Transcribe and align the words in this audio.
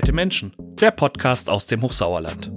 Nette 0.00 0.14
Menschen, 0.14 0.54
der 0.80 0.92
Podcast 0.92 1.50
aus 1.50 1.66
dem 1.66 1.82
Hochsauerland. 1.82 2.50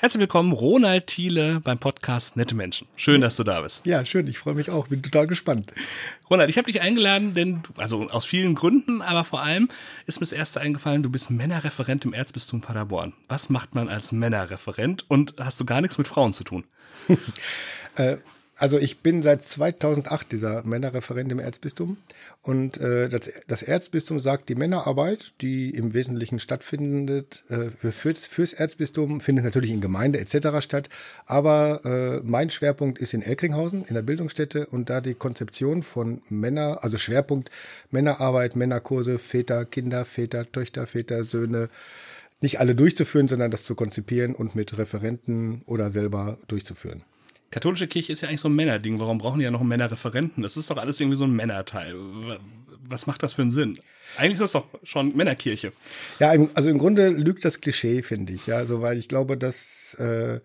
Herzlich 0.00 0.20
willkommen, 0.20 0.52
Ronald 0.52 1.08
Thiele 1.08 1.58
beim 1.58 1.78
Podcast 1.78 2.36
Nette 2.36 2.54
Menschen. 2.54 2.86
Schön, 2.96 3.20
dass 3.20 3.34
du 3.34 3.42
da 3.42 3.62
bist. 3.62 3.84
Ja, 3.84 4.04
schön, 4.04 4.28
ich 4.28 4.38
freue 4.38 4.54
mich 4.54 4.70
auch, 4.70 4.86
bin 4.86 5.02
total 5.02 5.26
gespannt. 5.26 5.72
Ronald, 6.30 6.48
ich 6.48 6.56
habe 6.56 6.70
dich 6.70 6.80
eingeladen, 6.80 7.34
denn, 7.34 7.64
also 7.76 8.06
aus 8.06 8.24
vielen 8.24 8.54
Gründen, 8.54 9.02
aber 9.02 9.24
vor 9.24 9.42
allem 9.42 9.68
ist 10.06 10.20
mir 10.20 10.24
das 10.24 10.30
erste 10.30 10.60
eingefallen, 10.60 11.02
du 11.02 11.10
bist 11.10 11.32
Männerreferent 11.32 12.04
im 12.04 12.12
Erzbistum 12.12 12.60
Paderborn. 12.60 13.12
Was 13.26 13.50
macht 13.50 13.74
man 13.74 13.88
als 13.88 14.12
Männerreferent 14.12 15.04
und 15.08 15.34
hast 15.36 15.58
du 15.58 15.64
gar 15.64 15.80
nichts 15.80 15.98
mit 15.98 16.06
Frauen 16.06 16.32
zu 16.32 16.44
tun? 16.44 16.62
äh, 17.96 18.18
also 18.58 18.76
ich 18.76 18.98
bin 19.00 19.22
seit 19.22 19.44
2008 19.44 20.32
dieser 20.32 20.64
Männerreferent 20.64 21.30
im 21.30 21.38
Erzbistum. 21.38 21.96
Und 22.42 22.76
äh, 22.78 23.08
das, 23.08 23.30
das, 23.46 23.62
Erzbistum 23.62 24.18
sagt, 24.18 24.48
die 24.48 24.56
Männerarbeit, 24.56 25.32
die 25.40 25.70
im 25.70 25.94
Wesentlichen 25.94 26.40
stattfindet, 26.40 27.44
äh, 27.48 27.90
fürs, 27.92 28.26
fürs 28.26 28.52
Erzbistum, 28.52 29.20
findet 29.20 29.44
natürlich 29.44 29.70
in 29.70 29.80
Gemeinde 29.80 30.18
etc. 30.18 30.60
statt, 30.60 30.88
aber 31.24 31.82
äh, 31.84 32.20
mein 32.28 32.50
Schwerpunkt 32.50 32.98
ist 32.98 33.14
in 33.14 33.22
Elkringhausen, 33.22 33.84
in 33.84 33.94
der 33.94 34.02
Bildungsstätte. 34.02 34.66
Und 34.66 34.90
da 34.90 35.00
die 35.00 35.14
Konzeption 35.14 35.84
von 35.84 36.20
Männer, 36.28 36.82
also 36.82 36.98
Schwerpunkt 36.98 37.50
Männerarbeit, 37.92 38.56
Männerkurse, 38.56 39.20
Väter, 39.20 39.66
Kinder, 39.66 40.04
Väter, 40.04 40.50
Töchter, 40.50 40.88
Väter, 40.88 41.22
Söhne, 41.22 41.68
nicht 42.40 42.58
alle 42.58 42.74
durchzuführen, 42.74 43.28
sondern 43.28 43.52
das 43.52 43.62
zu 43.62 43.76
konzipieren 43.76 44.34
und 44.34 44.56
mit 44.56 44.76
Referenten 44.78 45.62
oder 45.66 45.90
selber 45.90 46.38
durchzuführen 46.48 47.02
katholische 47.50 47.86
Kirche 47.86 48.12
ist 48.12 48.20
ja 48.20 48.28
eigentlich 48.28 48.40
so 48.40 48.48
ein 48.48 48.54
Männerding. 48.54 48.98
Warum 48.98 49.18
brauchen 49.18 49.38
die 49.38 49.44
ja 49.44 49.50
noch 49.50 49.60
einen 49.60 49.68
Männerreferenten? 49.68 50.42
Das 50.42 50.56
ist 50.56 50.70
doch 50.70 50.76
alles 50.76 51.00
irgendwie 51.00 51.16
so 51.16 51.24
ein 51.24 51.32
Männerteil. 51.32 51.94
Was 52.86 53.06
macht 53.06 53.22
das 53.22 53.34
für 53.34 53.42
einen 53.42 53.50
Sinn? 53.50 53.78
Eigentlich 54.16 54.34
ist 54.34 54.40
das 54.40 54.52
doch 54.52 54.66
schon 54.82 55.16
Männerkirche. 55.16 55.72
Ja, 56.18 56.32
also 56.54 56.70
im 56.70 56.78
Grunde 56.78 57.08
lügt 57.08 57.44
das 57.44 57.60
Klischee, 57.60 58.02
finde 58.02 58.32
ich. 58.32 58.46
Ja, 58.46 58.56
also 58.56 58.80
weil 58.80 58.98
ich 58.98 59.08
glaube, 59.08 59.36
dass 59.36 59.94
äh, 59.94 60.40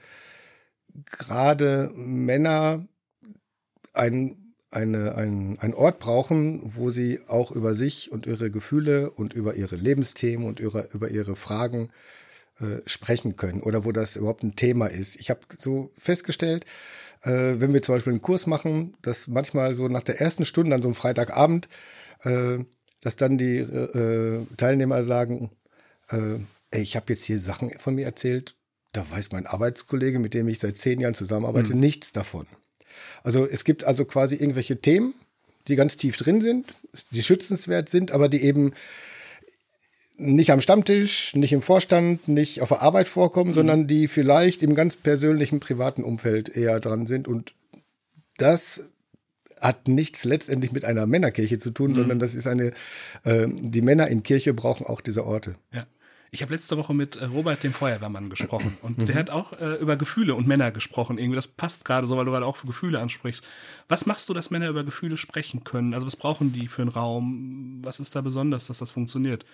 gerade 1.06 1.92
Männer 1.96 2.86
ein 3.94 4.40
eine, 4.70 5.14
ein, 5.14 5.60
ein 5.60 5.76
Ort 5.76 6.00
brauchen, 6.00 6.60
wo 6.64 6.90
sie 6.90 7.20
auch 7.28 7.52
über 7.52 7.76
sich 7.76 8.12
und 8.12 8.26
ihre 8.26 8.50
Gefühle 8.50 9.12
und 9.12 9.34
über 9.34 9.54
ihre 9.54 9.76
Lebensthemen 9.76 10.48
und 10.48 10.60
über, 10.60 10.92
über 10.96 11.10
ihre 11.10 11.36
Fragen 11.36 11.90
äh, 11.90 12.23
sprechen 12.86 13.36
können 13.36 13.62
oder 13.62 13.84
wo 13.84 13.92
das 13.92 14.16
überhaupt 14.16 14.44
ein 14.44 14.56
Thema 14.56 14.88
ist. 14.88 15.20
Ich 15.20 15.30
habe 15.30 15.42
so 15.58 15.92
festgestellt, 15.98 16.66
äh, 17.24 17.60
wenn 17.60 17.74
wir 17.74 17.82
zum 17.82 17.96
Beispiel 17.96 18.14
einen 18.14 18.22
Kurs 18.22 18.48
machen, 18.48 18.96
dass 19.02 19.28
manchmal 19.28 19.76
so 19.76 19.88
nach 19.88 20.04
der 20.04 20.20
ersten 20.20 20.46
Stunde 20.46 20.76
an 20.76 20.82
so 20.82 20.88
einem 20.88 20.96
Freitagabend, 20.96 21.70
äh, 22.24 22.60
dass 23.02 23.16
dann 23.16 23.38
die 23.38 23.58
äh, 23.58 24.46
Teilnehmer 24.58 25.04
sagen, 25.04 25.52
äh, 26.10 26.36
ey, 26.72 26.82
ich 26.82 26.96
habe 26.96 27.14
jetzt 27.14 27.24
hier 27.24 27.40
Sachen 27.40 27.72
von 27.80 27.96
mir 27.96 28.06
erzählt, 28.06 28.56
da 28.92 29.10
weiß 29.10 29.32
mein 29.32 29.48
Arbeitskollege, 29.48 30.20
mit 30.20 30.34
dem 30.34 30.48
ich 30.48 30.60
seit 30.60 30.78
zehn 30.78 31.00
Jahren 31.00 31.16
zusammenarbeite, 31.16 31.74
mhm. 31.74 31.80
nichts 31.80 32.12
davon. 32.12 32.46
Also 33.24 33.46
es 33.46 33.64
gibt 33.64 33.84
also 33.84 34.06
quasi 34.06 34.36
irgendwelche 34.36 34.80
Themen, 34.80 35.14
die 35.68 35.76
ganz 35.76 35.98
tief 35.98 36.18
drin 36.18 36.42
sind, 36.42 36.74
die 37.12 37.24
schützenswert 37.24 37.90
sind, 37.90 38.12
aber 38.12 38.30
die 38.30 38.44
eben 38.44 38.74
nicht 40.18 40.52
am 40.52 40.62
Stammtisch, 40.62 41.36
nicht 41.36 41.54
im 41.54 41.62
Vorstand, 41.62 42.28
nicht 42.28 42.62
auf 42.62 42.70
der 42.70 42.82
Arbeit 42.82 43.08
vorkommen, 43.08 43.52
mhm. 43.52 43.56
sondern 43.56 43.88
die 43.88 44.08
vielleicht 44.08 44.62
im 44.62 44.76
ganz 44.76 44.96
persönlichen, 44.96 45.60
privaten 45.60 46.04
Umfeld 46.04 46.50
eher 46.50 46.80
dran 46.80 47.08
sind. 47.08 47.28
Und 47.28 47.54
das 48.38 48.90
hat 49.60 49.88
nichts 49.88 50.24
letztendlich 50.26 50.72
mit 50.72 50.86
einer 50.86 51.08
Männerkirche 51.08 51.58
zu 51.58 51.72
tun, 51.72 51.92
mhm. 51.92 51.96
sondern 51.96 52.20
das 52.20 52.36
ist 52.36 52.48
eine, 52.48 52.74
äh, 53.24 53.48
die 53.48 53.82
Männer 53.82 54.08
in 54.08 54.24
Kirche 54.24 54.54
brauchen 54.54 54.86
auch 54.86 55.02
diese 55.02 55.26
Orte. 55.26 55.56
Ja. 55.74 55.86
Ich 56.34 56.42
habe 56.42 56.52
letzte 56.52 56.78
Woche 56.78 56.96
mit 56.96 57.16
äh, 57.16 57.26
Robert, 57.26 57.64
dem 57.64 57.74
Feuerwehrmann, 57.74 58.32
gesprochen 58.32 58.76
und 58.82 58.98
mhm. 58.98 59.06
der 59.06 59.16
hat 59.16 59.30
auch 59.30 59.54
äh, 59.62 59.76
über 59.76 59.98
Gefühle 59.98 60.34
und 60.34 60.48
Männer 60.48 60.72
gesprochen. 60.72 61.20
Irgendwie, 61.20 61.36
das 61.36 61.48
passt 61.48 61.86
gerade 61.86 62.08
so, 62.08 62.18
weil 62.18 62.26
du 62.26 62.32
gerade 62.32 62.48
auch 62.48 62.58
für 62.58 62.66
Gefühle 62.66 63.00
ansprichst. 63.00 63.44
Was 63.88 64.08
machst 64.08 64.28
du, 64.30 64.34
dass 64.34 64.50
Männer 64.50 64.68
über 64.68 64.84
Gefühle 64.84 65.16
sprechen 65.16 65.64
können? 65.64 65.94
Also 65.94 66.08
was 66.08 66.16
brauchen 66.16 66.52
die 66.52 66.68
für 66.68 66.82
einen 66.82 66.90
Raum? 66.90 67.82
Was 67.84 68.00
ist 68.00 68.16
da 68.16 68.22
besonders, 68.22 68.66
dass 68.66 68.80
das 68.80 68.90
funktioniert? 68.90 69.46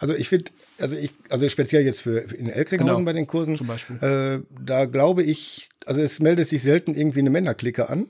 Also 0.00 0.12
ich 0.12 0.28
finde, 0.28 0.50
also 0.80 0.96
ich, 0.96 1.12
also 1.30 1.48
speziell 1.48 1.84
jetzt 1.84 2.02
für 2.02 2.18
in 2.18 2.48
Elkringhausen 2.48 2.96
genau. 2.96 3.04
bei 3.04 3.12
den 3.12 3.28
Kursen, 3.28 3.56
zum 3.56 3.68
Beispiel. 3.68 3.96
Äh, 3.98 4.40
da 4.60 4.86
glaube 4.86 5.22
ich, 5.22 5.68
also 5.86 6.00
es 6.00 6.18
meldet 6.18 6.48
sich 6.48 6.62
selten 6.62 6.96
irgendwie 6.96 7.20
eine 7.20 7.30
Männerklicke 7.30 7.88
an. 7.88 8.08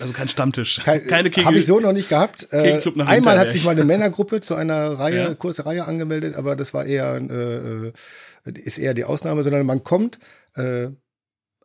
Also 0.00 0.12
kein 0.12 0.28
Stammtisch. 0.28 0.80
Kein, 0.84 1.06
Keine 1.06 1.30
Kegel. 1.30 1.44
Habe 1.44 1.58
ich 1.58 1.66
so 1.66 1.78
noch 1.78 1.92
nicht 1.92 2.08
gehabt. 2.08 2.48
Äh, 2.50 2.80
einmal 3.04 3.38
hat 3.38 3.52
sich 3.52 3.64
mal 3.64 3.72
eine 3.72 3.84
Männergruppe 3.84 4.40
zu 4.40 4.54
einer 4.54 4.98
Reihe, 4.98 5.16
ja. 5.16 5.34
Kursreihe 5.34 5.84
angemeldet, 5.84 6.36
aber 6.36 6.56
das 6.56 6.72
war 6.72 6.86
eher, 6.86 7.16
äh, 7.16 7.88
äh, 7.88 7.92
ist 8.60 8.78
eher 8.78 8.94
die 8.94 9.04
Ausnahme, 9.04 9.42
sondern 9.42 9.66
man 9.66 9.84
kommt 9.84 10.18
äh, 10.54 10.88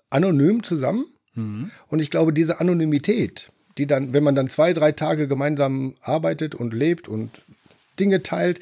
anonym 0.10 0.64
zusammen. 0.64 1.06
Mhm. 1.36 1.72
Und 1.88 2.00
ich 2.00 2.12
glaube, 2.12 2.34
diese 2.34 2.60
Anonymität, 2.60 3.52
die 3.78 3.88
dann, 3.88 4.14
wenn 4.14 4.24
man 4.24 4.36
dann 4.36 4.50
zwei, 4.50 4.74
drei 4.74 4.92
Tage 4.92 5.28
gemeinsam 5.28 5.96
arbeitet 6.02 6.54
und 6.54 6.74
lebt 6.74 7.08
und 7.08 7.42
Dinge 8.00 8.24
teilt 8.24 8.60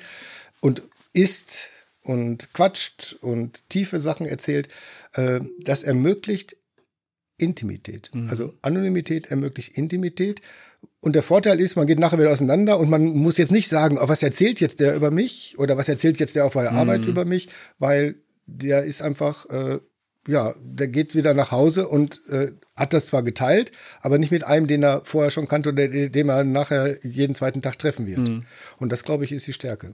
und 0.62 0.84
isst 1.14 1.72
und 2.02 2.54
quatscht 2.54 3.16
und 3.22 3.68
tiefe 3.70 4.00
Sachen 4.00 4.28
erzählt, 4.28 4.68
äh, 5.14 5.40
das 5.64 5.84
ermöglicht 5.84 6.56
Intimität. 7.38 8.12
Mhm. 8.14 8.30
Also 8.30 8.54
Anonymität 8.62 9.28
ermöglicht 9.28 9.78
Intimität. 9.78 10.42
Und 11.02 11.16
der 11.16 11.24
Vorteil 11.24 11.60
ist, 11.60 11.76
man 11.76 11.88
geht 11.88 12.00
nachher 12.00 12.18
wieder 12.18 12.32
auseinander 12.32 12.80
und 12.80 12.90
man 12.90 13.06
muss 13.06 13.38
jetzt 13.38 13.52
nicht 13.52 13.70
sagen, 13.70 13.98
oh, 14.00 14.08
was 14.08 14.24
erzählt 14.24 14.60
jetzt 14.60 14.80
der 14.80 14.96
über 14.96 15.12
mich 15.12 15.56
oder 15.58 15.78
was 15.78 15.90
erzählt 15.90 16.20
jetzt 16.20 16.36
der 16.36 16.46
auf 16.46 16.54
der 16.54 16.72
mhm. 16.72 16.78
Arbeit 16.78 17.06
über 17.06 17.26
mich, 17.26 17.50
weil 17.80 18.16
der 18.46 18.84
ist 18.84 19.02
einfach, 19.02 19.48
äh, 19.50 19.80
ja, 20.28 20.56
der 20.60 20.88
geht 20.88 21.16
wieder 21.16 21.34
nach 21.34 21.52
Hause 21.52 21.88
und 21.88 22.22
äh, 22.30 22.52
hat 22.76 22.94
das 22.94 23.08
zwar 23.08 23.24
geteilt, 23.24 23.72
aber 24.02 24.18
nicht 24.18 24.32
mit 24.32 24.44
einem, 24.44 24.68
den 24.68 24.84
er 24.84 25.02
vorher 25.06 25.32
schon 25.32 25.48
kannte 25.48 25.70
oder 25.70 25.88
den 25.88 26.30
er 26.30 26.44
nachher 26.44 27.04
jeden 27.06 27.36
zweiten 27.36 27.62
Tag 27.62 27.78
treffen 27.78 28.08
wird. 28.08 28.20
Mhm. 28.20 28.44
Und 28.80 28.92
das, 28.92 29.04
glaube 29.04 29.26
ich, 29.26 29.32
ist 29.32 29.48
die 29.48 29.54
Stärke. 29.54 29.94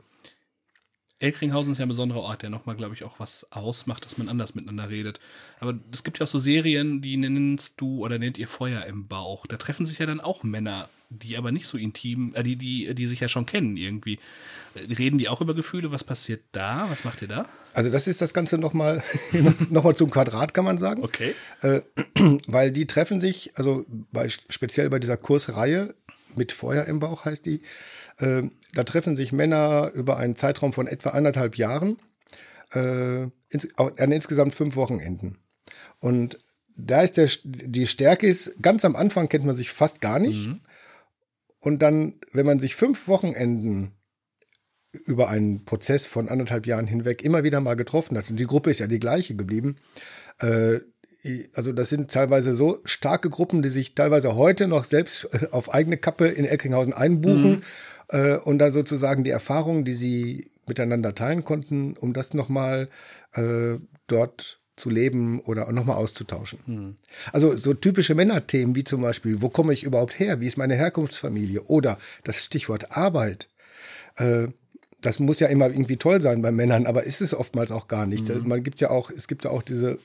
Elkringhausen 1.21 1.71
ist 1.73 1.77
ja 1.77 1.85
ein 1.85 1.89
besonderer 1.89 2.21
Ort, 2.21 2.41
der 2.41 2.49
nochmal, 2.49 2.75
glaube 2.75 2.95
ich, 2.95 3.03
auch 3.03 3.19
was 3.19 3.45
ausmacht, 3.51 4.05
dass 4.05 4.17
man 4.17 4.27
anders 4.27 4.55
miteinander 4.55 4.89
redet. 4.89 5.19
Aber 5.59 5.75
es 5.91 6.03
gibt 6.03 6.19
ja 6.19 6.25
auch 6.25 6.29
so 6.29 6.39
Serien, 6.39 7.01
die 7.01 7.15
nennst 7.15 7.75
du 7.77 8.03
oder 8.03 8.17
nennt 8.17 8.39
ihr 8.39 8.47
Feuer 8.47 8.85
im 8.85 9.07
Bauch. 9.07 9.45
Da 9.45 9.57
treffen 9.57 9.85
sich 9.85 9.99
ja 9.99 10.07
dann 10.07 10.19
auch 10.19 10.43
Männer, 10.43 10.89
die 11.09 11.37
aber 11.37 11.51
nicht 11.51 11.67
so 11.67 11.77
intim, 11.77 12.33
äh, 12.33 12.41
die, 12.41 12.55
die, 12.55 12.95
die 12.95 13.07
sich 13.07 13.19
ja 13.19 13.27
schon 13.27 13.45
kennen 13.45 13.77
irgendwie. 13.77 14.17
Reden 14.75 15.19
die 15.19 15.29
auch 15.29 15.41
über 15.41 15.53
Gefühle? 15.53 15.91
Was 15.91 16.03
passiert 16.03 16.41
da? 16.53 16.87
Was 16.89 17.03
macht 17.03 17.21
ihr 17.21 17.27
da? 17.27 17.45
Also 17.73 17.89
das 17.89 18.07
ist 18.07 18.21
das 18.21 18.33
Ganze 18.33 18.57
nochmal 18.57 19.03
noch 19.69 19.83
mal 19.83 19.95
zum 19.95 20.09
Quadrat, 20.09 20.53
kann 20.53 20.65
man 20.65 20.79
sagen. 20.79 21.03
Okay. 21.03 21.35
Äh, 21.61 21.81
weil 22.47 22.71
die 22.71 22.87
treffen 22.87 23.19
sich, 23.19 23.51
also 23.55 23.85
bei, 24.11 24.29
speziell 24.29 24.89
bei 24.89 24.99
dieser 24.99 25.17
Kursreihe 25.17 25.93
mit 26.35 26.51
Feuer 26.51 26.85
im 26.85 26.99
Bauch 26.99 27.25
heißt 27.25 27.45
die, 27.45 27.61
äh, 28.17 28.43
da 28.73 28.83
treffen 28.83 29.15
sich 29.15 29.31
Männer 29.31 29.91
über 29.93 30.17
einen 30.17 30.35
Zeitraum 30.35 30.73
von 30.73 30.87
etwa 30.87 31.09
anderthalb 31.09 31.57
Jahren 31.57 31.97
äh, 32.73 33.23
ins, 33.49 33.67
an 33.77 34.11
insgesamt 34.11 34.55
fünf 34.55 34.75
Wochenenden. 34.75 35.37
Und 35.99 36.37
da 36.75 37.01
ist 37.01 37.17
der, 37.17 37.29
die 37.43 37.87
Stärke 37.87 38.27
ist, 38.27 38.61
ganz 38.61 38.85
am 38.85 38.95
Anfang 38.95 39.29
kennt 39.29 39.45
man 39.45 39.55
sich 39.55 39.71
fast 39.71 40.01
gar 40.01 40.19
nicht. 40.19 40.47
Mhm. 40.47 40.61
Und 41.59 41.81
dann, 41.81 42.15
wenn 42.33 42.45
man 42.45 42.59
sich 42.59 42.75
fünf 42.75 43.07
Wochenenden 43.07 43.91
über 45.05 45.29
einen 45.29 45.63
Prozess 45.63 46.05
von 46.05 46.27
anderthalb 46.27 46.65
Jahren 46.65 46.87
hinweg 46.87 47.21
immer 47.23 47.43
wieder 47.43 47.61
mal 47.61 47.75
getroffen 47.75 48.17
hat, 48.17 48.29
und 48.29 48.37
die 48.37 48.45
Gruppe 48.47 48.71
ist 48.71 48.79
ja 48.79 48.87
die 48.87 48.99
gleiche 48.99 49.35
geblieben, 49.35 49.77
äh, 50.39 50.79
also 51.53 51.71
das 51.71 51.89
sind 51.89 52.09
teilweise 52.09 52.55
so 52.55 52.79
starke 52.83 53.29
Gruppen, 53.29 53.61
die 53.61 53.69
sich 53.69 53.93
teilweise 53.93 54.35
heute 54.35 54.67
noch 54.67 54.85
selbst 54.85 55.29
äh, 55.31 55.47
auf 55.51 55.73
eigene 55.73 55.97
Kappe 55.97 56.27
in 56.27 56.45
Eckringhausen 56.45 56.93
einbuchen 56.93 57.51
mhm. 57.51 57.61
Äh, 58.11 58.37
und 58.37 58.59
dann 58.59 58.71
sozusagen 58.71 59.23
die 59.23 59.29
Erfahrungen, 59.29 59.83
die 59.83 59.93
sie 59.93 60.51
miteinander 60.67 61.15
teilen 61.15 61.43
konnten, 61.43 61.97
um 61.97 62.13
das 62.13 62.33
nochmal 62.33 62.87
äh, 63.33 63.75
dort 64.07 64.59
zu 64.75 64.89
leben 64.89 65.39
oder 65.41 65.71
nochmal 65.71 65.97
auszutauschen. 65.97 66.59
Mhm. 66.65 66.95
Also 67.33 67.55
so 67.57 67.73
typische 67.73 68.15
Männerthemen 68.15 68.75
wie 68.75 68.83
zum 68.83 69.01
Beispiel, 69.01 69.41
wo 69.41 69.49
komme 69.49 69.73
ich 69.73 69.83
überhaupt 69.83 70.17
her? 70.19 70.39
Wie 70.39 70.47
ist 70.47 70.57
meine 70.57 70.75
Herkunftsfamilie? 70.75 71.63
Oder 71.63 71.97
das 72.23 72.43
Stichwort 72.43 72.91
Arbeit. 72.91 73.49
Äh, 74.17 74.47
das 75.01 75.19
muss 75.19 75.39
ja 75.39 75.47
immer 75.47 75.67
irgendwie 75.67 75.97
toll 75.97 76.21
sein 76.21 76.41
bei 76.41 76.51
Männern, 76.51 76.85
aber 76.85 77.03
ist 77.03 77.21
es 77.21 77.33
oftmals 77.33 77.71
auch 77.71 77.87
gar 77.87 78.05
nicht. 78.05 78.29
Mhm. 78.29 78.47
Man 78.47 78.63
gibt 78.63 78.79
ja 78.81 78.91
auch, 78.91 79.09
es 79.09 79.27
gibt 79.27 79.45
ja 79.45 79.51
auch 79.51 79.63
diese 79.63 79.97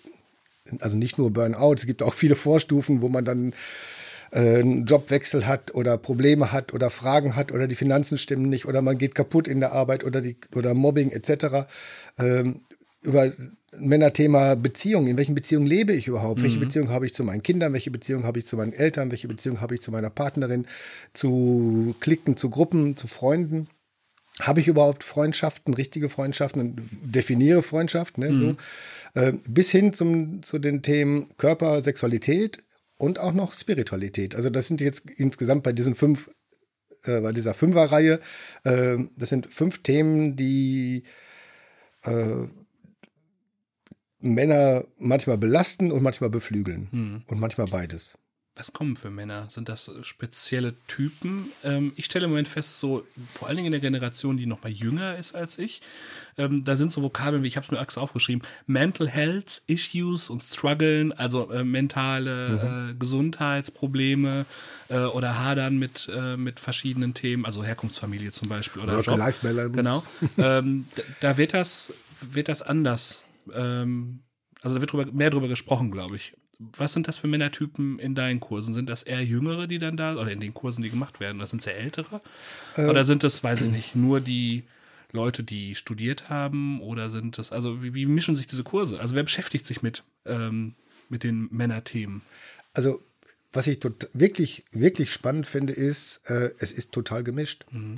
also 0.80 0.96
nicht 0.96 1.18
nur 1.18 1.30
Burnout, 1.30 1.74
es 1.74 1.86
gibt 1.86 2.02
auch 2.02 2.14
viele 2.14 2.34
Vorstufen, 2.34 3.02
wo 3.02 3.08
man 3.08 3.24
dann 3.24 3.54
äh, 4.30 4.60
einen 4.60 4.86
Jobwechsel 4.86 5.46
hat 5.46 5.74
oder 5.74 5.96
Probleme 5.98 6.52
hat 6.52 6.74
oder 6.74 6.90
Fragen 6.90 7.36
hat 7.36 7.52
oder 7.52 7.66
die 7.66 7.74
Finanzen 7.74 8.18
stimmen 8.18 8.48
nicht 8.48 8.66
oder 8.66 8.82
man 8.82 8.98
geht 8.98 9.14
kaputt 9.14 9.48
in 9.48 9.60
der 9.60 9.72
Arbeit 9.72 10.04
oder 10.04 10.20
die 10.20 10.36
oder 10.54 10.74
Mobbing 10.74 11.10
etc. 11.10 11.66
Ähm, 12.18 12.60
über 13.02 13.32
Männerthema 13.78 14.54
Beziehung. 14.54 15.06
In 15.06 15.16
welchen 15.16 15.34
Beziehungen 15.34 15.66
lebe 15.66 15.92
ich 15.92 16.08
überhaupt? 16.08 16.40
Mhm. 16.40 16.44
Welche 16.44 16.58
Beziehung 16.58 16.88
habe 16.90 17.06
ich 17.06 17.14
zu 17.14 17.24
meinen 17.24 17.42
Kindern? 17.42 17.72
Welche 17.72 17.90
Beziehung 17.90 18.24
habe 18.24 18.38
ich 18.38 18.46
zu 18.46 18.56
meinen 18.56 18.72
Eltern? 18.72 19.10
Welche 19.10 19.28
Beziehung 19.28 19.60
habe 19.60 19.74
ich 19.74 19.82
zu 19.82 19.90
meiner 19.90 20.10
Partnerin? 20.10 20.66
Zu 21.12 21.94
Klicken, 22.00 22.36
zu 22.36 22.50
Gruppen, 22.50 22.96
zu 22.96 23.06
Freunden? 23.06 23.68
Habe 24.40 24.60
ich 24.60 24.68
überhaupt 24.68 25.02
Freundschaften, 25.02 25.72
richtige 25.72 26.10
Freundschaften 26.10 26.60
und 26.60 26.80
definiere 27.02 27.62
Freundschaft, 27.62 28.18
ne, 28.18 28.28
mhm. 28.28 28.38
so, 29.14 29.20
äh, 29.20 29.32
bis 29.48 29.70
hin 29.70 29.94
zum, 29.94 30.42
zu 30.42 30.58
den 30.58 30.82
Themen 30.82 31.28
Körper, 31.38 31.82
Sexualität 31.82 32.58
und 32.98 33.18
auch 33.18 33.32
noch 33.32 33.54
Spiritualität. 33.54 34.34
Also 34.34 34.50
das 34.50 34.68
sind 34.68 34.80
jetzt 34.80 35.08
insgesamt 35.10 35.62
bei 35.62 35.72
diesen 35.72 35.94
fünf, 35.94 36.30
äh, 37.04 37.20
bei 37.20 37.32
dieser 37.32 37.54
Fünferreihe, 37.54 38.20
äh, 38.64 38.96
das 39.16 39.28
sind 39.28 39.52
fünf 39.52 39.82
Themen, 39.82 40.36
die 40.36 41.04
äh, 42.02 42.46
Männer 44.18 44.84
manchmal 44.98 45.38
belasten 45.38 45.92
und 45.92 46.02
manchmal 46.02 46.30
beflügeln. 46.30 46.88
Mhm. 46.90 47.22
Und 47.26 47.40
manchmal 47.40 47.66
beides. 47.66 48.18
Was 48.56 48.72
kommen 48.72 48.96
für 48.96 49.10
Männer? 49.10 49.48
Sind 49.50 49.68
das 49.68 49.90
spezielle 50.00 50.74
Typen? 50.86 51.52
Ähm, 51.62 51.92
ich 51.94 52.06
stelle 52.06 52.24
im 52.24 52.30
Moment 52.30 52.48
fest, 52.48 52.80
so 52.80 53.06
vor 53.34 53.48
allen 53.48 53.58
Dingen 53.58 53.66
in 53.66 53.72
der 53.72 53.82
Generation, 53.82 54.38
die 54.38 54.46
noch 54.46 54.62
mal 54.62 54.72
jünger 54.72 55.18
ist 55.18 55.34
als 55.34 55.58
ich, 55.58 55.82
ähm, 56.38 56.64
da 56.64 56.74
sind 56.74 56.90
so 56.90 57.02
Vokabeln 57.02 57.42
wie, 57.42 57.48
ich 57.48 57.56
habe 57.56 57.66
es 57.66 57.70
mir 57.70 57.78
extra 57.78 58.00
aufgeschrieben, 58.00 58.40
Mental 58.66 59.08
Health 59.08 59.60
Issues 59.66 60.30
und 60.30 60.42
Struggeln, 60.42 61.12
also 61.12 61.50
äh, 61.50 61.64
mentale 61.64 62.48
mhm. 62.48 62.90
äh, 62.90 62.94
Gesundheitsprobleme 62.94 64.46
äh, 64.88 65.00
oder 65.00 65.38
Hadern 65.38 65.76
mit, 65.78 66.10
äh, 66.10 66.38
mit 66.38 66.58
verschiedenen 66.58 67.12
Themen, 67.12 67.44
also 67.44 67.62
Herkunftsfamilie 67.62 68.32
zum 68.32 68.48
Beispiel 68.48 68.80
oder 68.80 68.96
Work-Life-Balance. 68.96 69.72
Genau. 69.72 70.02
ähm, 70.38 70.86
da 71.20 71.36
wird 71.36 71.52
das, 71.52 71.92
wird 72.22 72.48
das 72.48 72.62
anders. 72.62 73.26
Ähm, 73.52 74.20
also 74.62 74.76
da 74.76 74.80
wird 74.80 74.92
drüber, 74.92 75.12
mehr 75.12 75.28
drüber 75.28 75.48
gesprochen, 75.48 75.90
glaube 75.90 76.16
ich 76.16 76.32
was 76.58 76.92
sind 76.92 77.08
das 77.08 77.18
für 77.18 77.26
Männertypen 77.26 77.98
in 77.98 78.14
deinen 78.14 78.40
Kursen? 78.40 78.74
Sind 78.74 78.88
das 78.88 79.02
eher 79.02 79.22
Jüngere, 79.24 79.66
die 79.66 79.78
dann 79.78 79.96
da, 79.96 80.16
oder 80.16 80.30
in 80.30 80.40
den 80.40 80.54
Kursen, 80.54 80.82
die 80.82 80.90
gemacht 80.90 81.20
werden, 81.20 81.38
oder 81.38 81.46
sind 81.46 81.60
es 81.60 81.66
eher 81.66 81.78
Ältere? 81.78 82.20
Ähm, 82.76 82.88
oder 82.88 83.04
sind 83.04 83.24
das, 83.24 83.42
weiß 83.42 83.62
ich 83.62 83.70
nicht, 83.70 83.96
nur 83.96 84.20
die 84.20 84.64
Leute, 85.12 85.42
die 85.42 85.74
studiert 85.74 86.28
haben? 86.28 86.80
Oder 86.80 87.10
sind 87.10 87.38
das, 87.38 87.52
also 87.52 87.82
wie, 87.82 87.94
wie 87.94 88.06
mischen 88.06 88.36
sich 88.36 88.46
diese 88.46 88.64
Kurse? 88.64 89.00
Also 89.00 89.14
wer 89.14 89.22
beschäftigt 89.22 89.66
sich 89.66 89.82
mit, 89.82 90.02
ähm, 90.24 90.74
mit 91.08 91.24
den 91.24 91.48
Männerthemen? 91.50 92.22
Also 92.72 93.02
was 93.52 93.66
ich 93.66 93.80
wirklich, 94.12 94.64
wirklich 94.70 95.12
spannend 95.12 95.46
finde, 95.46 95.72
ist, 95.72 96.20
äh, 96.26 96.50
es 96.58 96.72
ist 96.72 96.92
total 96.92 97.24
gemischt. 97.24 97.64
Mhm. 97.70 97.96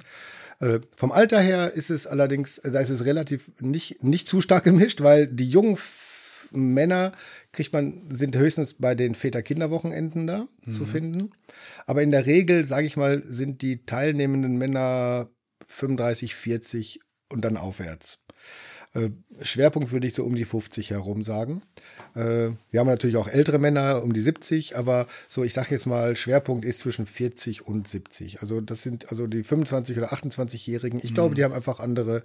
Äh, 0.61 0.81
vom 0.97 1.13
Alter 1.13 1.41
her 1.41 1.73
ist 1.73 1.91
es 1.91 2.07
allerdings, 2.07 2.61
da 2.63 2.81
ist 2.81 2.91
es 2.91 3.05
relativ 3.05 3.51
nicht, 3.61 4.03
nicht 4.03 4.29
zu 4.29 4.41
stark 4.41 4.65
gemischt, 4.65 5.03
weil 5.03 5.27
die 5.27 5.49
jungen 5.49 5.77
Männer 6.51 7.13
kriegt 7.53 7.73
man, 7.73 8.09
sind 8.11 8.37
höchstens 8.37 8.75
bei 8.75 8.95
den 8.95 9.15
Väter-Kinder-Wochenenden 9.15 10.27
da 10.27 10.49
mhm. 10.65 10.73
zu 10.73 10.87
finden. 10.87 11.31
Aber 11.87 12.03
in 12.03 12.11
der 12.11 12.27
Regel, 12.27 12.65
sage 12.65 12.87
ich 12.87 12.97
mal, 12.97 13.23
sind 13.27 13.63
die 13.63 13.85
teilnehmenden 13.85 14.57
Männer 14.57 15.31
35, 15.67 16.35
40 16.35 17.01
und 17.29 17.45
dann 17.45 17.57
aufwärts. 17.57 18.19
Äh, 18.95 19.11
Schwerpunkt 19.43 19.93
würde 19.93 20.07
ich 20.07 20.15
so 20.15 20.25
um 20.25 20.35
die 20.35 20.45
50 20.45 20.91
herum 20.91 21.23
sagen. 21.23 21.63
Äh, 22.15 22.51
wir 22.71 22.81
haben 22.81 22.87
natürlich 22.87 23.17
auch 23.17 23.29
ältere 23.29 23.59
Männer 23.59 24.03
um 24.03 24.13
die 24.13 24.23
70, 24.23 24.77
aber 24.77 25.07
so, 25.29 25.45
ich 25.45 25.53
sage 25.53 25.69
jetzt 25.71 25.87
mal, 25.87 26.17
Schwerpunkt 26.17 26.65
ist 26.65 26.81
zwischen 26.81 27.07
40 27.07 27.67
und 27.67 27.87
70. 27.87 28.41
Also 28.41 28.61
das 28.61 28.83
sind 28.83 29.11
also 29.11 29.27
die 29.27 29.43
25 29.43 29.99
oder 29.99 30.13
28-Jährigen. 30.13 31.01
Ich 31.03 31.11
mhm. 31.11 31.15
glaube, 31.15 31.35
die 31.35 31.45
haben 31.45 31.53
einfach 31.53 31.81
andere 31.81 32.23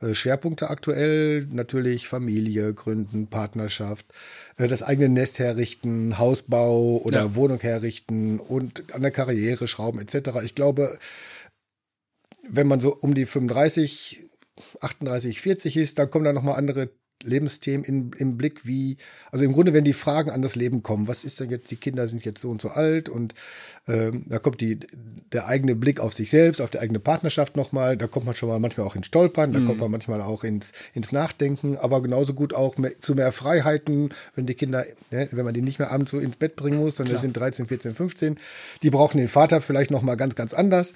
äh, 0.00 0.14
Schwerpunkte 0.14 0.68
aktuell. 0.68 1.46
Natürlich 1.50 2.08
Familie 2.08 2.74
gründen, 2.74 3.28
Partnerschaft, 3.28 4.06
das 4.56 4.82
eigene 4.82 5.08
Nest 5.08 5.38
herrichten, 5.38 6.18
Hausbau 6.18 6.98
oder 6.98 7.20
ja. 7.20 7.34
Wohnung 7.34 7.60
herrichten 7.60 8.40
und 8.40 8.94
an 8.94 9.02
der 9.02 9.10
Karriere 9.10 9.68
schrauben 9.68 10.00
etc. 10.00 10.40
Ich 10.44 10.54
glaube, 10.54 10.98
wenn 12.48 12.66
man 12.66 12.80
so 12.80 12.96
um 12.96 13.14
die 13.14 13.26
35 13.26 14.29
38, 14.80 15.40
40 15.40 15.76
ist, 15.76 15.98
dann 15.98 16.10
kommen 16.10 16.24
da 16.24 16.32
nochmal 16.32 16.56
andere 16.56 16.90
Lebensthemen 17.22 17.84
in, 17.84 18.10
im 18.16 18.36
Blick, 18.36 18.66
wie, 18.66 18.96
also 19.30 19.44
im 19.44 19.52
Grunde, 19.52 19.74
wenn 19.74 19.84
die 19.84 19.92
Fragen 19.92 20.30
an 20.30 20.42
das 20.42 20.56
Leben 20.56 20.82
kommen, 20.82 21.06
was 21.06 21.24
ist 21.24 21.38
denn 21.40 21.50
jetzt, 21.50 21.70
die 21.70 21.76
Kinder 21.76 22.08
sind 22.08 22.24
jetzt 22.24 22.40
so 22.40 22.50
und 22.50 22.62
so 22.62 22.68
alt 22.68 23.08
und 23.08 23.34
ähm, 23.88 24.24
da 24.26 24.38
kommt 24.38 24.60
die, 24.60 24.78
der 25.32 25.46
eigene 25.46 25.74
Blick 25.74 26.00
auf 26.00 26.14
sich 26.14 26.30
selbst, 26.30 26.60
auf 26.60 26.70
die 26.70 26.78
eigene 26.78 26.98
Partnerschaft 26.98 27.56
nochmal, 27.56 27.96
da 27.96 28.06
kommt 28.06 28.26
man 28.26 28.34
schon 28.34 28.48
mal 28.48 28.58
manchmal 28.58 28.86
auch 28.86 28.96
ins 28.96 29.06
Stolpern, 29.06 29.52
da 29.52 29.60
mhm. 29.60 29.66
kommt 29.66 29.80
man 29.80 29.90
manchmal 29.90 30.22
auch 30.22 30.44
ins, 30.44 30.72
ins 30.94 31.12
Nachdenken, 31.12 31.76
aber 31.76 32.02
genauso 32.02 32.32
gut 32.32 32.54
auch 32.54 32.78
mehr, 32.78 32.98
zu 33.00 33.14
mehr 33.14 33.32
Freiheiten, 33.32 34.10
wenn 34.34 34.46
die 34.46 34.54
Kinder, 34.54 34.86
ne, 35.10 35.28
wenn 35.30 35.44
man 35.44 35.54
die 35.54 35.62
nicht 35.62 35.78
mehr 35.78 35.90
abends 35.90 36.12
so 36.12 36.18
ins 36.18 36.36
Bett 36.36 36.56
bringen 36.56 36.78
muss, 36.78 36.96
sondern 36.96 37.16
die 37.16 37.22
sind 37.22 37.36
13, 37.36 37.66
14, 37.66 37.94
15, 37.94 38.38
die 38.82 38.90
brauchen 38.90 39.18
den 39.18 39.28
Vater 39.28 39.60
vielleicht 39.60 39.90
nochmal 39.90 40.16
ganz, 40.16 40.34
ganz 40.36 40.54
anders. 40.54 40.94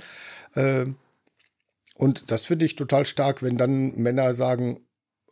Ähm, 0.56 0.96
und 1.94 2.30
das 2.30 2.44
finde 2.44 2.64
ich 2.64 2.76
total 2.76 3.06
stark, 3.06 3.42
wenn 3.42 3.56
dann 3.56 3.94
Männer 3.96 4.34
sagen, 4.34 4.80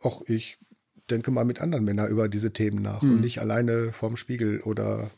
ach, 0.01 0.21
ich 0.27 0.57
denke 1.09 1.31
mal 1.31 1.45
mit 1.45 1.59
anderen 1.59 1.83
Männern 1.83 2.09
über 2.09 2.29
diese 2.29 2.53
Themen 2.53 2.81
nach 2.81 3.01
hm. 3.01 3.11
und 3.11 3.21
nicht 3.21 3.39
alleine 3.39 3.91
vorm 3.91 4.17
Spiegel 4.17 4.61
oder 4.61 5.11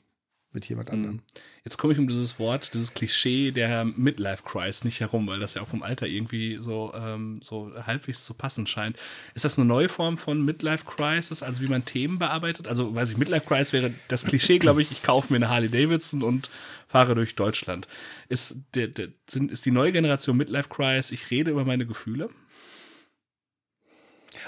mit 0.55 0.67
jemand 0.67 0.89
hm. 0.89 0.95
anderem. 0.95 1.19
Jetzt 1.63 1.77
komme 1.77 1.93
ich 1.93 1.99
um 1.99 2.07
dieses 2.07 2.39
Wort, 2.39 2.71
dieses 2.73 2.93
Klischee 2.93 3.51
der 3.51 3.85
Midlife 3.85 4.43
Crisis 4.43 4.83
nicht 4.83 4.99
herum, 4.99 5.27
weil 5.27 5.39
das 5.39 5.53
ja 5.53 5.61
auch 5.61 5.67
vom 5.67 5.83
Alter 5.83 6.07
irgendwie 6.07 6.57
so, 6.59 6.93
ähm, 6.95 7.35
so 7.41 7.71
halbwegs 7.85 8.25
zu 8.25 8.33
passen 8.33 8.65
scheint. 8.65 8.97
Ist 9.33 9.45
das 9.45 9.57
eine 9.57 9.67
neue 9.67 9.89
Form 9.89 10.17
von 10.17 10.43
Midlife 10.43 10.85
Crisis, 10.85 11.43
also 11.43 11.61
wie 11.61 11.67
man 11.67 11.85
Themen 11.85 12.17
bearbeitet? 12.17 12.67
Also, 12.67 12.95
weiß 12.95 13.11
ich, 13.11 13.17
Midlife 13.17 13.45
Crisis 13.45 13.73
wäre 13.73 13.93
das 14.07 14.25
Klischee, 14.25 14.57
glaube 14.59 14.81
ich, 14.81 14.91
ich 14.91 15.03
kaufe 15.03 15.31
mir 15.31 15.37
eine 15.37 15.49
Harley 15.49 15.69
Davidson 15.69 16.23
und 16.23 16.49
fahre 16.87 17.15
durch 17.15 17.35
Deutschland. 17.35 17.87
Ist, 18.29 18.55
der, 18.73 18.87
der, 18.87 19.09
sind, 19.29 19.51
ist 19.51 19.65
die 19.65 19.71
neue 19.71 19.91
Generation 19.91 20.37
Midlife 20.37 20.69
Crisis, 20.69 21.11
ich 21.11 21.29
rede 21.29 21.51
über 21.51 21.65
meine 21.65 21.85
Gefühle? 21.85 22.29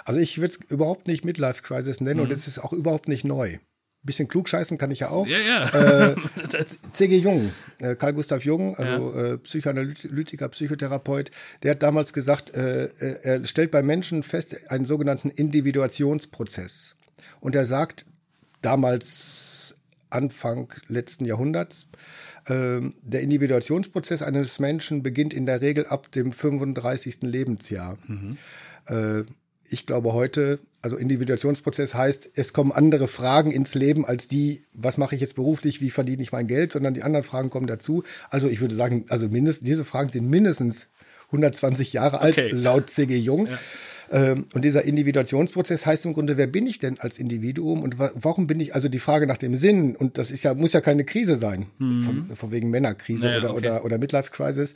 Also 0.06 0.20
ich 0.20 0.40
würde 0.40 0.54
es 0.54 0.70
überhaupt 0.70 1.08
nicht 1.08 1.26
Midlife 1.26 1.64
Crisis 1.64 2.02
nennen 2.02 2.18
mhm. 2.18 2.26
und 2.26 2.32
es 2.32 2.48
ist 2.48 2.60
auch 2.60 2.74
überhaupt 2.74 3.08
nicht 3.08 3.24
neu 3.24 3.60
bisschen 4.08 4.28
klugscheißen 4.28 4.80
kann 4.80 4.90
ich 4.90 5.02
ja 5.02 5.10
auch. 5.10 5.28
Ja, 5.28 5.38
ja. 5.38 6.10
Äh, 6.10 6.16
C.G. 6.94 7.18
Jung, 7.18 7.52
äh, 7.78 7.96
Karl 7.96 8.14
Gustav 8.14 8.44
Jung, 8.44 8.76
also 8.76 9.14
ja. 9.16 9.34
äh, 9.34 9.38
Psychoanalytiker, 9.38 10.50
Psychotherapeut, 10.50 11.30
der 11.62 11.72
hat 11.72 11.84
damals 11.84 12.14
gesagt, 12.14 12.56
äh, 12.56 12.86
äh, 12.86 13.20
er 13.22 13.46
stellt 13.46 13.70
bei 13.70 13.84
Menschen 13.84 14.24
fest 14.24 14.72
einen 14.72 14.86
sogenannten 14.86 15.30
Individuationsprozess. 15.30 16.96
Und 17.40 17.56
er 17.56 17.68
sagt, 17.68 18.08
damals 18.64 19.78
Anfang 20.10 20.74
letzten 20.88 21.26
Jahrhunderts, 21.26 21.88
äh, 22.48 22.80
der 23.04 23.22
Individuationsprozess 23.22 24.24
eines 24.24 24.58
Menschen 24.58 25.04
beginnt 25.04 25.36
in 25.36 25.46
der 25.46 25.62
Regel 25.62 25.86
ab 25.86 26.12
dem 26.12 26.32
35. 26.32 27.20
Lebensjahr. 27.22 28.00
Mhm. 28.08 28.38
ich 29.70 29.86
glaube 29.86 30.14
heute 30.14 30.60
also 30.82 30.96
Individuationsprozess 30.98 31.94
heißt, 31.94 32.32
es 32.36 32.54
kommen 32.54 32.72
andere 32.72 33.08
Fragen 33.08 33.52
ins 33.52 33.74
Leben 33.74 34.06
als 34.06 34.28
die, 34.28 34.64
was 34.74 34.98
mache 34.98 35.16
ich 35.16 35.22
jetzt 35.22 35.36
beruflich, 35.36 35.82
wie 35.82 35.90
verdiene 35.90 36.22
ich 36.22 36.32
mein 36.32 36.48
Geld, 36.48 36.72
sondern 36.72 36.94
die 36.94 37.04
anderen 37.04 37.24
Fragen 37.24 37.50
kommen 37.50 37.68
dazu. 37.68 38.04
Also 38.30 38.48
ich 38.48 38.62
würde 38.62 38.76
sagen, 38.76 39.06
also 39.10 39.28
mindestens, 39.28 39.66
diese 39.66 39.86
Fragen 39.86 40.12
sind 40.12 40.30
mindestens 40.30 40.88
120 41.28 41.94
Jahre 41.94 42.22
alt, 42.22 42.38
okay. 42.38 42.50
laut 42.52 42.90
C.G. 42.90 43.18
Jung. 43.18 43.48
Ja. 43.48 43.58
Ähm, 44.10 44.46
und 44.54 44.64
dieser 44.64 44.86
Individuationsprozess 44.86 45.86
heißt 45.86 46.06
im 46.06 46.14
Grunde, 46.14 46.38
wer 46.38 46.48
bin 46.48 46.66
ich 46.68 46.80
denn 46.80 47.00
als 47.00 47.20
Individuum 47.20 47.82
und 47.82 48.00
warum 48.00 48.48
bin 48.48 48.60
ich, 48.60 48.74
also 48.74 48.88
die 48.88 49.00
Frage 49.00 49.28
nach 49.28 49.38
dem 49.38 49.56
Sinn, 49.56 49.96
und 49.96 50.18
das 50.18 50.32
ist 50.32 50.44
ja, 50.44 50.54
muss 50.54 50.74
ja 50.74 50.82
keine 50.82 51.04
Krise 51.04 51.36
sein, 51.36 51.68
mhm. 51.78 52.04
von, 52.04 52.36
von, 52.36 52.52
wegen 52.52 52.70
Männerkrise 52.70 53.26
naja, 53.26 53.40
oder, 53.40 53.50
okay. 53.50 53.58
oder, 53.58 53.86
oder 53.86 53.98
Midlife 53.98 54.32
Crisis, 54.32 54.76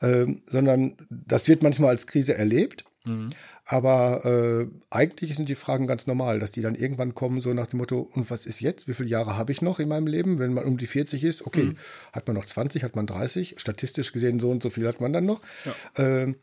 ähm, 0.00 0.42
sondern 0.46 0.94
das 1.10 1.48
wird 1.48 1.62
manchmal 1.62 1.90
als 1.90 2.06
Krise 2.06 2.34
erlebt. 2.36 2.84
Mhm. 3.04 3.30
Aber 3.70 4.24
äh, 4.24 4.66
eigentlich 4.88 5.36
sind 5.36 5.50
die 5.50 5.54
Fragen 5.54 5.86
ganz 5.86 6.06
normal, 6.06 6.38
dass 6.38 6.52
die 6.52 6.62
dann 6.62 6.74
irgendwann 6.74 7.14
kommen, 7.14 7.42
so 7.42 7.52
nach 7.52 7.66
dem 7.66 7.76
Motto, 7.80 8.00
und 8.14 8.30
was 8.30 8.46
ist 8.46 8.62
jetzt? 8.62 8.88
Wie 8.88 8.94
viele 8.94 9.10
Jahre 9.10 9.36
habe 9.36 9.52
ich 9.52 9.60
noch 9.60 9.78
in 9.78 9.88
meinem 9.88 10.06
Leben? 10.06 10.38
Wenn 10.38 10.54
man 10.54 10.64
um 10.64 10.78
die 10.78 10.86
40 10.86 11.22
ist, 11.22 11.46
okay, 11.46 11.64
mhm. 11.64 11.76
hat 12.14 12.26
man 12.26 12.34
noch 12.34 12.46
20, 12.46 12.82
hat 12.82 12.96
man 12.96 13.06
30, 13.06 13.56
statistisch 13.58 14.12
gesehen 14.12 14.40
so 14.40 14.50
und 14.50 14.62
so 14.62 14.70
viel 14.70 14.88
hat 14.88 15.02
man 15.02 15.12
dann 15.12 15.26
noch. 15.26 15.42
Ja. 15.66 15.74
Ähm, 16.02 16.36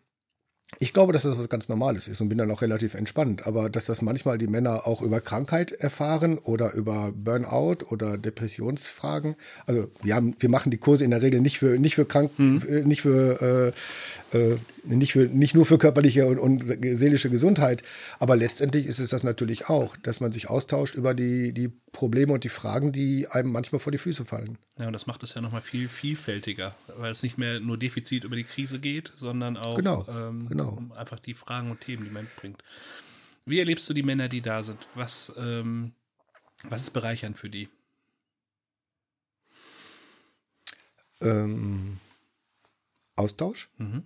ich 0.80 0.94
glaube, 0.94 1.14
dass 1.14 1.24
das 1.24 1.38
was 1.38 1.50
ganz 1.50 1.70
Normales 1.70 2.08
ist 2.08 2.22
und 2.22 2.30
bin 2.30 2.38
dann 2.38 2.52
auch 2.52 2.62
relativ 2.62 2.94
entspannt. 2.94 3.46
Aber 3.48 3.70
dass 3.70 3.86
das 3.86 4.02
manchmal 4.02 4.38
die 4.38 4.48
Männer 4.48 4.88
auch 4.88 5.02
über 5.02 5.22
Krankheit 5.22 5.72
erfahren 5.72 6.38
oder 6.38 6.74
über 6.74 7.12
Burnout 7.16 7.86
oder 7.90 8.18
Depressionsfragen. 8.18 9.36
Also 9.66 9.90
wir 10.02 10.16
haben, 10.16 10.36
wir 10.40 10.50
machen 10.50 10.72
die 10.72 10.78
Kurse 10.78 11.04
in 11.04 11.12
der 11.12 11.22
Regel 11.22 11.42
nicht 11.42 11.60
für 11.60 11.80
nicht 11.80 11.96
für 11.96 12.06
Kranken, 12.06 12.62
mhm. 12.68 12.88
nicht 12.88 13.02
für 13.02 13.74
äh, 14.34 14.38
äh, 14.38 14.58
nicht 14.84 15.14
für 15.14 15.28
nicht 15.28 15.56
nur 15.56 15.66
für 15.66 15.78
körperliche 15.78 16.28
und, 16.28 16.40
und, 16.40 16.64
seelische 16.98 17.30
Gesundheit. 17.30 17.82
Aber 18.20 18.36
letztendlich 18.36 18.86
ist 18.86 19.00
es 19.00 19.10
das 19.10 19.24
natürlich 19.24 19.70
auch, 19.70 19.96
dass 19.98 20.20
man 20.20 20.32
sich 20.32 20.50
austauscht 20.50 20.96
über 20.96 21.14
die 21.14 21.54
die 21.54 21.72
Probleme 21.96 22.34
und 22.34 22.44
die 22.44 22.50
Fragen, 22.50 22.92
die 22.92 23.28
einem 23.30 23.52
manchmal 23.52 23.80
vor 23.80 23.92
die 23.92 23.98
Füße 23.98 24.26
fallen. 24.26 24.58
Ja, 24.78 24.88
und 24.88 24.94
das 24.94 25.08
macht 25.08 25.24
es 25.24 25.34
ja 25.34 25.42
nochmal 25.42 25.62
viel 25.62 25.88
vielfältiger, 25.88 26.76
weil 26.98 27.12
es 27.12 27.24
nicht 27.24 27.38
mehr 27.38 27.62
nur 27.62 27.78
Defizit 27.78 28.26
über 28.26 28.36
die 28.36 28.44
Krise 28.44 28.80
geht, 28.80 29.14
sondern 29.16 29.56
auch 29.56 29.76
genau, 29.76 30.06
ähm, 30.10 30.48
genau. 30.50 30.65
Einfach 30.96 31.20
die 31.20 31.34
Fragen 31.34 31.72
und 31.72 31.82
Themen, 31.82 32.06
die 32.06 32.12
man 32.12 32.24
mitbringt. 32.24 32.64
Wie 33.46 33.60
erlebst 33.60 33.90
du 33.90 33.94
die 33.94 34.04
Männer, 34.04 34.28
die 34.28 34.42
da 34.42 34.64
sind? 34.64 34.88
Was, 34.96 35.32
ähm, 35.38 35.94
was 36.64 36.84
ist 36.84 36.92
bereichernd 36.92 37.38
für 37.38 37.50
die? 37.50 37.70
Ähm, 41.22 42.00
Austausch? 43.16 43.70
Mhm. 43.78 44.04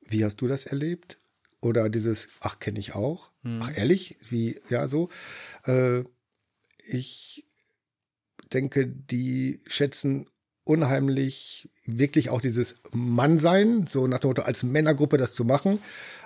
Wie 0.00 0.24
hast 0.24 0.36
du 0.36 0.46
das 0.46 0.66
erlebt? 0.66 1.18
Oder 1.60 1.88
dieses, 1.88 2.28
ach, 2.40 2.58
kenne 2.58 2.78
ich 2.78 2.94
auch. 2.94 3.32
Mhm. 3.42 3.60
Ach, 3.62 3.76
ehrlich? 3.76 4.16
Wie, 4.28 4.60
ja, 4.68 4.86
so. 4.88 5.08
Äh, 5.64 6.04
ich 6.86 7.46
denke, 8.52 8.86
die 8.86 9.60
schätzen 9.66 10.28
unheimlich 10.64 11.68
wirklich 11.86 12.30
auch 12.30 12.40
dieses 12.40 12.76
Mannsein, 12.92 13.86
so 13.90 14.06
nach 14.06 14.18
dem 14.18 14.28
Motto, 14.28 14.42
als 14.42 14.62
Männergruppe 14.62 15.18
das 15.18 15.34
zu 15.34 15.44
machen. 15.44 15.78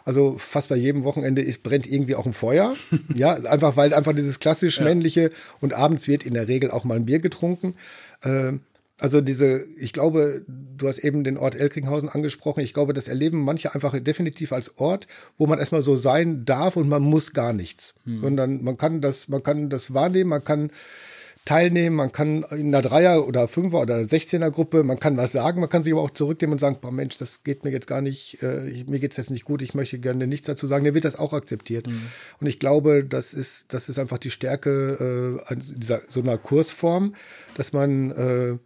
Also 0.04 0.36
fast 0.38 0.68
bei 0.68 0.76
jedem 0.76 1.04
Wochenende 1.04 1.42
ist, 1.42 1.62
brennt 1.62 1.86
irgendwie 1.86 2.14
auch 2.14 2.26
ein 2.26 2.32
Feuer. 2.32 2.74
ja, 3.14 3.34
einfach 3.34 3.76
weil 3.76 3.92
einfach 3.92 4.14
dieses 4.14 4.38
klassisch 4.38 4.78
Ja. 4.78 4.84
männliche 4.84 5.30
und 5.60 5.74
abends 5.74 6.06
wird 6.08 6.22
in 6.22 6.34
der 6.34 6.48
Regel 6.48 6.70
auch 6.70 6.84
mal 6.84 6.96
ein 6.96 7.06
Bier 7.06 7.18
getrunken. 7.18 7.74
Ähm, 8.24 8.60
also 9.00 9.20
diese, 9.20 9.64
ich 9.78 9.92
glaube, 9.92 10.42
du 10.48 10.88
hast 10.88 10.98
eben 10.98 11.22
den 11.22 11.36
Ort 11.36 11.54
Elkringhausen 11.54 12.08
angesprochen. 12.08 12.60
Ich 12.64 12.74
glaube, 12.74 12.92
das 12.94 13.06
erleben 13.06 13.42
manche 13.44 13.72
einfach 13.72 13.96
definitiv 14.00 14.52
als 14.52 14.76
Ort, 14.78 15.06
wo 15.36 15.46
man 15.46 15.60
erstmal 15.60 15.82
so 15.82 15.96
sein 15.96 16.44
darf 16.44 16.76
und 16.76 16.88
man 16.88 17.02
muss 17.02 17.32
gar 17.32 17.52
nichts. 17.52 17.94
Sondern 18.04 18.64
man 18.64 18.76
kann 18.76 19.00
das, 19.00 19.28
man 19.28 19.42
kann 19.44 19.68
das 19.70 19.94
wahrnehmen, 19.94 20.30
man 20.30 20.42
kann 20.42 20.70
teilnehmen, 21.48 21.96
man 21.96 22.12
kann 22.12 22.42
in 22.50 22.74
einer 22.74 22.82
Dreier- 22.82 23.26
oder 23.26 23.48
Fünfer- 23.48 23.80
oder 23.80 24.06
Sechzehner-Gruppe, 24.06 24.84
man 24.84 25.00
kann 25.00 25.16
was 25.16 25.32
sagen, 25.32 25.60
man 25.60 25.70
kann 25.70 25.82
sich 25.82 25.94
aber 25.94 26.02
auch 26.02 26.10
zurücknehmen 26.10 26.52
und 26.52 26.58
sagen, 26.58 26.78
boah 26.80 26.92
Mensch, 26.92 27.16
das 27.16 27.42
geht 27.42 27.64
mir 27.64 27.70
jetzt 27.70 27.86
gar 27.86 28.02
nicht, 28.02 28.42
äh, 28.42 28.84
mir 28.86 28.98
geht's 28.98 29.16
jetzt 29.16 29.30
nicht 29.30 29.46
gut, 29.46 29.62
ich 29.62 29.74
möchte 29.74 29.98
gerne 29.98 30.26
nichts 30.26 30.46
dazu 30.46 30.66
sagen, 30.66 30.84
dann 30.84 30.92
wird 30.92 31.06
das 31.06 31.16
auch 31.16 31.32
akzeptiert. 31.32 31.88
Und 31.88 32.46
ich 32.46 32.58
glaube, 32.58 33.02
das 33.02 33.32
ist, 33.32 33.72
das 33.72 33.88
ist 33.88 33.98
einfach 33.98 34.18
die 34.18 34.30
Stärke 34.30 35.40
äh, 35.48 35.56
dieser, 35.56 36.02
so 36.08 36.20
einer 36.20 36.36
Kursform, 36.36 37.14
dass 37.56 37.72
man 37.72 38.10
äh, 38.10 38.58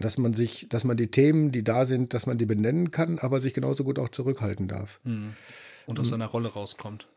dass 0.00 0.18
man 0.18 0.34
sich, 0.34 0.68
dass 0.68 0.84
man 0.84 0.96
die 0.96 1.10
Themen, 1.10 1.50
die 1.50 1.64
da 1.64 1.86
sind, 1.86 2.14
dass 2.14 2.26
man 2.26 2.38
die 2.38 2.46
benennen 2.46 2.90
kann, 2.90 3.18
aber 3.18 3.40
sich 3.40 3.54
genauso 3.54 3.82
gut 3.82 3.98
auch 3.98 4.10
zurückhalten 4.10 4.68
darf. 4.68 5.00
Und 5.86 5.98
aus 5.98 6.10
seiner 6.10 6.26
Rolle 6.26 6.50
rauskommt. 6.50 7.08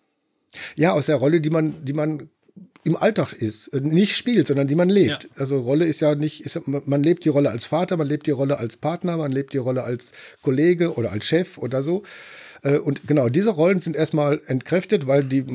Ja, 0.76 0.94
aus 0.94 1.06
der 1.06 1.18
Rolle, 1.18 1.42
die 1.42 1.50
man, 1.50 1.86
die 1.86 1.94
man 1.94 2.30
im 2.84 2.96
Alltag 2.96 3.34
ist, 3.34 3.68
Äh, 3.68 3.82
nicht 3.82 4.16
spielt, 4.18 4.48
sondern 4.48 4.68
die 4.68 4.76
man 4.76 4.90
lebt. 4.90 5.24
Ja. 5.24 5.30
Also 5.38 5.60
Rolle 5.60 5.86
ist 5.86 6.02
ja 6.02 6.16
nicht, 6.16 6.42
ist, 6.42 6.60
man 6.68 7.04
lebt 7.04 7.26
die 7.26 7.30
Rolle 7.30 7.50
als 7.52 7.66
Vater, 7.66 7.98
man 7.98 8.08
lebt 8.08 8.28
die 8.28 8.32
Rolle 8.32 8.58
als 8.58 8.78
Partner, 8.78 9.18
man 9.18 9.32
lebt 9.32 9.54
die 9.54 9.58
Rolle 9.58 9.84
als 9.84 10.12
Kollege 10.42 10.96
oder 10.96 11.12
als 11.12 11.26
Chef 11.26 11.58
oder 11.58 11.84
so. 11.84 12.04
Äh, 12.64 12.78
Und 12.78 13.08
genau, 13.08 13.30
diese 13.30 13.52
Rollen 13.52 13.82
sind 13.82 13.96
erstmal 13.96 14.42
entkräftet, 14.48 15.08
weil 15.08 15.24
die 15.24 15.46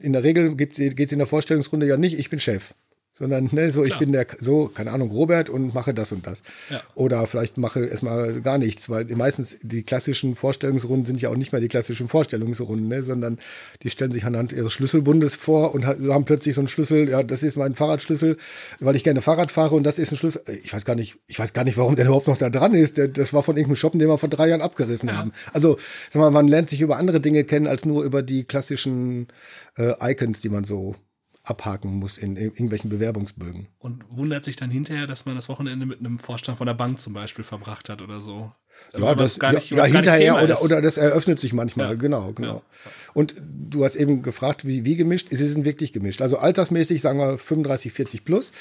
in 0.00 0.12
der 0.12 0.24
Regel 0.24 0.54
geht 0.56 0.78
es 0.78 1.12
in 1.12 1.18
der 1.18 1.26
Vorstellungsrunde 1.26 1.86
ja 1.86 1.96
nicht, 1.96 2.18
ich 2.18 2.30
bin 2.30 2.40
Chef. 2.40 2.74
Sondern, 3.14 3.50
ne, 3.52 3.70
so, 3.70 3.82
ich 3.84 3.90
Klar. 3.90 3.98
bin 4.00 4.12
der, 4.12 4.26
so, 4.40 4.68
keine 4.74 4.90
Ahnung, 4.90 5.10
Robert 5.10 5.50
und 5.50 5.74
mache 5.74 5.92
das 5.92 6.12
und 6.12 6.26
das. 6.26 6.42
Ja. 6.70 6.80
Oder 6.94 7.26
vielleicht 7.26 7.58
mache 7.58 7.84
erstmal 7.84 8.40
gar 8.40 8.56
nichts, 8.56 8.88
weil 8.88 9.04
meistens 9.04 9.58
die 9.62 9.82
klassischen 9.82 10.34
Vorstellungsrunden 10.34 11.04
sind 11.04 11.20
ja 11.20 11.28
auch 11.28 11.36
nicht 11.36 11.52
mehr 11.52 11.60
die 11.60 11.68
klassischen 11.68 12.08
Vorstellungsrunden, 12.08 12.88
ne, 12.88 13.02
sondern 13.02 13.38
die 13.82 13.90
stellen 13.90 14.12
sich 14.12 14.24
anhand 14.24 14.54
ihres 14.54 14.72
Schlüsselbundes 14.72 15.34
vor 15.36 15.74
und 15.74 15.86
ha- 15.86 15.96
haben 16.08 16.24
plötzlich 16.24 16.54
so 16.54 16.62
einen 16.62 16.68
Schlüssel, 16.68 17.08
ja, 17.10 17.22
das 17.22 17.42
ist 17.42 17.56
mein 17.56 17.74
Fahrradschlüssel, 17.74 18.38
weil 18.80 18.96
ich 18.96 19.04
gerne 19.04 19.20
Fahrrad 19.20 19.50
fahre 19.50 19.74
und 19.74 19.82
das 19.84 19.98
ist 19.98 20.10
ein 20.10 20.16
Schlüssel. 20.16 20.42
Ich 20.64 20.72
weiß 20.72 20.86
gar 20.86 20.94
nicht, 20.94 21.18
ich 21.26 21.38
weiß 21.38 21.52
gar 21.52 21.64
nicht, 21.64 21.76
warum 21.76 21.96
der 21.96 22.06
überhaupt 22.06 22.28
noch 22.28 22.38
da 22.38 22.48
dran 22.48 22.72
ist. 22.72 22.96
Der, 22.96 23.08
das 23.08 23.34
war 23.34 23.42
von 23.42 23.56
irgendeinem 23.58 23.76
Shoppen, 23.76 23.98
den 23.98 24.08
wir 24.08 24.16
vor 24.16 24.30
drei 24.30 24.48
Jahren 24.48 24.62
abgerissen 24.62 25.14
haben. 25.16 25.32
Also, 25.52 25.76
sag 26.10 26.20
mal, 26.20 26.30
man 26.30 26.48
lernt 26.48 26.70
sich 26.70 26.80
über 26.80 26.96
andere 26.96 27.20
Dinge 27.20 27.44
kennen 27.44 27.66
als 27.66 27.84
nur 27.84 28.04
über 28.04 28.22
die 28.22 28.44
klassischen 28.44 29.28
äh, 29.76 29.92
Icons, 30.12 30.40
die 30.40 30.48
man 30.48 30.64
so 30.64 30.96
abhaken 31.44 31.94
muss 31.94 32.18
in, 32.18 32.36
in 32.36 32.44
irgendwelchen 32.44 32.90
Bewerbungsbögen. 32.90 33.68
Und 33.78 34.04
wundert 34.10 34.44
sich 34.44 34.56
dann 34.56 34.70
hinterher, 34.70 35.06
dass 35.06 35.26
man 35.26 35.34
das 35.34 35.48
Wochenende 35.48 35.86
mit 35.86 35.98
einem 35.98 36.18
Vorstand 36.18 36.58
von 36.58 36.66
der 36.66 36.74
Bank 36.74 37.00
zum 37.00 37.14
Beispiel 37.14 37.44
verbracht 37.44 37.88
hat 37.88 38.00
oder 38.00 38.20
so. 38.20 38.52
Ja, 38.96 39.14
das, 39.14 39.38
man's 39.38 39.68
ja, 39.70 39.76
ja 39.76 39.82
weil's 39.82 39.94
hinterher 39.94 40.42
oder, 40.42 40.62
oder 40.62 40.80
das 40.80 40.96
eröffnet 40.96 41.38
sich 41.38 41.52
manchmal, 41.52 41.90
Ja. 41.90 41.94
genau, 41.94 42.32
genau. 42.32 42.56
Ja. 42.84 42.90
Und 43.12 43.34
du 43.40 43.84
hast 43.84 43.96
eben 43.96 44.22
gefragt, 44.22 44.66
wie, 44.66 44.84
wie 44.84 44.96
gemischt? 44.96 45.28
Sie 45.30 45.46
sind 45.46 45.64
wirklich 45.64 45.92
gemischt. 45.92 46.22
Also 46.22 46.38
altersmäßig 46.38 47.02
sagen 47.02 47.18
wir 47.18 47.38
35, 47.38 47.92
40 47.92 48.24
plus. 48.24 48.52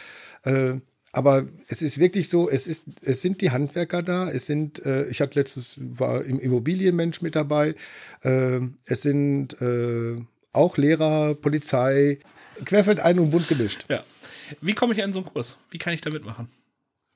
Äh, 0.43 0.75
aber 1.13 1.45
es 1.67 1.81
ist 1.81 1.99
wirklich 1.99 2.29
so, 2.29 2.49
es, 2.49 2.67
ist, 2.67 2.83
es 3.01 3.21
sind 3.21 3.41
die 3.41 3.51
Handwerker 3.51 4.01
da, 4.01 4.29
es 4.29 4.45
sind, 4.45 4.83
äh, 4.85 5.07
ich 5.07 5.21
hatte 5.21 5.39
letztes, 5.39 5.75
war 5.77 6.23
im 6.23 6.39
Immobilienmensch 6.39 7.21
mit 7.21 7.35
dabei, 7.35 7.75
äh, 8.23 8.59
es 8.85 9.01
sind 9.01 9.61
äh, 9.61 10.21
auch 10.53 10.77
Lehrer, 10.77 11.35
Polizei, 11.35 12.19
querfeld 12.65 12.99
ein 12.99 13.19
und 13.19 13.31
bunt 13.31 13.47
gemischt. 13.47 13.85
Ja. 13.89 14.03
Wie 14.61 14.73
komme 14.73 14.93
ich 14.93 15.03
an 15.03 15.13
so 15.13 15.19
einen 15.21 15.29
Kurs? 15.29 15.57
Wie 15.69 15.77
kann 15.77 15.93
ich 15.93 16.01
da 16.01 16.09
mitmachen? 16.09 16.49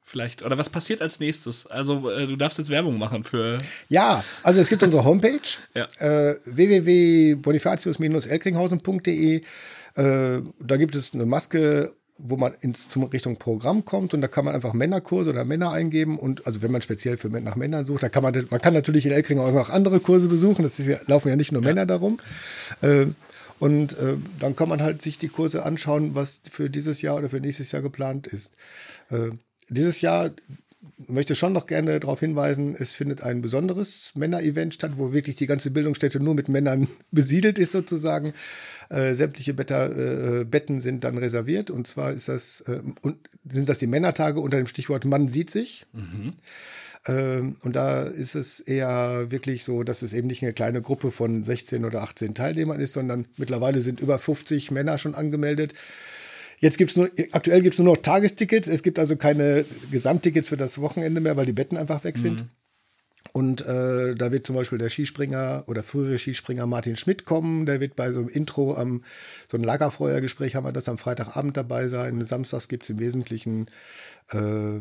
Vielleicht. 0.07 0.43
Oder 0.43 0.55
was 0.59 0.69
passiert 0.69 1.01
als 1.01 1.19
nächstes? 1.19 1.65
Also, 1.65 2.11
äh, 2.11 2.27
du 2.27 2.35
darfst 2.35 2.59
jetzt 2.59 2.69
Werbung 2.69 2.99
machen 2.99 3.23
für. 3.23 3.57
Ja, 3.89 4.23
also 4.43 4.61
es 4.61 4.69
gibt 4.69 4.83
unsere 4.83 5.03
Homepage 5.03 5.39
Ja. 5.73 5.87
äh, 5.97 6.35
www.bonifatius-elkringhausen.de. 6.45 9.35
Äh, 9.37 9.41
da 10.59 10.77
gibt 10.77 10.95
es 10.95 11.13
eine 11.13 11.25
Maske, 11.25 11.93
wo 12.17 12.37
man 12.37 12.53
ins, 12.61 12.87
zum 12.87 13.03
Richtung 13.03 13.37
Programm 13.37 13.83
kommt 13.83 14.13
und 14.13 14.21
da 14.21 14.27
kann 14.27 14.45
man 14.45 14.55
einfach 14.55 14.73
Männerkurse 14.73 15.31
oder 15.31 15.43
Männer 15.43 15.71
eingeben 15.71 16.17
und 16.17 16.47
also 16.47 16.61
wenn 16.61 16.71
man 16.71 16.81
speziell 16.81 17.17
für 17.17 17.27
nach 17.29 17.57
Männern 17.57 17.85
sucht, 17.85 18.03
da 18.03 18.09
kann 18.09 18.23
man 18.23 18.47
man 18.49 18.61
kann 18.61 18.73
natürlich 18.73 19.05
in 19.05 19.11
Elkringhausen 19.11 19.59
auch 19.59 19.69
andere 19.69 19.99
Kurse 19.99 20.27
besuchen. 20.29 20.63
Das 20.63 20.79
ist 20.79 20.87
ja, 20.87 20.97
laufen 21.07 21.27
ja 21.29 21.35
nicht 21.35 21.51
nur 21.51 21.61
Männer 21.61 21.85
darum. 21.85 22.19
Äh, 22.81 23.07
und 23.59 23.97
äh, 23.97 24.15
dann 24.39 24.55
kann 24.55 24.69
man 24.69 24.81
halt 24.81 25.01
sich 25.01 25.17
die 25.17 25.29
Kurse 25.29 25.63
anschauen, 25.63 26.15
was 26.15 26.41
für 26.49 26.69
dieses 26.69 27.01
Jahr 27.01 27.17
oder 27.17 27.29
für 27.29 27.39
nächstes 27.39 27.71
Jahr 27.71 27.81
geplant 27.81 28.27
ist. 28.27 28.51
Äh, 29.09 29.31
dieses 29.69 30.01
Jahr 30.01 30.31
möchte 31.07 31.35
schon 31.35 31.53
noch 31.53 31.67
gerne 31.67 31.99
darauf 31.99 32.19
hinweisen, 32.19 32.75
es 32.77 32.91
findet 32.91 33.21
ein 33.21 33.41
besonderes 33.41 34.11
Männer-Event 34.15 34.73
statt, 34.73 34.93
wo 34.95 35.13
wirklich 35.13 35.35
die 35.35 35.47
ganze 35.47 35.71
Bildungsstätte 35.71 36.19
nur 36.19 36.35
mit 36.35 36.49
Männern 36.49 36.87
besiedelt 37.11 37.59
ist 37.59 37.71
sozusagen. 37.71 38.33
Äh, 38.89 39.13
sämtliche 39.13 39.53
Better, 39.53 40.41
äh, 40.41 40.45
Betten 40.45 40.81
sind 40.81 41.03
dann 41.03 41.17
reserviert 41.17 41.69
und 41.69 41.87
zwar 41.87 42.13
ist 42.13 42.27
das, 42.27 42.61
äh, 42.61 42.81
und 43.01 43.17
sind 43.49 43.69
das 43.69 43.77
die 43.77 43.87
Männertage 43.87 44.39
unter 44.39 44.57
dem 44.57 44.67
Stichwort 44.67 45.05
Mann 45.05 45.27
sieht 45.27 45.49
sich. 45.49 45.85
Ähm, 47.07 47.57
und 47.61 47.75
da 47.75 48.03
ist 48.03 48.35
es 48.35 48.59
eher 48.59 49.27
wirklich 49.29 49.63
so, 49.63 49.83
dass 49.83 50.01
es 50.01 50.13
eben 50.13 50.27
nicht 50.27 50.43
eine 50.43 50.53
kleine 50.53 50.81
Gruppe 50.81 51.11
von 51.11 51.43
16 51.43 51.85
oder 51.85 52.01
18 52.01 52.33
Teilnehmern 52.33 52.79
ist, 52.79 52.93
sondern 52.93 53.27
mittlerweile 53.37 53.81
sind 53.81 53.99
über 53.99 54.17
50 54.17 54.71
Männer 54.71 54.97
schon 54.97 55.15
angemeldet. 55.15 55.73
Jetzt 56.59 56.77
gibt's 56.77 56.95
nur, 56.95 57.09
aktuell 57.31 57.61
gibt 57.61 57.75
es 57.75 57.79
nur 57.79 57.93
noch 57.93 58.01
Tagestickets. 58.01 58.67
Es 58.67 58.81
gibt 58.81 58.97
also 58.97 59.15
keine 59.17 59.65
Gesamttickets 59.91 60.47
für 60.47 60.57
das 60.57 60.79
Wochenende 60.79 61.21
mehr, 61.21 61.37
weil 61.37 61.45
die 61.45 61.53
Betten 61.53 61.77
einfach 61.77 62.03
weg 62.03 62.17
sind. 62.17 62.45
Und 63.33 63.65
äh, 63.65 64.15
da 64.15 64.31
wird 64.31 64.47
zum 64.47 64.55
Beispiel 64.55 64.77
der 64.77 64.89
Skispringer 64.89 65.65
oder 65.67 65.83
frühere 65.83 66.17
Skispringer 66.17 66.65
Martin 66.67 66.95
Schmidt 66.95 67.25
kommen. 67.25 67.65
Der 67.65 67.81
wird 67.81 67.95
bei 67.95 68.13
so 68.13 68.21
einem 68.21 68.29
Intro 68.29 68.75
am 68.75 69.03
so 69.51 69.57
ein 69.57 69.63
Lagerfeuergespräch 69.63 70.55
haben 70.55 70.65
wir 70.65 70.71
das 70.71 70.87
am 70.87 70.97
Freitagabend 70.97 71.57
dabei 71.57 71.89
sein. 71.89 72.23
Samstags 72.23 72.69
gibt 72.69 72.83
es 72.83 72.91
im 72.91 72.99
Wesentlichen 72.99 73.65
äh, 74.31 74.79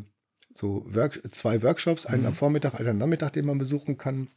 so 0.54 0.84
Work 0.88 1.20
zwei 1.32 1.62
Workshops, 1.62 2.06
einen 2.06 2.26
am 2.26 2.34
Vormittag, 2.34 2.74
einen 2.74 2.90
am 2.90 2.98
Nachmittag, 2.98 3.32
den 3.32 3.46
man 3.46 3.58
besuchen 3.58 3.98
kann. 3.98 4.28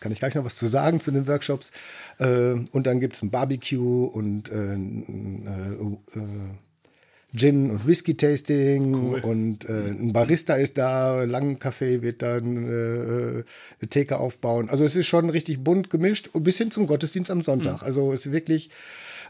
Kann 0.00 0.12
ich 0.12 0.18
gleich 0.18 0.34
noch 0.34 0.44
was 0.44 0.56
zu 0.56 0.66
sagen 0.66 1.00
zu 1.00 1.10
den 1.10 1.26
Workshops. 1.26 1.72
Äh, 2.18 2.52
und 2.70 2.86
dann 2.86 3.00
gibt 3.00 3.16
es 3.16 3.22
ein 3.22 3.30
Barbecue 3.30 4.04
und 4.04 4.50
äh, 4.50 4.74
äh, 4.74 6.18
äh, 6.18 6.56
Gin 7.34 7.70
und 7.70 7.86
Whisky 7.86 8.16
Tasting 8.16 8.94
und 8.94 9.68
äh, 9.68 9.90
ein 9.90 10.12
Barista 10.12 10.54
ist 10.54 10.78
da, 10.78 11.24
langen 11.24 11.58
Kaffee 11.58 12.02
wird 12.02 12.22
dann 12.22 12.56
äh, 12.56 13.44
eine 13.80 13.90
Theke 13.90 14.18
aufbauen. 14.18 14.70
Also 14.70 14.84
es 14.84 14.96
ist 14.96 15.06
schon 15.06 15.28
richtig 15.30 15.62
bunt 15.62 15.90
gemischt 15.90 16.30
und 16.32 16.44
bis 16.44 16.58
hin 16.58 16.70
zum 16.70 16.86
Gottesdienst 16.86 17.30
am 17.30 17.42
Sonntag. 17.42 17.82
Also 17.82 18.12
es 18.12 18.26
ist 18.26 18.32
wirklich, 18.32 18.70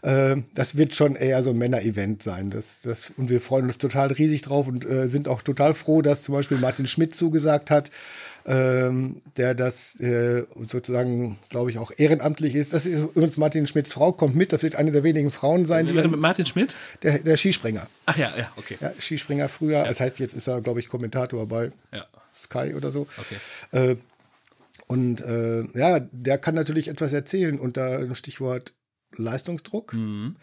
äh, 0.02 0.36
das 0.54 0.76
wird 0.76 0.94
schon 0.94 1.16
eher 1.16 1.42
so 1.42 1.50
ein 1.50 1.58
Männer-Event 1.58 2.22
sein. 2.22 2.50
Das, 2.50 2.82
das, 2.82 3.12
und 3.16 3.30
wir 3.30 3.40
freuen 3.40 3.66
uns 3.66 3.78
total 3.78 4.12
riesig 4.12 4.42
drauf 4.42 4.68
und 4.68 4.84
äh, 4.84 5.08
sind 5.08 5.28
auch 5.28 5.42
total 5.42 5.74
froh, 5.74 6.02
dass 6.02 6.22
zum 6.22 6.34
Beispiel 6.34 6.58
Martin 6.58 6.86
Schmidt 6.86 7.16
zugesagt 7.16 7.70
hat, 7.70 7.90
ähm, 8.46 9.22
der 9.36 9.54
das 9.54 9.98
äh, 10.00 10.44
sozusagen, 10.68 11.38
glaube 11.48 11.70
ich, 11.70 11.78
auch 11.78 11.90
ehrenamtlich 11.96 12.54
ist. 12.54 12.72
Das 12.72 12.86
ist 12.86 12.98
übrigens 12.98 13.36
Martin 13.36 13.66
Schmidts 13.66 13.92
Frau, 13.92 14.12
kommt 14.12 14.36
mit. 14.36 14.52
Das 14.52 14.62
wird 14.62 14.76
eine 14.76 14.92
der 14.92 15.02
wenigen 15.02 15.30
Frauen 15.30 15.66
sein, 15.66 15.86
die 15.86 15.92
mit 15.92 16.16
Martin 16.16 16.46
Schmidt? 16.46 16.76
der, 17.02 17.18
der 17.18 17.36
Skispringer. 17.36 17.88
Ach 18.06 18.16
ja, 18.16 18.32
ja, 18.36 18.50
okay. 18.56 18.76
Ja, 18.80 18.92
Skispringer 18.98 19.48
früher. 19.48 19.82
Das 19.84 20.00
heißt, 20.00 20.18
jetzt 20.20 20.34
ist 20.34 20.46
er, 20.46 20.60
glaube 20.60 20.80
ich, 20.80 20.88
Kommentator 20.88 21.46
bei 21.46 21.72
Ja. 21.92 22.06
Sky 22.34 22.74
oder 22.74 22.90
so. 22.90 23.06
Okay. 23.18 23.92
Äh, 23.92 23.96
und 24.86 25.20
äh, 25.22 25.64
ja, 25.76 26.00
der 26.00 26.38
kann 26.38 26.54
natürlich 26.54 26.88
etwas 26.88 27.12
erzählen 27.12 27.58
unter 27.58 27.98
dem 27.98 28.14
Stichwort 28.14 28.74
Leistungsdruck. 29.18 29.92
Mhm. 29.94 30.36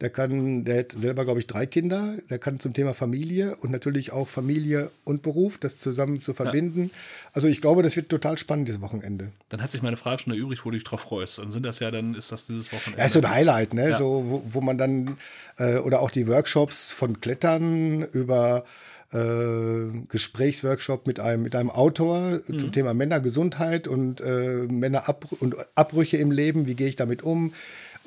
Der 0.00 0.10
kann, 0.10 0.64
der 0.64 0.80
hat 0.80 0.92
selber, 0.92 1.24
glaube 1.24 1.40
ich, 1.40 1.48
drei 1.48 1.66
Kinder. 1.66 2.14
Der 2.30 2.38
kann 2.38 2.60
zum 2.60 2.72
Thema 2.72 2.94
Familie 2.94 3.56
und 3.56 3.72
natürlich 3.72 4.12
auch 4.12 4.28
Familie 4.28 4.92
und 5.04 5.22
Beruf, 5.22 5.58
das 5.58 5.78
zusammen 5.78 6.20
zu 6.20 6.34
verbinden. 6.34 6.84
Ja. 6.84 7.30
Also 7.32 7.48
ich 7.48 7.60
glaube, 7.60 7.82
das 7.82 7.96
wird 7.96 8.08
total 8.08 8.38
spannend 8.38 8.68
dieses 8.68 8.80
Wochenende. 8.80 9.32
Dann 9.48 9.60
hat 9.60 9.72
sich 9.72 9.82
meine 9.82 9.96
Frage 9.96 10.22
schon 10.22 10.32
erübrigt, 10.32 10.64
wo 10.64 10.70
du 10.70 10.76
dich 10.76 10.84
drauf 10.84 11.00
freust. 11.00 11.38
Dann 11.38 11.50
sind 11.50 11.64
das 11.64 11.80
ja, 11.80 11.90
dann 11.90 12.14
ist 12.14 12.30
das 12.30 12.46
dieses 12.46 12.72
Wochenende. 12.72 13.00
Ja, 13.00 13.06
ist 13.06 13.14
so 13.14 13.20
ein 13.20 13.28
Highlight, 13.28 13.74
ne? 13.74 13.90
Ja. 13.90 13.98
So, 13.98 14.24
wo, 14.28 14.42
wo 14.52 14.60
man 14.60 14.78
dann, 14.78 15.16
äh, 15.58 15.78
oder 15.78 16.00
auch 16.00 16.10
die 16.10 16.28
Workshops 16.28 16.92
von 16.92 17.20
Klettern 17.20 18.02
über 18.02 18.64
äh, 19.12 19.90
Gesprächsworkshop 20.08 21.06
mit 21.06 21.18
einem, 21.18 21.42
mit 21.42 21.54
einem 21.54 21.70
Autor 21.70 22.40
mhm. 22.46 22.58
zum 22.58 22.72
Thema 22.72 22.94
Männergesundheit 22.94 23.88
und 23.88 24.20
äh, 24.20 24.66
Männerabbrüche 24.68 25.42
und 25.42 25.56
Abbrüche 25.74 26.18
im 26.18 26.30
Leben. 26.30 26.66
Wie 26.66 26.74
gehe 26.74 26.88
ich 26.88 26.96
damit 26.96 27.22
um? 27.22 27.52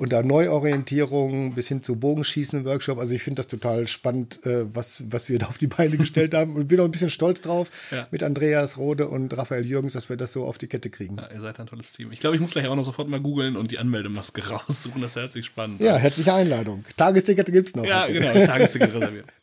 Und 0.02 0.12
da 0.12 0.24
Neuorientierung 0.24 1.54
bis 1.54 1.68
hin 1.68 1.84
zu 1.84 1.94
Bogenschießen-Workshop. 1.94 2.98
Also 2.98 3.14
ich 3.14 3.22
finde 3.22 3.40
das 3.40 3.46
total 3.46 3.86
spannend, 3.86 4.44
äh, 4.44 4.64
was, 4.74 5.04
was 5.06 5.28
wir 5.28 5.38
da 5.38 5.46
auf 5.46 5.58
die 5.58 5.68
Beine 5.68 5.96
gestellt 5.96 6.34
haben. 6.34 6.56
Und 6.56 6.66
bin 6.66 6.80
auch 6.80 6.86
ein 6.86 6.90
bisschen 6.90 7.08
stolz 7.08 7.40
drauf 7.40 7.70
ja. 7.92 8.08
mit 8.10 8.24
Andreas 8.24 8.78
Rode 8.78 9.06
und 9.06 9.36
Raphael 9.38 9.64
Jürgens, 9.64 9.92
dass 9.92 10.08
wir 10.08 10.16
das 10.16 10.32
so 10.32 10.44
auf 10.44 10.58
die 10.58 10.66
Kette 10.66 10.90
kriegen. 10.90 11.18
Ja, 11.18 11.30
ihr 11.32 11.40
seid 11.40 11.60
ein 11.60 11.68
tolles 11.68 11.92
Team. 11.92 12.10
Ich 12.10 12.18
glaube, 12.18 12.34
ich 12.34 12.42
muss 12.42 12.50
gleich 12.50 12.66
auch 12.66 12.74
noch 12.74 12.82
sofort 12.82 13.08
mal 13.08 13.20
googeln 13.20 13.54
und 13.54 13.70
die 13.70 13.78
Anmeldemaske 13.78 14.44
raussuchen. 14.50 15.02
Das 15.02 15.12
ist 15.12 15.22
herzlich 15.22 15.46
spannend. 15.46 15.80
Ja, 15.80 15.94
herzliche 15.94 16.34
Einladung. 16.34 16.84
Tagesticket 16.96 17.52
gibt 17.52 17.68
es 17.68 17.76
noch. 17.76 17.84
Ja, 17.84 18.08
genau, 18.08 18.32
Tagesticket 18.44 18.92
reserviert. 18.92 19.26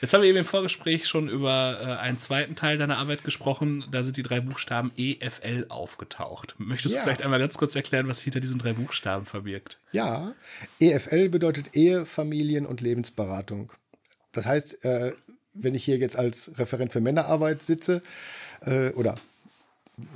Jetzt 0.00 0.12
haben 0.12 0.22
wir 0.22 0.28
eben 0.28 0.38
im 0.38 0.44
Vorgespräch 0.44 1.06
schon 1.06 1.28
über 1.28 1.78
äh, 1.80 2.02
einen 2.02 2.18
zweiten 2.18 2.54
Teil 2.54 2.76
deiner 2.76 2.98
Arbeit 2.98 3.24
gesprochen. 3.24 3.84
Da 3.90 4.02
sind 4.02 4.16
die 4.16 4.22
drei 4.22 4.40
Buchstaben 4.40 4.92
EFL 4.96 5.66
aufgetaucht. 5.68 6.54
Möchtest 6.58 6.94
ja. 6.94 7.00
du 7.00 7.04
vielleicht 7.04 7.22
einmal 7.22 7.38
ganz 7.38 7.56
kurz 7.56 7.74
erklären, 7.74 8.08
was 8.08 8.18
sich 8.18 8.24
hinter 8.24 8.40
diesen 8.40 8.58
drei 8.58 8.74
Buchstaben 8.74 9.24
verbirgt? 9.24 9.78
Ja, 9.92 10.34
EFL 10.80 11.30
bedeutet 11.30 11.74
Ehe, 11.74 12.04
Familien 12.04 12.66
und 12.66 12.80
Lebensberatung. 12.80 13.72
Das 14.32 14.44
heißt, 14.44 14.84
äh, 14.84 15.12
wenn 15.54 15.74
ich 15.74 15.84
hier 15.84 15.96
jetzt 15.96 16.16
als 16.16 16.58
Referent 16.58 16.92
für 16.92 17.00
Männerarbeit 17.00 17.62
sitze 17.62 18.02
äh, 18.60 18.90
oder 18.90 19.16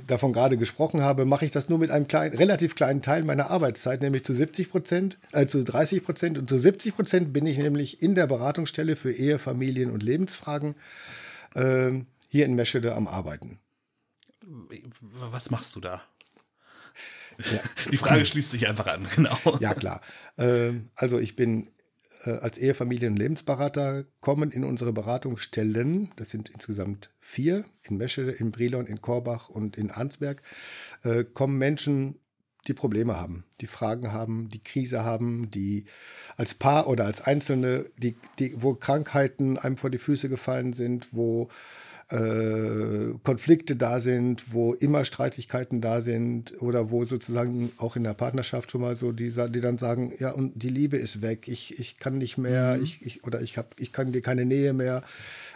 davon 0.05 0.31
gerade 0.31 0.57
gesprochen 0.57 1.01
habe, 1.01 1.25
mache 1.25 1.45
ich 1.45 1.51
das 1.51 1.69
nur 1.69 1.79
mit 1.79 1.89
einem 1.89 2.07
kleinen, 2.07 2.35
relativ 2.35 2.75
kleinen 2.75 3.01
Teil 3.01 3.23
meiner 3.23 3.49
Arbeitszeit, 3.49 4.01
nämlich 4.01 4.23
zu 4.23 4.33
70 4.33 4.69
Prozent, 4.69 5.17
äh, 5.31 5.47
zu 5.47 5.63
30 5.63 6.03
Prozent. 6.03 6.37
Und 6.37 6.49
zu 6.49 6.57
70 6.57 6.95
Prozent 6.95 7.33
bin 7.33 7.47
ich 7.47 7.57
nämlich 7.57 8.01
in 8.01 8.13
der 8.13 8.27
Beratungsstelle 8.27 8.95
für 8.95 9.11
Ehe, 9.11 9.39
Familien 9.39 9.89
und 9.89 10.03
Lebensfragen 10.03 10.75
äh, 11.55 11.91
hier 12.29 12.45
in 12.45 12.55
Meschede 12.55 12.95
am 12.95 13.07
Arbeiten. 13.07 13.59
Was 15.01 15.49
machst 15.49 15.75
du 15.75 15.79
da? 15.79 16.03
Ja. 17.51 17.59
Die 17.91 17.97
Frage 17.97 18.25
schließt 18.25 18.51
sich 18.51 18.67
einfach 18.67 18.87
an, 18.87 19.07
genau. 19.15 19.37
Ja, 19.59 19.73
klar. 19.73 20.01
Ähm, 20.37 20.89
also 20.95 21.17
ich 21.17 21.35
bin 21.35 21.69
äh, 22.25 22.31
als 22.31 22.57
Ehefamilien- 22.57 23.11
und 23.11 23.19
Lebensberater 23.19 24.05
kommen 24.19 24.51
in 24.51 24.63
unsere 24.63 24.93
Beratungsstellen, 24.93 26.11
das 26.15 26.29
sind 26.29 26.49
insgesamt 26.49 27.09
vier, 27.19 27.65
in 27.83 27.97
Meschede, 27.97 28.31
in 28.31 28.51
Brilon, 28.51 28.85
in 28.85 29.01
Korbach 29.01 29.49
und 29.49 29.77
in 29.77 29.91
Arnsberg, 29.91 30.41
äh, 31.03 31.23
kommen 31.23 31.57
Menschen, 31.57 32.15
die 32.67 32.73
Probleme 32.73 33.19
haben, 33.19 33.43
die 33.59 33.67
Fragen 33.67 34.11
haben, 34.11 34.49
die 34.49 34.63
Krise 34.63 35.03
haben, 35.03 35.49
die 35.49 35.85
als 36.37 36.53
Paar 36.53 36.87
oder 36.87 37.05
als 37.05 37.21
Einzelne, 37.21 37.89
die, 37.97 38.15
die, 38.37 38.53
wo 38.61 38.75
Krankheiten 38.75 39.57
einem 39.57 39.77
vor 39.77 39.89
die 39.89 39.97
Füße 39.97 40.29
gefallen 40.29 40.73
sind, 40.73 41.07
wo 41.11 41.49
äh, 42.11 43.13
Konflikte 43.23 43.75
da 43.75 43.99
sind, 43.99 44.53
wo 44.53 44.73
immer 44.73 45.05
Streitigkeiten 45.05 45.81
da 45.81 46.01
sind 46.01 46.61
oder 46.61 46.91
wo 46.91 47.05
sozusagen 47.05 47.71
auch 47.77 47.95
in 47.95 48.03
der 48.03 48.13
Partnerschaft 48.13 48.71
schon 48.71 48.81
mal 48.81 48.97
so 48.97 49.11
die, 49.11 49.31
die 49.31 49.61
dann 49.61 49.77
sagen, 49.77 50.13
ja 50.19 50.31
und 50.31 50.61
die 50.61 50.69
Liebe 50.69 50.97
ist 50.97 51.21
weg, 51.21 51.47
ich, 51.47 51.79
ich 51.79 51.97
kann 51.97 52.17
nicht 52.17 52.37
mehr, 52.37 52.77
mhm. 52.77 52.83
ich, 52.83 53.05
ich, 53.05 53.23
oder 53.23 53.41
ich 53.41 53.57
hab, 53.57 53.79
ich 53.79 53.91
kann 53.91 54.11
dir 54.11 54.21
keine 54.21 54.45
Nähe 54.45 54.73
mehr 54.73 55.03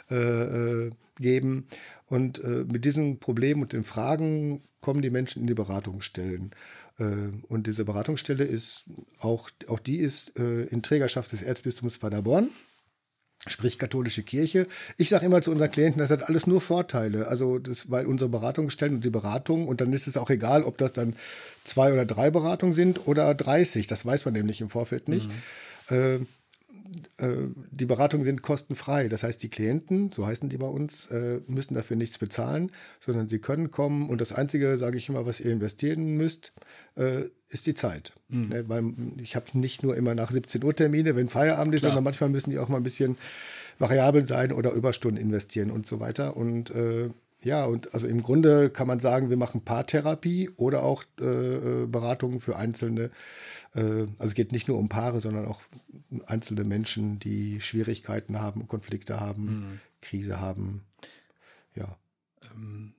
äh, 0.10 0.16
äh, 0.16 0.92
geben. 1.18 1.68
Und 2.08 2.44
äh, 2.44 2.64
mit 2.72 2.86
diesen 2.86 3.20
Problemen 3.20 3.64
und 3.64 3.74
den 3.74 3.84
Fragen 3.84 4.62
kommen 4.80 5.02
die 5.02 5.10
Menschen 5.10 5.42
in 5.42 5.48
die 5.48 5.56
Beratungsstellen. 5.56 6.52
Äh, 7.00 7.06
und 7.48 7.66
diese 7.66 7.86
Beratungsstelle 7.86 8.44
ist 8.44 8.86
auch, 9.20 9.50
auch 9.68 9.80
die 9.80 9.98
ist 9.98 10.38
in 10.38 10.84
Trägerschaft 10.84 11.32
des 11.32 11.42
Erzbistums 11.42 11.98
Paderborn 11.98 12.50
sprich 13.48 13.78
katholische 13.78 14.24
Kirche. 14.24 14.67
Ich 14.98 15.10
sage 15.10 15.26
immer 15.26 15.41
zu 15.41 15.52
unseren 15.52 15.72
Klienten, 15.72 16.00
das 16.00 16.10
hat 16.10 16.28
alles 16.28 16.48
nur 16.48 16.62
Vorteile. 16.62 17.28
Also 17.28 17.60
das, 17.60 17.89
weil 17.91 18.06
unsere 18.06 18.30
Beratungsstellen 18.30 18.96
und 18.96 19.06
die 19.06 19.10
Beratung 19.10 19.67
und 19.67 19.82
dann 19.82 19.93
ist 19.93 20.08
es 20.08 20.17
auch 20.17 20.30
egal, 20.30 20.63
ob 20.63 20.78
das 20.78 20.93
dann 20.93 21.15
zwei 21.63 21.93
oder 21.93 22.06
drei 22.06 22.32
Beratungen 22.32 22.74
sind 22.74 23.08
oder 23.08 23.34
30. 23.34 23.88
Das 23.88 24.06
weiß 24.06 24.26
man 24.26 24.34
nämlich 24.34 24.62
im 24.62 24.69
Vorfeld 24.69 25.08
nicht. 25.08 25.30
Mhm. 25.30 25.96
Äh, 25.96 26.15
äh, 26.15 26.19
die 27.71 27.86
Beratungen 27.86 28.24
sind 28.24 28.41
kostenfrei. 28.41 29.08
Das 29.08 29.24
heißt, 29.24 29.41
die 29.41 29.50
Klienten, 29.50 30.12
so 30.13 30.26
heißen 30.26 30.50
die 30.50 30.58
bei 30.58 30.67
uns, 30.67 31.08
äh, 31.08 31.41
müssen 31.48 31.74
dafür 31.74 31.98
nichts 31.98 32.17
bezahlen, 32.17 32.71
sondern 33.00 33.28
sie 33.28 33.39
können 33.39 33.71
kommen 33.71 34.10
und 34.10 34.21
das 34.21 34.32
Einzige, 34.32 34.78
sage 34.78 34.98
ich 34.98 35.10
immer, 35.10 35.26
was 35.26 35.39
ihr 35.39 35.52
investieren 35.52 36.15
müsst, 36.17 36.54
äh, 36.95 37.24
ist 37.50 37.65
die 37.65 37.74
Zeit. 37.74 38.13
Mhm. 38.30 38.50
Ne, 38.50 38.69
weil 38.69 38.84
ich 39.21 39.36
habe 39.36 39.58
nicht 39.58 39.84
nur 39.84 39.95
immer 39.95 40.15
nach 40.15 40.32
17 40.32 40.63
Uhr 40.63 40.76
Termine, 40.76 41.15
wenn 41.15 41.30
Feierabend 41.30 41.74
ist, 41.74 41.82
Klar. 41.82 41.91
sondern 41.91 42.04
manchmal 42.04 42.30
müssen 42.30 42.52
die 42.52 42.60
auch 42.60 42.69
mal 42.69 42.78
ein 42.78 42.84
bisschen 42.84 43.17
variabel 43.80 44.26
sein 44.26 44.52
oder 44.52 44.71
Überstunden 44.71 45.21
investieren 45.21 45.71
und 45.71 45.88
so 45.88 46.00
weiter. 46.00 46.38
Und 46.38 46.69
äh, 46.71 47.10
ja, 47.45 47.65
und 47.65 47.93
also 47.93 48.08
im 48.08 48.21
Grunde 48.23 48.69
kann 48.69 48.88
man 48.88 48.99
sagen, 48.99 49.29
wir 49.29 49.38
machen 49.38 49.63
Paartherapie 49.63 50.49
oder 50.58 50.84
auch 50.84 51.03
äh, 51.19 51.86
Beratungen 51.88 52.41
für 52.41 52.58
einzelne 52.58 53.12
äh, 53.75 54.08
also 54.17 54.25
es 54.25 54.34
geht 54.34 54.51
nicht 54.51 54.67
nur 54.67 54.77
um 54.77 54.89
Paare, 54.89 55.21
sondern 55.21 55.45
auch 55.45 55.62
einzelne 56.25 56.63
Menschen, 56.63 57.19
die 57.19 57.62
Schwierigkeiten 57.62 58.39
haben, 58.39 58.67
Konflikte 58.67 59.19
haben, 59.19 59.43
mhm. 59.45 59.79
Krise 60.01 60.39
haben. 60.39 60.86
Ja. 61.75 61.97
Ähm, 62.51 62.93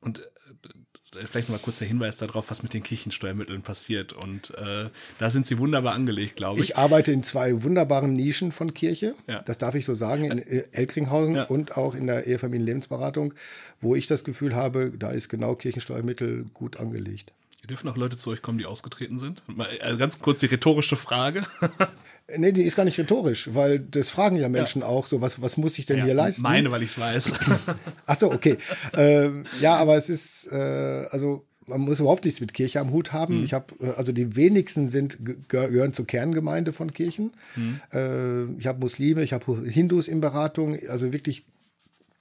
und 0.00 0.18
äh, 0.18 0.68
vielleicht 1.24 1.48
mal 1.48 1.58
kurz 1.58 1.78
der 1.78 1.88
Hinweis 1.88 2.16
darauf, 2.16 2.50
was 2.50 2.62
mit 2.62 2.74
den 2.74 2.82
Kirchensteuermitteln 2.82 3.62
passiert. 3.62 4.12
Und 4.12 4.50
äh, 4.58 4.90
da 5.18 5.30
sind 5.30 5.46
sie 5.46 5.58
wunderbar 5.58 5.94
angelegt, 5.94 6.36
glaube 6.36 6.60
ich. 6.60 6.70
Ich 6.70 6.76
arbeite 6.76 7.12
in 7.12 7.22
zwei 7.22 7.62
wunderbaren 7.62 8.12
Nischen 8.12 8.52
von 8.52 8.74
Kirche. 8.74 9.14
Ja. 9.26 9.42
Das 9.42 9.58
darf 9.58 9.74
ich 9.74 9.84
so 9.84 9.94
sagen, 9.94 10.24
in 10.24 10.38
Elkringhausen 10.72 11.36
ja. 11.36 11.44
und 11.44 11.76
auch 11.76 11.94
in 11.94 12.06
der 12.06 12.26
Ehefamilienlebensberatung, 12.26 13.34
wo 13.80 13.94
ich 13.94 14.06
das 14.06 14.24
Gefühl 14.24 14.54
habe, 14.54 14.92
da 14.96 15.10
ist 15.10 15.28
genau 15.28 15.54
Kirchensteuermittel 15.54 16.46
gut 16.54 16.78
angelegt. 16.78 17.32
Dürfen 17.68 17.88
auch 17.88 17.96
Leute 17.96 18.16
zu 18.16 18.30
euch 18.30 18.42
kommen, 18.42 18.58
die 18.58 18.66
ausgetreten 18.66 19.18
sind? 19.18 19.42
Also 19.80 19.98
ganz 19.98 20.20
kurz 20.20 20.38
die 20.38 20.46
rhetorische 20.46 20.94
Frage. 20.96 21.44
Nee, 22.34 22.50
die 22.50 22.62
ist 22.62 22.74
gar 22.76 22.84
nicht 22.84 22.98
rhetorisch, 22.98 23.50
weil 23.54 23.78
das 23.78 24.08
fragen 24.08 24.36
ja 24.36 24.48
Menschen 24.48 24.82
ja. 24.82 24.88
auch 24.88 25.06
so, 25.06 25.20
was, 25.20 25.40
was 25.40 25.56
muss 25.56 25.78
ich 25.78 25.86
denn 25.86 25.98
ja, 25.98 26.04
hier 26.06 26.14
leisten? 26.14 26.42
Meine, 26.42 26.72
weil 26.72 26.82
ich 26.82 26.90
es 26.90 26.98
weiß. 26.98 27.32
Ach 28.06 28.18
so, 28.18 28.32
okay. 28.32 28.58
ähm, 28.94 29.44
ja, 29.60 29.76
aber 29.76 29.96
es 29.96 30.08
ist, 30.08 30.50
äh, 30.50 30.56
also 31.10 31.46
man 31.66 31.80
muss 31.80 32.00
überhaupt 32.00 32.24
nichts 32.24 32.40
mit 32.40 32.52
Kirche 32.52 32.80
am 32.80 32.90
Hut 32.90 33.12
haben. 33.12 33.38
Mhm. 33.38 33.44
Ich 33.44 33.52
habe, 33.52 33.74
äh, 33.80 33.90
also 33.96 34.12
die 34.12 34.34
wenigsten 34.34 34.88
sind 34.88 35.18
gehören 35.48 35.92
zur 35.92 36.06
Kerngemeinde 36.06 36.72
von 36.72 36.92
Kirchen. 36.92 37.32
Mhm. 37.54 37.80
Äh, 37.92 38.44
ich 38.58 38.66
habe 38.66 38.80
Muslime, 38.80 39.22
ich 39.22 39.32
habe 39.32 39.62
Hindus 39.64 40.08
in 40.08 40.20
Beratung, 40.20 40.78
also 40.88 41.12
wirklich 41.12 41.44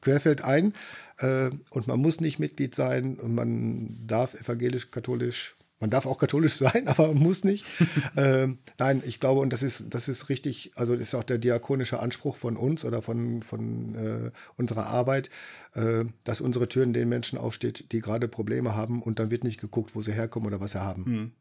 querfeld 0.02 0.44
ein. 0.44 0.74
Äh, 1.18 1.50
und 1.70 1.88
man 1.88 2.00
muss 2.00 2.22
nicht 2.22 2.40
Mitglied 2.40 2.76
sein 2.76 3.16
und 3.16 3.34
man 3.34 3.98
darf 4.06 4.34
evangelisch, 4.36 4.92
katholisch, 4.92 5.56
man 5.86 5.92
darf 5.92 6.08
auch 6.08 6.18
katholisch 6.18 6.54
sein, 6.58 6.88
aber 6.88 7.08
man 7.10 7.18
muss 7.18 7.44
nicht. 7.44 7.66
äh, 8.16 8.48
nein, 8.80 9.04
ich 9.06 9.20
glaube, 9.20 9.42
und 9.42 9.54
das 9.54 9.62
ist, 9.62 9.86
das 9.90 10.08
ist 10.08 10.30
richtig, 10.30 10.72
also 10.76 10.94
das 10.94 11.10
ist 11.10 11.16
auch 11.16 11.24
der 11.24 11.38
diakonische 11.38 12.00
Anspruch 12.00 12.38
von 12.38 12.58
uns 12.58 12.84
oder 12.84 13.04
von, 13.04 13.44
von 13.44 13.96
äh, 13.96 14.32
unserer 14.58 14.88
Arbeit, 14.88 15.30
äh, 15.76 16.06
dass 16.24 16.42
unsere 16.42 16.68
Türen 16.68 16.94
den 16.94 17.08
Menschen 17.08 17.38
aufsteht, 17.38 17.92
die 17.92 18.02
gerade 18.02 18.28
Probleme 18.28 18.76
haben 18.76 19.04
und 19.04 19.20
dann 19.20 19.30
wird 19.30 19.44
nicht 19.44 19.62
geguckt, 19.62 19.96
wo 19.96 20.02
sie 20.02 20.14
herkommen 20.14 20.48
oder 20.48 20.60
was 20.60 20.72
sie 20.72 20.82
haben. 20.82 21.06
Hm. 21.06 21.32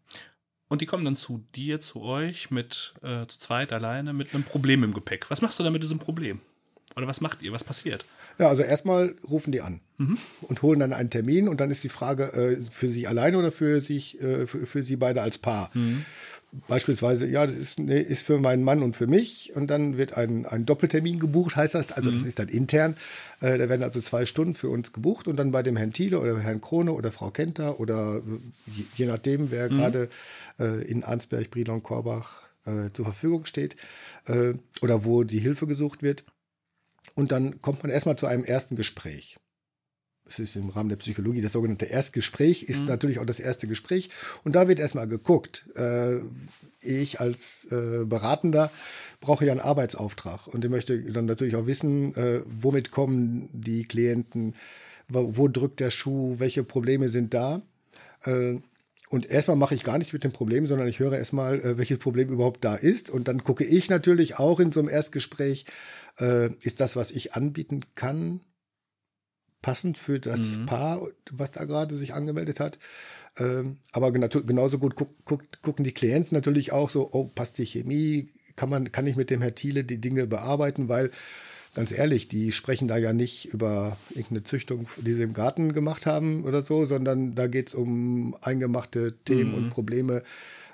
Und 0.69 0.81
die 0.81 0.87
kommen 0.87 1.05
dann 1.05 1.17
zu 1.17 1.45
dir, 1.55 1.81
zu 1.81 2.03
euch, 2.03 2.51
mit 2.51 2.95
äh, 3.03 3.27
zu 3.27 3.39
zweit 3.39 3.73
alleine, 3.73 4.13
mit 4.13 4.35
einem 4.35 4.45
Problem 4.45 4.83
im 4.83 4.93
Gepäck. 4.93 5.31
Was 5.31 5.41
machst 5.41 5.59
du 5.59 5.63
da 5.63 5.71
mit 5.71 5.83
diesem 5.83 5.99
Problem? 5.99 6.41
Oder 6.97 7.07
was 7.07 7.21
macht 7.21 7.43
ihr? 7.43 7.53
Was 7.53 7.65
passiert? 7.65 8.05
Ja, 8.39 8.49
also 8.49 8.63
erstmal 8.63 9.15
rufen 9.29 9.53
die 9.53 9.61
an 9.61 9.81
mhm. 9.99 10.19
und 10.43 10.63
holen 10.63 10.81
dann 10.81 10.93
einen 10.93 11.11
Termin 11.11 11.49
und 11.49 11.61
dann 11.61 11.71
ist 11.71 11.85
die 11.85 11.89
Frage 11.89 12.33
äh, 12.33 12.57
für 12.71 12.89
sie 12.89 13.07
alleine 13.07 13.39
oder 13.39 13.53
für 13.53 13.81
sich, 13.81 14.21
äh, 14.21 14.47
für, 14.47 14.67
für, 14.67 14.83
sie 14.83 14.97
beide 14.97 15.23
als 15.23 15.39
Paar. 15.39 15.71
Mhm. 15.75 16.05
Beispielsweise, 16.69 17.27
ja, 17.27 17.47
das 17.47 17.57
ist, 17.57 17.79
nee, 17.81 18.01
ist 18.01 18.23
für 18.23 18.39
meinen 18.39 18.63
Mann 18.63 18.83
und 18.83 18.97
für 18.97 19.09
mich 19.09 19.55
und 19.57 19.69
dann 19.69 19.99
wird 19.99 20.17
ein, 20.17 20.47
ein 20.47 20.67
Doppeltermin 20.67 21.19
gebucht, 21.19 21.57
heißt 21.57 21.75
das. 21.75 21.91
Also 21.91 22.11
mhm. 22.11 22.15
das 22.15 22.27
ist 22.27 22.39
dann 22.39 22.49
intern. 22.49 22.97
Äh, 23.41 23.59
da 23.59 23.69
werden 23.69 23.83
also 23.83 24.01
zwei 24.01 24.25
Stunden 24.25 24.55
für 24.55 24.69
uns 24.69 24.93
gebucht 24.93 25.27
und 25.27 25.37
dann 25.37 25.51
bei 25.51 25.63
dem 25.63 25.77
Herrn 25.77 25.93
Thiele 25.93 26.21
oder 26.21 26.39
Herrn 26.39 26.61
Krone 26.61 26.93
oder 26.93 27.11
Frau 27.11 27.31
Kenter 27.31 27.81
oder 27.81 28.23
je, 28.67 28.85
je 28.97 29.07
nachdem, 29.07 29.51
wer 29.51 29.71
mhm. 29.71 29.77
gerade 29.77 30.09
äh, 30.61 30.85
in 30.85 31.03
Arnsberg, 31.03 31.51
Brilon, 31.51 31.83
Korbach 31.83 32.43
äh, 32.67 32.91
zur 32.93 33.05
Verfügung 33.05 33.47
steht 33.47 33.77
äh, 34.27 34.55
oder 34.81 35.05
wo 35.05 35.25
die 35.25 35.41
Hilfe 35.41 35.67
gesucht 35.67 36.03
wird 36.03 36.25
und 37.15 37.33
dann 37.33 37.61
kommt 37.63 37.83
man 37.83 37.91
erstmal 37.91 38.17
zu 38.17 38.27
einem 38.27 38.45
ersten 38.45 38.77
Gespräch. 38.77 39.37
es 40.27 40.39
ist 40.39 40.57
im 40.57 40.71
Rahmen 40.71 40.89
der 40.89 40.97
Psychologie, 40.97 41.41
das 41.41 41.53
sogenannte 41.53 41.87
Erstgespräch 41.87 42.65
ist 42.65 42.83
mhm. 42.83 42.89
natürlich 42.89 43.19
auch 43.19 43.27
das 43.27 43.41
erste 43.41 43.67
Gespräch. 43.67 44.11
Und 44.43 44.55
da 44.55 44.69
wird 44.69 44.79
erstmal 44.79 45.07
geguckt. 45.07 45.69
Äh, 45.77 46.21
ich 46.81 47.21
als 47.21 47.67
äh, 47.71 48.05
Beratender 48.05 48.71
brauche 49.21 49.47
ja 49.47 49.53
einen 49.53 49.61
Arbeitsauftrag 49.61 50.47
und 50.47 50.65
ich 50.65 50.71
möchte 50.71 51.01
dann 51.13 51.27
natürlich 51.27 51.57
auch 51.57 51.67
wissen, 51.67 52.15
äh, 52.15 52.43
womit 52.45 52.91
kommen 52.91 53.49
die 53.53 53.85
Klienten, 53.85 54.55
wo, 55.09 55.37
wo, 55.37 55.49
drückt 55.49 55.81
der 55.81 55.91
Schuh, 55.91 56.39
welche 56.39 56.63
Probleme 56.63 57.09
sind 57.09 57.33
da. 57.35 57.63
Und 59.11 59.31
erstmal 59.31 59.57
mache 59.57 59.75
ich 59.75 59.85
gar 59.85 59.99
nichts 59.99 60.13
mit 60.13 60.25
dem 60.25 60.33
Problem, 60.33 60.67
sondern 60.67 60.89
ich 60.89 60.99
höre 60.99 61.17
erstmal, 61.17 61.61
äh, 61.61 61.79
welches 61.79 61.99
Problem 61.99 62.31
überhaupt 62.31 62.65
da 62.65 62.75
ist. 62.75 63.11
Und 63.11 63.29
dann 63.29 63.45
gucke 63.45 63.65
ich 63.65 63.91
natürlich 63.91 64.39
auch 64.39 64.61
in 64.61 64.73
so 64.73 64.81
einem 64.81 64.89
Erstgespräch, 64.89 65.67
äh, 66.19 66.51
ist 66.61 66.81
das, 66.81 66.97
was 66.97 67.11
ich 67.11 67.35
anbieten 67.35 67.83
kann, 67.95 68.41
passend 69.63 69.99
für 69.99 70.21
das 70.21 70.59
mhm. 70.59 70.67
Paar, 70.67 71.09
was 71.31 71.51
da 71.51 71.65
gerade 71.65 71.97
sich 71.97 72.13
angemeldet 72.13 72.61
hat. 72.61 72.79
Ähm, 73.39 73.79
aber 73.93 74.13
genauso 74.13 74.79
gut 74.79 74.95
guck, 74.95 75.11
guck, 75.25 75.43
gucken 75.63 75.85
die 75.85 75.95
Klienten 75.95 76.35
natürlich 76.35 76.73
auch 76.73 76.91
so, 76.91 77.09
oh, 77.13 77.29
passt 77.35 77.59
die 77.59 77.67
Chemie, 77.67 78.29
kann 78.57 78.69
man, 78.69 78.93
kann 78.93 79.07
ich 79.07 79.17
mit 79.17 79.31
dem 79.31 79.43
Herr 79.43 79.55
Thiele 79.55 79.85
die 79.85 80.01
Dinge 80.01 80.27
bearbeiten, 80.27 80.89
weil 80.89 81.11
ganz 81.75 81.93
ehrlich, 81.93 82.29
die 82.29 82.53
sprechen 82.53 82.89
da 82.89 82.97
ja 82.97 83.13
nicht 83.13 83.47
über 83.47 83.97
irgendeine 84.11 84.45
Züchtung, 84.45 84.89
die 84.97 85.15
sie 85.15 85.23
im 85.23 85.35
Garten 85.35 85.73
gemacht 85.73 86.07
haben 86.07 86.45
oder 86.45 86.63
so, 86.63 86.85
sondern 86.85 87.35
da 87.35 87.47
geht 87.47 87.69
es 87.69 87.75
um 87.75 88.37
eingemachte 88.41 89.15
Themen 89.25 89.51
mhm. 89.51 89.57
und 89.57 89.71
Probleme, 89.71 90.23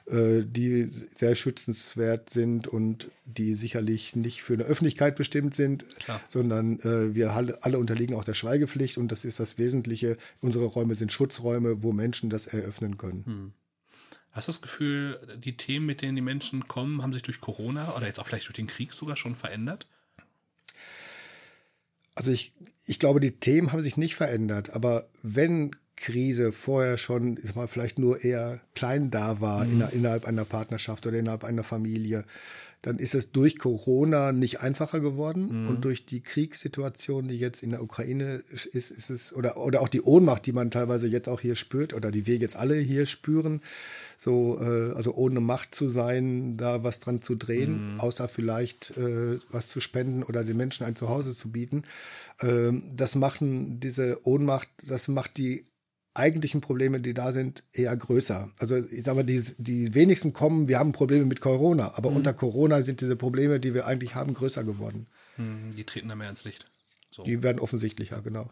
äh, 0.06 0.42
die 0.44 0.90
sehr 1.14 1.34
schützenswert 1.34 2.30
sind 2.30 2.68
und 2.68 3.08
die 3.24 3.54
sicherlich 3.54 4.16
nicht 4.16 4.42
für 4.42 4.54
eine 4.54 4.64
Öffentlichkeit 4.64 5.16
bestimmt 5.16 5.54
sind, 5.54 5.88
Klar. 6.00 6.20
sondern 6.28 6.80
äh, 6.80 7.14
wir 7.14 7.32
alle, 7.32 7.62
alle 7.62 7.78
unterliegen 7.78 8.16
auch 8.16 8.24
der 8.24 8.34
Schweigepflicht 8.34 8.98
und 8.98 9.12
das 9.12 9.24
ist 9.24 9.40
das 9.40 9.56
Wesentliche. 9.56 10.16
Unsere 10.40 10.64
Räume 10.64 10.94
sind 10.94 11.12
Schutzräume, 11.12 11.82
wo 11.82 11.92
Menschen 11.92 12.28
das 12.28 12.46
eröffnen 12.46 12.98
können. 12.98 13.24
Hm. 13.24 13.52
Hast 14.32 14.48
du 14.48 14.52
das 14.52 14.62
Gefühl, 14.62 15.18
die 15.42 15.56
Themen, 15.56 15.86
mit 15.86 16.02
denen 16.02 16.14
die 16.14 16.22
Menschen 16.22 16.68
kommen, 16.68 17.02
haben 17.02 17.12
sich 17.12 17.22
durch 17.22 17.40
Corona 17.40 17.96
oder 17.96 18.06
jetzt 18.06 18.20
auch 18.20 18.26
vielleicht 18.26 18.46
durch 18.46 18.54
den 18.54 18.68
Krieg 18.68 18.92
sogar 18.92 19.16
schon 19.16 19.34
verändert? 19.34 19.88
Also 22.20 22.32
ich, 22.32 22.52
ich 22.86 22.98
glaube, 22.98 23.18
die 23.18 23.30
Themen 23.30 23.72
haben 23.72 23.80
sich 23.80 23.96
nicht 23.96 24.14
verändert, 24.14 24.74
aber 24.74 25.06
wenn 25.22 25.70
Krise 25.96 26.52
vorher 26.52 26.98
schon 26.98 27.38
ist 27.38 27.56
mal 27.56 27.66
vielleicht 27.66 27.98
nur 27.98 28.22
eher 28.22 28.60
klein 28.74 29.10
da 29.10 29.40
war 29.40 29.64
mhm. 29.64 29.84
innerhalb 29.92 30.26
einer 30.26 30.44
Partnerschaft 30.44 31.06
oder 31.06 31.18
innerhalb 31.18 31.44
einer 31.44 31.64
Familie, 31.64 32.26
dann 32.82 32.98
ist 32.98 33.14
es 33.14 33.30
durch 33.30 33.58
Corona 33.58 34.32
nicht 34.32 34.60
einfacher 34.60 35.00
geworden 35.00 35.62
mhm. 35.62 35.68
und 35.68 35.84
durch 35.84 36.06
die 36.06 36.22
Kriegssituation, 36.22 37.28
die 37.28 37.38
jetzt 37.38 37.62
in 37.62 37.70
der 37.70 37.82
Ukraine 37.82 38.42
ist, 38.50 38.66
ist 38.90 39.10
es 39.10 39.34
oder 39.34 39.58
oder 39.58 39.82
auch 39.82 39.88
die 39.88 40.00
Ohnmacht, 40.00 40.46
die 40.46 40.52
man 40.52 40.70
teilweise 40.70 41.06
jetzt 41.06 41.28
auch 41.28 41.40
hier 41.40 41.56
spürt 41.56 41.92
oder 41.92 42.10
die 42.10 42.26
wir 42.26 42.36
jetzt 42.36 42.56
alle 42.56 42.76
hier 42.76 43.04
spüren, 43.04 43.60
so 44.16 44.58
äh, 44.60 44.92
also 44.92 45.14
ohne 45.14 45.40
Macht 45.40 45.74
zu 45.74 45.88
sein, 45.88 46.56
da 46.56 46.82
was 46.82 47.00
dran 47.00 47.20
zu 47.20 47.34
drehen, 47.34 47.94
mhm. 47.94 48.00
außer 48.00 48.28
vielleicht 48.28 48.96
äh, 48.96 49.38
was 49.50 49.68
zu 49.68 49.80
spenden 49.80 50.22
oder 50.22 50.42
den 50.42 50.56
Menschen 50.56 50.86
ein 50.86 50.96
Zuhause 50.96 51.34
zu 51.34 51.52
bieten. 51.52 51.84
Ähm, 52.40 52.84
das 52.96 53.14
machen 53.14 53.80
diese 53.80 54.26
Ohnmacht, 54.26 54.68
das 54.86 55.08
macht 55.08 55.36
die 55.36 55.64
eigentlichen 56.20 56.60
Probleme, 56.60 57.00
die 57.00 57.14
da 57.14 57.32
sind, 57.32 57.64
eher 57.72 57.96
größer. 57.96 58.50
Also 58.58 58.76
ich 58.76 59.04
sage 59.04 59.16
mal, 59.16 59.24
die, 59.24 59.42
die 59.58 59.94
wenigsten 59.94 60.32
kommen, 60.32 60.68
wir 60.68 60.78
haben 60.78 60.92
Probleme 60.92 61.24
mit 61.24 61.40
Corona, 61.40 61.94
aber 61.96 62.10
mhm. 62.10 62.16
unter 62.16 62.32
Corona 62.34 62.82
sind 62.82 63.00
diese 63.00 63.16
Probleme, 63.16 63.58
die 63.58 63.74
wir 63.74 63.86
eigentlich 63.86 64.14
haben, 64.14 64.34
größer 64.34 64.62
geworden. 64.62 65.06
Mhm, 65.36 65.74
die 65.76 65.84
treten 65.84 66.08
da 66.08 66.14
mehr 66.14 66.30
ins 66.30 66.44
Licht. 66.44 66.66
So. 67.10 67.24
Die 67.24 67.42
werden 67.42 67.58
offensichtlicher, 67.58 68.20
genau. 68.22 68.48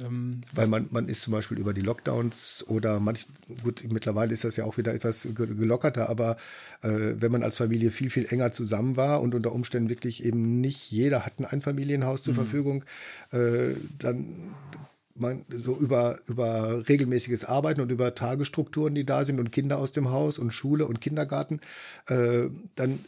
Ähm, 0.00 0.40
Weil 0.54 0.68
man, 0.68 0.88
man 0.90 1.08
ist 1.08 1.22
zum 1.22 1.32
Beispiel 1.32 1.58
über 1.58 1.74
die 1.74 1.82
Lockdowns 1.82 2.64
oder 2.66 2.98
manch, 2.98 3.26
gut, 3.62 3.84
mittlerweile 3.90 4.32
ist 4.32 4.44
das 4.44 4.56
ja 4.56 4.64
auch 4.64 4.78
wieder 4.78 4.94
etwas 4.94 5.28
gelockerter, 5.34 6.08
aber 6.08 6.36
äh, 6.82 7.14
wenn 7.18 7.32
man 7.32 7.42
als 7.42 7.58
Familie 7.58 7.90
viel, 7.90 8.08
viel 8.08 8.26
enger 8.26 8.52
zusammen 8.52 8.96
war 8.96 9.20
und 9.20 9.34
unter 9.34 9.52
Umständen 9.52 9.90
wirklich 9.90 10.24
eben 10.24 10.60
nicht 10.60 10.90
jeder 10.90 11.26
hat 11.26 11.38
ein 11.38 11.44
Einfamilienhaus 11.44 12.22
zur 12.22 12.32
mhm. 12.32 12.38
Verfügung, 12.38 12.84
äh, 13.32 13.74
dann 13.98 14.54
man 15.14 15.44
so 15.50 15.76
über, 15.76 16.18
über 16.26 16.88
regelmäßiges 16.88 17.44
Arbeiten 17.44 17.80
und 17.80 17.90
über 17.90 18.14
Tagesstrukturen, 18.14 18.94
die 18.94 19.04
da 19.04 19.24
sind 19.24 19.38
und 19.38 19.52
Kinder 19.52 19.78
aus 19.78 19.92
dem 19.92 20.10
Haus 20.10 20.38
und 20.38 20.52
Schule 20.52 20.86
und 20.86 21.00
Kindergarten, 21.00 21.60
äh, 22.08 22.48
dann 22.76 22.98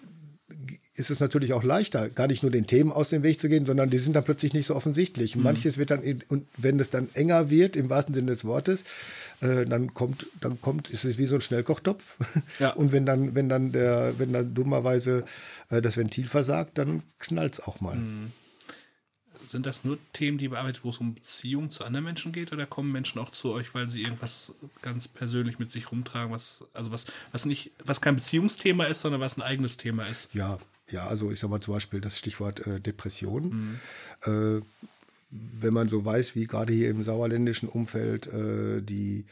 ist 0.97 1.11
es 1.11 1.19
natürlich 1.19 1.53
auch 1.53 1.65
leichter, 1.65 2.09
gar 2.09 2.29
nicht 2.29 2.43
nur 2.43 2.53
den 2.53 2.69
Themen 2.69 2.93
aus 2.93 3.09
dem 3.09 3.25
Weg 3.25 3.41
zu 3.41 3.49
gehen, 3.49 3.67
sondern 3.67 3.91
die 3.91 3.99
sind 3.99 4.15
dann 4.15 4.23
plötzlich 4.23 4.53
nicht 4.53 4.67
so 4.67 4.77
offensichtlich. 4.77 5.35
Mhm. 5.35 5.43
Manches 5.43 5.77
wird 5.77 5.91
dann, 5.91 6.03
und 6.29 6.47
wenn 6.57 6.79
es 6.79 6.89
dann 6.89 7.09
enger 7.15 7.51
wird, 7.51 7.75
im 7.75 7.91
wahrsten 7.91 8.15
Sinne 8.15 8.31
des 8.31 8.45
Wortes, 8.45 8.85
äh, 9.41 9.67
dann 9.67 9.93
kommt, 9.93 10.27
dann 10.41 10.61
kommt, 10.61 10.91
ist 10.91 11.05
es 11.05 11.19
wie 11.19 11.27
so 11.27 11.35
ein 11.37 11.41
Schnellkochtopf. 11.41 12.17
Ja. 12.61 12.71
Und 12.71 12.93
wenn 12.93 13.05
dann, 13.05 13.35
wenn 13.35 13.49
dann 13.49 13.73
der, 13.73 14.15
wenn 14.19 14.33
dann 14.33 14.55
dummerweise 14.55 15.25
äh, 15.71 15.83
das 15.83 15.97
Ventil 15.97 16.29
versagt, 16.29 16.79
dann 16.79 17.03
knallt 17.19 17.55
es 17.55 17.61
auch 17.61 17.81
mal. 17.81 17.97
Mhm. 17.97 18.33
Sind 19.55 19.67
das 19.67 19.85
nur 19.85 19.99
Themen, 20.13 20.37
die 20.37 20.49
bearbeitet, 20.49 20.83
wo 20.83 20.91
es 20.91 20.99
um 20.99 21.15
Beziehungen 21.15 21.71
zu 21.71 21.85
anderen 21.85 22.05
Menschen 22.05 22.33
geht, 22.33 22.53
oder 22.53 22.67
kommen 22.67 22.91
Menschen 22.91 23.21
auch 23.21 23.31
zu 23.31 23.53
euch, 23.53 23.73
weil 23.73 23.89
sie 23.89 24.03
irgendwas 24.03 24.53
ganz 24.83 25.07
persönlich 25.07 25.61
mit 25.61 25.71
sich 25.71 25.93
rumtragen, 25.93 26.33
was, 26.33 26.65
also 26.73 26.91
was, 26.91 27.07
was 27.31 27.45
nicht, 27.45 27.71
was 27.85 28.01
kein 28.01 28.17
Beziehungsthema 28.17 28.83
ist, 28.87 29.03
sondern 29.03 29.21
was 29.21 29.37
ein 29.37 29.43
eigenes 29.43 29.77
Thema 29.77 30.09
ist? 30.09 30.35
Ja, 30.35 30.59
ja, 30.91 31.07
also 31.07 31.31
ich 31.31 31.39
sag 31.39 31.51
mal 31.51 31.61
zum 31.61 31.75
Beispiel 31.75 32.01
das 32.01 32.19
Stichwort 32.19 32.67
äh, 32.67 32.81
Depression. 32.81 33.79
Mhm. 34.27 34.59
Äh, 34.59 34.63
wenn 35.31 35.73
man 35.73 35.89
so 35.89 36.05
weiß, 36.05 36.35
wie 36.35 36.47
gerade 36.47 36.73
hier 36.73 36.91
im 36.91 37.05
sauerländischen 37.05 37.69
Umfeld 37.69 38.27
äh, 38.27 38.83
die 38.83 39.25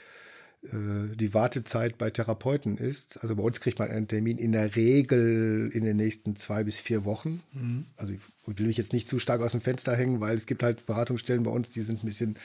die 0.64 1.34
Wartezeit 1.34 1.98
bei 1.98 2.10
Therapeuten 2.10 2.76
ist. 2.76 3.18
Also 3.20 3.34
bei 3.34 3.42
uns 3.42 3.60
kriegt 3.60 3.80
man 3.80 3.90
einen 3.90 4.06
Termin 4.06 4.38
in 4.38 4.52
der 4.52 4.76
Regel 4.76 5.68
in 5.72 5.84
den 5.84 5.96
nächsten 5.96 6.36
zwei 6.36 6.62
bis 6.62 6.78
vier 6.78 7.04
Wochen. 7.04 7.42
Mhm. 7.52 7.86
Also 7.96 8.12
ich 8.12 8.20
will 8.46 8.68
mich 8.68 8.76
jetzt 8.76 8.92
nicht 8.92 9.08
zu 9.08 9.18
stark 9.18 9.40
aus 9.40 9.52
dem 9.52 9.60
Fenster 9.60 9.96
hängen, 9.96 10.20
weil 10.20 10.36
es 10.36 10.46
gibt 10.46 10.62
halt 10.62 10.86
Beratungsstellen 10.86 11.42
bei 11.42 11.50
uns, 11.50 11.70
die 11.70 11.82
sind 11.82 12.04
ein 12.04 12.06
bisschen, 12.06 12.38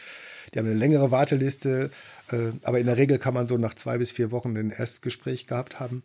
die 0.52 0.60
haben 0.60 0.66
eine 0.66 0.76
längere 0.76 1.12
Warteliste. 1.12 1.92
Äh, 2.32 2.54
aber 2.64 2.80
in 2.80 2.88
der 2.88 2.98
Regel 2.98 3.20
kann 3.20 3.36
man 3.36 3.46
so 3.46 3.58
nach 3.58 3.76
zwei 3.76 4.00
bis 4.00 4.12
vier 4.12 4.32
Wochen 4.32 4.58
ein 4.58 4.72
Erstgespräch 4.72 5.46
gehabt 5.46 5.80
haben. 5.80 6.04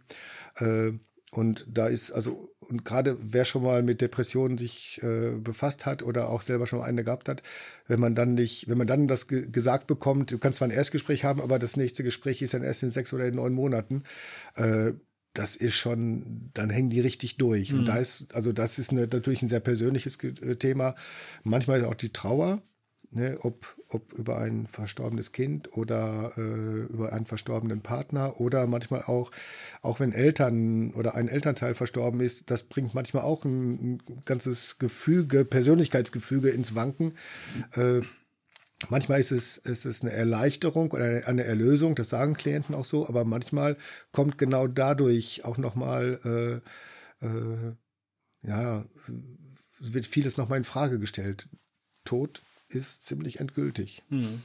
Und 1.35 1.65
da 1.67 1.87
ist, 1.87 2.13
also, 2.13 2.55
und 2.61 2.85
gerade 2.85 3.17
wer 3.19 3.47
schon 3.47 3.63
mal 3.63 3.83
mit 3.83 4.03
Depressionen 4.03 4.59
sich 4.59 5.01
äh, 5.03 5.31
befasst 5.39 5.87
hat 5.87 6.03
oder 6.03 6.29
auch 6.29 6.43
selber 6.43 6.67
schon 6.67 6.81
mal 6.81 6.85
eine 6.85 7.05
gehabt 7.05 7.27
hat, 7.27 7.43
wenn 7.87 8.01
man 8.01 8.15
dann 8.15 8.35
nicht, 8.35 8.69
wenn 8.69 8.77
man 8.77 8.87
dann 8.87 9.09
das 9.09 9.29
ge 9.29 9.49
gesagt 9.51 9.87
bekommt, 9.87 10.31
du 10.31 10.39
kannst 10.39 10.59
zwar 10.59 10.69
ein 10.69 10.73
Erstgespräch 10.73 11.25
haben, 11.25 11.41
aber 11.41 11.59
das 11.59 11.77
nächste 11.79 12.05
Gespräch 12.05 12.43
ist 12.43 12.53
dann 12.53 12.63
erst 12.63 12.83
in 12.83 12.91
sechs 12.91 13.15
oder 13.15 13.25
in 13.25 13.37
neun 13.37 13.55
Monaten, 13.55 14.03
äh, 14.57 14.93
das 15.33 15.57
ist 15.57 15.75
schon, 15.75 16.51
dann 16.53 16.69
hängen 16.69 16.91
die 16.91 17.01
richtig 17.01 17.39
durch. 17.39 17.73
Mhm. 17.73 17.79
Und 17.79 17.85
da 17.89 17.97
ist, 17.97 18.35
also 18.35 18.53
das 18.53 18.79
ist 18.79 18.91
eine, 18.91 19.07
natürlich 19.07 19.41
ein 19.41 19.49
sehr 19.49 19.61
persönliches 19.61 20.19
Thema. 20.59 20.95
Manchmal 21.45 21.81
ist 21.81 21.87
auch 21.87 21.95
die 21.95 22.13
Trauer 22.13 22.61
ne, 23.13 23.39
ob, 23.43 23.77
ob 23.89 24.13
über 24.15 24.39
ein 24.39 24.67
verstorbenes 24.67 25.33
Kind 25.33 25.77
oder 25.77 26.33
äh, 26.37 26.93
über 26.93 27.13
einen 27.13 27.27
verstorbenen 27.27 27.83
Partner 27.83 28.41
oder 28.41 28.67
manchmal 28.67 29.03
auch, 29.03 29.31
auch 29.83 30.01
wenn 30.01 30.13
Eltern 30.13 30.93
oder 30.95 31.15
ein 31.15 31.29
Elternteil 31.29 31.75
verstorben 31.75 32.21
ist, 32.21 32.51
das 32.51 32.65
bringt 32.65 32.95
manchmal 32.95 33.23
auch 33.23 33.45
ein, 33.45 33.73
ein 33.95 34.03
ganzes 34.25 34.79
Gefüge, 34.79 35.45
Persönlichkeitsgefüge 35.45 36.51
ins 36.51 36.75
Wanken. 36.75 37.15
Äh, 37.75 38.01
Manchmal 38.89 39.21
ist 39.21 39.31
es, 39.31 39.59
ist 39.59 39.85
es 39.85 40.03
eine 40.03 40.11
Erleichterung 40.11 40.91
oder 40.91 41.25
eine, 41.25 41.45
Erlösung, 41.45 41.95
das 41.95 42.09
sagen 42.09 42.35
Klienten 42.35 42.75
auch 42.75 42.85
so, 42.85 43.09
aber 43.09 43.25
manchmal 43.25 43.77
kommt 44.11 44.39
genau 44.39 44.67
dadurch 44.67 45.45
auch 45.45 45.57
nochmal, 45.57 46.19
äh, 47.23 47.25
äh, 47.25 47.75
ja, 48.43 48.85
wird 49.79 50.05
vieles 50.05 50.37
nochmal 50.37 50.59
in 50.59 50.65
Frage 50.65 50.99
gestellt. 50.99 51.49
Tod 52.05 52.43
ist 52.75 53.05
ziemlich 53.05 53.41
endgültig. 53.41 54.03
Hm. 54.09 54.43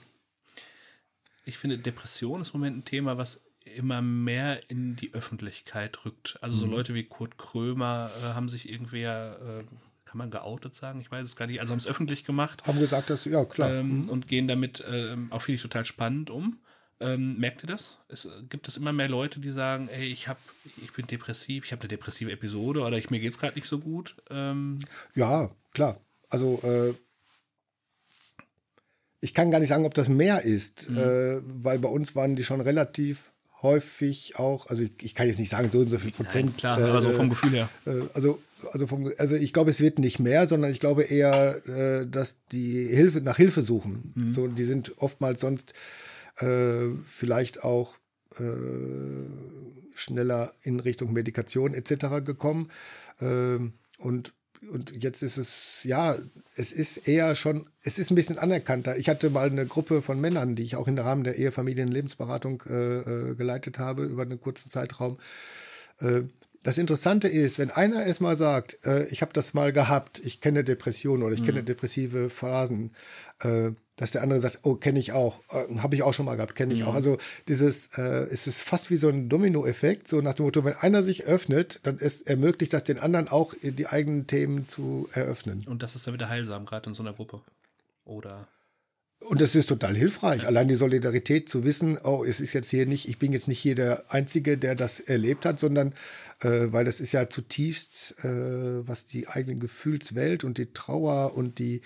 Ich 1.46 1.58
finde, 1.58 1.78
Depression 1.78 2.42
ist 2.42 2.54
im 2.54 2.60
Moment 2.60 2.78
ein 2.78 2.86
Thema, 2.86 3.18
was 3.18 3.42
immer 3.76 4.02
mehr 4.02 4.70
in 4.70 4.96
die 4.96 5.14
Öffentlichkeit 5.14 6.06
rückt. 6.06 6.38
Also 6.42 6.56
so 6.56 6.66
mhm. 6.66 6.72
Leute 6.72 6.94
wie 6.94 7.04
Kurt 7.04 7.38
Krömer 7.38 8.12
äh, 8.22 8.26
haben 8.28 8.50
sich 8.50 8.70
irgendwer, 8.70 9.40
äh, 9.42 9.64
kann 10.06 10.18
man 10.18 10.32
geoutet 10.32 10.76
sagen? 10.76 11.02
Ich 11.02 11.12
weiß 11.12 11.28
es 11.28 11.36
gar 11.36 11.48
nicht. 11.48 11.60
Also 11.60 11.72
haben 11.72 11.80
es 11.80 11.88
öffentlich 11.88 12.24
gemacht. 12.24 12.66
Haben 12.66 12.80
gesagt, 12.80 13.10
dass, 13.10 13.26
ja, 13.26 13.46
klar. 13.46 13.74
Ähm, 13.74 14.00
mhm. 14.00 14.10
Und 14.10 14.28
gehen 14.28 14.48
damit 14.48 14.84
ähm, 14.90 15.32
auch, 15.32 15.42
finde 15.42 15.56
ich, 15.56 15.62
total 15.62 15.86
spannend 15.86 16.30
um. 16.30 16.60
Ähm, 17.00 17.38
merkt 17.38 17.64
ihr 17.64 17.68
das? 17.68 18.00
Es, 18.08 18.28
gibt 18.50 18.68
es 18.68 18.78
immer 18.78 18.92
mehr 18.92 19.10
Leute, 19.10 19.40
die 19.40 19.52
sagen, 19.52 19.88
ey, 19.90 20.08
ich 20.08 20.28
hab, 20.28 20.40
ich 20.82 20.94
bin 20.94 21.06
depressiv, 21.06 21.66
ich 21.66 21.72
habe 21.72 21.82
eine 21.82 21.90
depressive 21.90 22.32
Episode 22.32 22.82
oder 22.82 22.98
ich, 22.98 23.12
mir 23.12 23.20
geht 23.20 23.34
es 23.34 23.38
gerade 23.38 23.54
nicht 23.54 23.68
so 23.68 23.80
gut? 23.80 24.16
Ähm, 24.32 24.80
ja, 25.14 25.52
klar. 25.74 26.02
Also 26.30 26.60
äh, 26.64 26.96
ich 29.20 29.34
kann 29.34 29.52
gar 29.52 29.60
nicht 29.60 29.70
sagen, 29.70 29.86
ob 29.86 29.94
das 29.94 30.10
mehr 30.10 30.44
ist, 30.44 30.90
mhm. 30.90 30.98
äh, 30.98 31.38
weil 31.64 31.80
bei 31.80 31.90
uns 31.90 32.16
waren 32.16 32.36
die 32.36 32.44
schon 32.44 32.62
relativ 32.62 33.32
häufig 33.62 34.38
auch, 34.38 34.68
also 34.68 34.84
ich, 34.84 34.92
ich, 35.02 35.16
kann 35.16 35.28
jetzt 35.28 35.40
nicht 35.40 35.50
sagen, 35.50 35.70
so 35.72 35.80
und 35.80 35.90
so 35.90 35.98
viel 35.98 36.12
Prozent. 36.12 36.46
Nein, 36.46 36.58
klar, 36.58 36.80
äh, 36.80 36.84
also 36.84 37.12
vom 37.12 37.30
Gefühl 37.30 37.52
her. 37.52 37.70
Äh, 37.86 38.02
also, 38.14 38.40
also, 38.72 38.88
vom, 38.88 39.12
also 39.18 39.36
ich 39.36 39.54
glaube, 39.54 39.72
es 39.72 39.82
wird 39.82 40.00
nicht 40.00 40.20
mehr, 40.20 40.48
sondern 40.48 40.72
ich 40.72 40.80
glaube 40.80 41.04
eher, 41.04 41.68
äh, 41.68 42.06
dass 42.08 42.38
die 42.52 42.86
Hilfe 42.86 43.22
nach 43.22 43.38
Hilfe 43.38 43.64
suchen. 43.64 44.14
Mhm. 44.16 44.34
So, 44.34 44.48
die 44.48 44.66
sind 44.66 44.94
oftmals 44.98 45.42
sonst 45.42 45.74
äh, 46.38 46.90
vielleicht 47.08 47.64
auch 47.64 47.96
äh, 48.38 48.44
schneller 49.96 50.54
in 50.62 50.80
Richtung 50.80 51.14
Medikation 51.14 51.74
etc. 51.74 52.24
gekommen. 52.24 52.70
Ähm, 53.20 53.74
und 53.98 54.34
und 54.72 55.04
jetzt 55.04 55.22
ist 55.22 55.38
es, 55.38 55.84
ja, 55.84 56.18
es 56.56 56.72
ist 56.72 57.08
eher 57.08 57.36
schon, 57.36 57.66
es 57.84 58.00
ist 58.00 58.12
ein 58.12 58.16
bisschen 58.16 58.38
anerkannter. 58.38 58.98
Ich 58.98 59.10
hatte 59.10 59.30
mal 59.30 59.50
eine 59.50 59.66
Gruppe 59.66 60.02
von 60.02 60.20
Männern, 60.20 60.56
die 60.56 60.64
ich 60.64 60.76
auch 60.76 60.88
im 60.88 60.98
Rahmen 60.98 61.24
der 61.24 61.38
Ehefamilien 61.38 61.88
Lebensberatung 61.88 62.64
äh, 62.68 62.98
äh, 62.98 63.36
geleitet 63.36 63.80
habe 63.80 64.04
über 64.04 64.24
einen 64.24 64.42
kurzen 64.42 64.72
Zeitraum. 64.72 65.18
Äh, 66.00 66.24
das 66.68 66.78
Interessante 66.78 67.30
ist, 67.30 67.60
wenn 67.60 67.72
einer 67.72 68.06
erstmal 68.06 68.36
sagt, 68.36 68.86
äh, 68.86 69.06
ich 69.06 69.22
habe 69.22 69.32
das 69.32 69.54
mal 69.54 69.72
gehabt, 69.72 70.20
ich 70.20 70.42
kenne 70.42 70.66
Depressionen 70.66 71.24
oder 71.24 71.34
ich 71.34 71.40
mhm. 71.40 71.46
kenne 71.46 71.64
depressive 71.64 72.30
Phasen, 72.30 72.92
äh, 73.40 73.72
dass 73.96 74.12
der 74.12 74.22
andere 74.22 74.42
sagt, 74.42 74.60
oh, 74.64 74.76
kenne 74.76 75.00
ich 75.00 75.14
auch, 75.14 75.40
äh, 75.50 75.78
habe 75.78 75.96
ich 75.96 76.04
auch 76.04 76.14
schon 76.14 76.26
mal 76.26 76.36
gehabt, 76.36 76.56
kenne 76.56 76.74
ich 76.74 76.82
mhm. 76.82 76.88
auch. 76.88 76.94
Also 76.94 77.20
dieses, 77.48 77.88
äh, 77.98 78.28
es 78.32 78.48
ist 78.48 78.62
fast 78.62 78.92
wie 78.92 78.98
so 78.98 79.08
ein 79.08 79.30
Dominoeffekt, 79.30 80.10
so 80.10 80.20
nach 80.20 80.34
dem 80.34 80.44
Motto, 80.44 80.66
wenn 80.66 80.74
einer 80.74 81.04
sich 81.04 81.24
öffnet, 81.24 81.80
dann 81.84 82.00
ist, 82.00 82.28
ermöglicht 82.28 82.74
das 82.74 82.84
den 82.84 83.00
anderen 83.00 83.30
auch, 83.30 83.54
die 83.64 83.88
eigenen 83.88 84.28
Themen 84.28 84.68
zu 84.68 85.08
eröffnen. 85.14 85.64
Und 85.70 85.84
das 85.84 85.96
ist 85.96 86.06
dann 86.06 86.16
wieder 86.16 86.28
heilsam, 86.28 86.66
gerade 86.66 86.90
in 86.90 86.94
so 86.94 87.02
einer 87.02 87.14
Gruppe. 87.14 87.40
Oder? 88.04 88.46
Und 89.20 89.42
das 89.42 89.56
ist 89.56 89.68
total 89.68 89.96
hilfreich. 89.96 90.46
Allein 90.46 90.68
die 90.68 90.76
Solidarität 90.76 91.50
zu 91.50 91.66
wissen, 91.66 91.98
oh, 92.04 92.24
es 92.24 92.40
ist 92.40 92.54
jetzt 92.54 92.70
hier 92.70 92.86
nicht, 92.86 93.10
ich 93.10 93.18
bin 93.18 93.34
jetzt 93.34 93.48
nicht 93.48 93.60
hier 93.60 93.74
der 93.74 94.06
Einzige, 94.10 94.58
der 94.58 94.76
das 94.76 95.00
erlebt 95.00 95.46
hat, 95.46 95.60
sondern 95.60 95.94
äh, 96.42 96.72
weil 96.72 96.86
das 96.86 97.02
ist 97.02 97.14
ja 97.14 97.28
zutiefst, 97.28 98.24
äh, 98.24 98.88
was 98.88 99.06
die 99.06 99.28
eigene 99.28 99.58
Gefühlswelt 99.58 100.44
und 100.44 100.60
die 100.60 100.72
Trauer 100.72 101.36
und 101.36 101.58
die, 101.58 101.82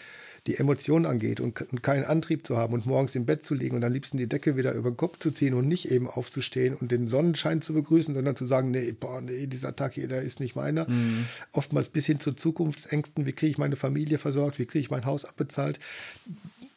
die 0.46 0.58
Emotionen 0.58 1.06
angeht 1.06 1.39
und, 1.39 1.60
und, 1.62 1.82
keinen 1.82 2.04
Antrieb 2.04 2.46
zu 2.46 2.58
haben 2.58 2.74
und 2.74 2.86
morgens 2.86 3.15
im 3.15 3.26
Bett 3.26 3.46
zu 3.46 3.56
liegen 3.56 3.78
und 3.78 3.84
am 3.86 3.94
liebsten 3.94 4.17
die 4.17 4.28
Decke 4.28 4.58
wieder 4.58 4.74
über 4.74 4.91
den 4.91 4.98
Kopf 4.98 5.17
zu 5.20 5.32
ziehen 5.32 5.54
und 5.54 5.70
nicht 5.70 5.89
eben 5.89 6.08
aufzustehen 6.08 6.76
und 6.76 6.91
den 6.91 7.08
Sonnenschein 7.08 7.62
zu 7.62 7.74
begrüßen, 7.74 8.13
sondern 8.13 8.36
zu 8.36 8.46
sagen, 8.46 8.72
nee, 8.72 8.91
boah, 8.91 9.22
nee, 9.22 9.48
dieser 9.48 9.74
Tag 9.74 9.94
hier, 9.94 10.10
der 10.10 10.22
ist 10.22 10.41
nicht 10.41 10.58
meiner. 10.58 10.88
Mhm. 10.89 11.26
Oftmals 11.54 11.88
bis 11.88 12.08
hin 12.08 12.20
zu 12.20 12.34
Zukunftsängsten, 12.34 13.26
wie 13.26 13.32
kriege 13.32 13.52
ich 13.52 13.58
meine 13.58 13.78
Familie 13.78 14.17
versorgt, 14.17 14.60
wie 14.60 14.65
kriege 14.65 14.82
ich 14.82 14.91
mein 14.91 15.06
Haus 15.06 15.24
abbezahlt 15.24 15.80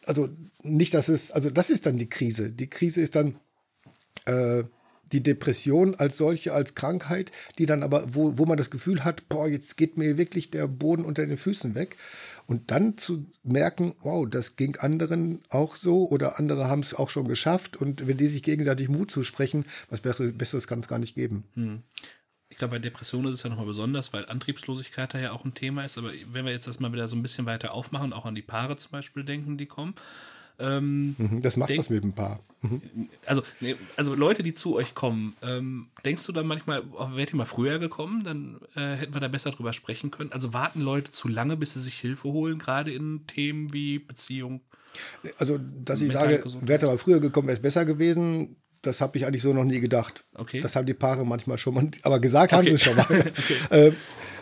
also 0.06 0.28
nicht, 0.62 0.94
dass 0.94 1.08
es, 1.08 1.30
also 1.32 1.50
das 1.50 1.70
ist 1.70 1.86
dann 1.86 1.96
die 1.96 2.08
Krise. 2.08 2.52
Die 2.52 2.68
Krise 2.68 3.00
ist 3.00 3.14
dann 3.14 3.36
äh, 4.26 4.64
die 5.12 5.22
Depression 5.22 5.94
als 5.94 6.16
solche, 6.16 6.52
als 6.52 6.74
Krankheit, 6.74 7.30
die 7.58 7.66
dann 7.66 7.82
aber, 7.82 8.14
wo, 8.14 8.38
wo 8.38 8.46
man 8.46 8.58
das 8.58 8.70
Gefühl 8.70 9.04
hat, 9.04 9.28
boah, 9.28 9.48
jetzt 9.48 9.76
geht 9.76 9.96
mir 9.96 10.18
wirklich 10.18 10.50
der 10.50 10.66
Boden 10.66 11.04
unter 11.04 11.24
den 11.24 11.36
Füßen 11.36 11.74
weg. 11.74 11.96
Und 12.46 12.70
dann 12.70 12.98
zu 12.98 13.24
merken, 13.42 13.94
wow, 14.02 14.26
das 14.28 14.56
ging 14.56 14.76
anderen 14.76 15.40
auch 15.48 15.76
so 15.76 16.08
oder 16.08 16.38
andere 16.38 16.68
haben 16.68 16.80
es 16.80 16.94
auch 16.94 17.10
schon 17.10 17.28
geschafft. 17.28 17.76
Und 17.76 18.06
wenn 18.06 18.16
die 18.16 18.28
sich 18.28 18.42
gegenseitig 18.42 18.88
Mut 18.88 19.10
zusprechen, 19.10 19.64
was 19.88 20.00
Besseres, 20.00 20.36
Besseres 20.36 20.66
kann 20.66 20.80
es 20.80 20.88
gar 20.88 20.98
nicht 20.98 21.14
geben. 21.14 21.44
Hm. 21.54 21.82
Ich 22.54 22.58
glaube, 22.58 22.76
bei 22.76 22.78
Depressionen 22.78 23.32
ist 23.32 23.38
es 23.38 23.42
ja 23.42 23.50
nochmal 23.50 23.66
besonders, 23.66 24.12
weil 24.12 24.26
Antriebslosigkeit 24.26 25.12
da 25.12 25.18
ja 25.18 25.32
auch 25.32 25.44
ein 25.44 25.54
Thema 25.54 25.84
ist. 25.84 25.98
Aber 25.98 26.12
wenn 26.30 26.44
wir 26.44 26.52
jetzt 26.52 26.68
das 26.68 26.78
mal 26.78 26.92
wieder 26.92 27.08
so 27.08 27.16
ein 27.16 27.22
bisschen 27.22 27.46
weiter 27.46 27.74
aufmachen, 27.74 28.12
auch 28.12 28.26
an 28.26 28.36
die 28.36 28.42
Paare 28.42 28.76
zum 28.76 28.92
Beispiel 28.92 29.24
denken, 29.24 29.58
die 29.58 29.66
kommen. 29.66 29.94
Ähm, 30.60 31.16
mhm, 31.18 31.42
das 31.42 31.56
macht 31.56 31.70
denk, 31.70 31.80
was 31.80 31.90
mit 31.90 32.04
dem 32.04 32.12
Paar. 32.12 32.38
Mhm. 32.62 32.80
Also, 33.26 33.42
nee, 33.58 33.74
also 33.96 34.14
Leute, 34.14 34.44
die 34.44 34.54
zu 34.54 34.76
euch 34.76 34.94
kommen, 34.94 35.34
ähm, 35.42 35.88
denkst 36.04 36.24
du 36.24 36.30
dann 36.30 36.46
manchmal, 36.46 36.84
oh, 36.92 37.16
wärt 37.16 37.32
ihr 37.32 37.36
mal 37.36 37.44
früher 37.44 37.80
gekommen, 37.80 38.22
dann 38.22 38.60
äh, 38.76 38.94
hätten 38.94 39.14
wir 39.14 39.20
da 39.20 39.26
besser 39.26 39.50
drüber 39.50 39.72
sprechen 39.72 40.12
können. 40.12 40.30
Also 40.30 40.52
warten 40.52 40.80
Leute 40.80 41.10
zu 41.10 41.26
lange, 41.26 41.56
bis 41.56 41.72
sie 41.72 41.80
sich 41.80 41.98
Hilfe 41.98 42.28
holen, 42.28 42.60
gerade 42.60 42.92
in 42.92 43.26
Themen 43.26 43.72
wie 43.72 43.98
Beziehung. 43.98 44.60
Also, 45.38 45.58
dass 45.58 46.00
ich 46.02 46.12
sage, 46.12 46.40
wäre 46.60 46.86
mal 46.86 46.98
früher 46.98 47.18
gekommen, 47.18 47.48
wäre 47.48 47.56
es 47.56 47.62
besser 47.62 47.84
gewesen, 47.84 48.54
das 48.86 49.00
habe 49.00 49.18
ich 49.18 49.26
eigentlich 49.26 49.42
so 49.42 49.52
noch 49.52 49.64
nie 49.64 49.80
gedacht. 49.80 50.24
Okay. 50.34 50.60
Das 50.60 50.76
haben 50.76 50.86
die 50.86 50.94
Paare 50.94 51.24
manchmal 51.24 51.58
schon 51.58 51.74
mal, 51.74 51.88
aber 52.02 52.20
gesagt 52.20 52.52
haben 52.52 52.66
sie 52.66 52.78
schon 52.78 52.96
mal. 52.96 53.06
okay. 53.10 53.88
äh, 53.88 53.92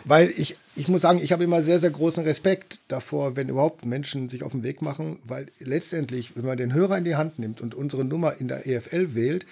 weil 0.05 0.33
ich, 0.35 0.57
ich 0.75 0.87
muss 0.87 1.01
sagen, 1.01 1.19
ich 1.21 1.31
habe 1.31 1.43
immer 1.43 1.63
sehr, 1.63 1.79
sehr 1.79 1.89
großen 1.89 2.23
Respekt 2.23 2.79
davor, 2.87 3.35
wenn 3.35 3.49
überhaupt 3.49 3.85
Menschen 3.85 4.29
sich 4.29 4.43
auf 4.43 4.51
den 4.51 4.63
Weg 4.63 4.81
machen, 4.81 5.19
weil 5.23 5.47
letztendlich, 5.59 6.35
wenn 6.35 6.45
man 6.45 6.57
den 6.57 6.73
Hörer 6.73 6.97
in 6.97 7.05
die 7.05 7.15
Hand 7.15 7.39
nimmt 7.39 7.61
und 7.61 7.73
unsere 7.73 8.03
Nummer 8.03 8.39
in 8.39 8.47
der 8.47 8.67
EFL 8.67 9.15
wählt, 9.15 9.45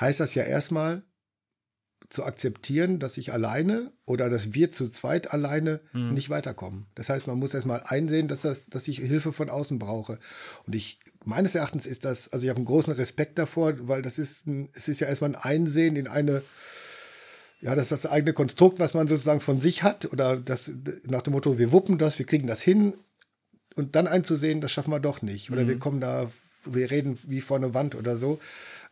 heißt 0.00 0.20
das 0.20 0.34
ja 0.34 0.44
erstmal, 0.44 1.02
zu 2.08 2.24
akzeptieren, 2.24 2.98
dass 2.98 3.16
ich 3.16 3.32
alleine 3.32 3.90
oder 4.04 4.30
dass 4.30 4.54
wir 4.54 4.70
zu 4.70 4.88
zweit 4.88 5.32
alleine 5.32 5.80
mhm. 5.92 6.14
nicht 6.14 6.30
weiterkommen. 6.30 6.86
Das 6.94 7.08
heißt, 7.08 7.26
man 7.26 7.38
muss 7.38 7.54
erstmal 7.54 7.82
einsehen, 7.84 8.28
dass, 8.28 8.42
das, 8.42 8.66
dass 8.66 8.86
ich 8.86 8.98
Hilfe 8.98 9.32
von 9.32 9.50
außen 9.50 9.78
brauche. 9.78 10.18
Und 10.66 10.74
ich, 10.74 11.00
meines 11.24 11.54
Erachtens 11.54 11.86
ist 11.86 12.04
das, 12.04 12.32
also 12.32 12.44
ich 12.44 12.50
habe 12.50 12.58
einen 12.58 12.66
großen 12.66 12.92
Respekt 12.92 13.38
davor, 13.38 13.74
weil 13.88 14.02
das 14.02 14.18
ist, 14.18 14.46
ein, 14.46 14.68
es 14.72 14.88
ist 14.88 15.00
ja 15.00 15.08
erstmal 15.08 15.30
ein 15.30 15.36
Einsehen 15.36 15.96
in 15.96 16.06
eine, 16.06 16.42
ja, 17.60 17.74
das 17.74 17.90
ist 17.90 18.04
das 18.04 18.06
eigene 18.06 18.32
Konstrukt, 18.32 18.78
was 18.78 18.94
man 18.94 19.08
sozusagen 19.08 19.40
von 19.40 19.60
sich 19.60 19.82
hat 19.82 20.12
oder 20.12 20.36
das 20.36 20.70
nach 21.04 21.22
dem 21.22 21.32
Motto, 21.32 21.58
wir 21.58 21.72
wuppen 21.72 21.98
das, 21.98 22.18
wir 22.18 22.26
kriegen 22.26 22.46
das 22.46 22.62
hin 22.62 22.94
und 23.74 23.96
dann 23.96 24.06
einzusehen, 24.06 24.60
das 24.60 24.70
schaffen 24.70 24.92
wir 24.92 25.00
doch 25.00 25.22
nicht. 25.22 25.50
Oder 25.50 25.64
mhm. 25.64 25.68
wir 25.68 25.78
kommen 25.78 26.00
da, 26.00 26.30
wir 26.64 26.90
reden 26.90 27.18
wie 27.26 27.40
vor 27.40 27.56
einer 27.56 27.74
Wand 27.74 27.94
oder 27.94 28.16
so. 28.16 28.38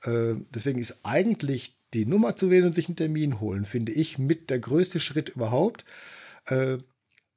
Äh, 0.03 0.35
deswegen 0.53 0.79
ist 0.79 0.99
eigentlich 1.05 1.77
die 1.95 2.07
Nummer 2.07 2.37
zu 2.37 2.51
wählen 2.51 2.67
und 2.67 2.75
sich 2.75 2.89
einen 2.89 2.97
Termin 2.97 3.41
holen, 3.41 3.65
finde 3.65 3.93
ich 3.93 4.19
mit 4.19 4.51
der 4.51 4.59
größte 4.59 5.01
Schritt 5.01 5.31
überhaupt. 5.31 5.85
Äh, 6.47 6.79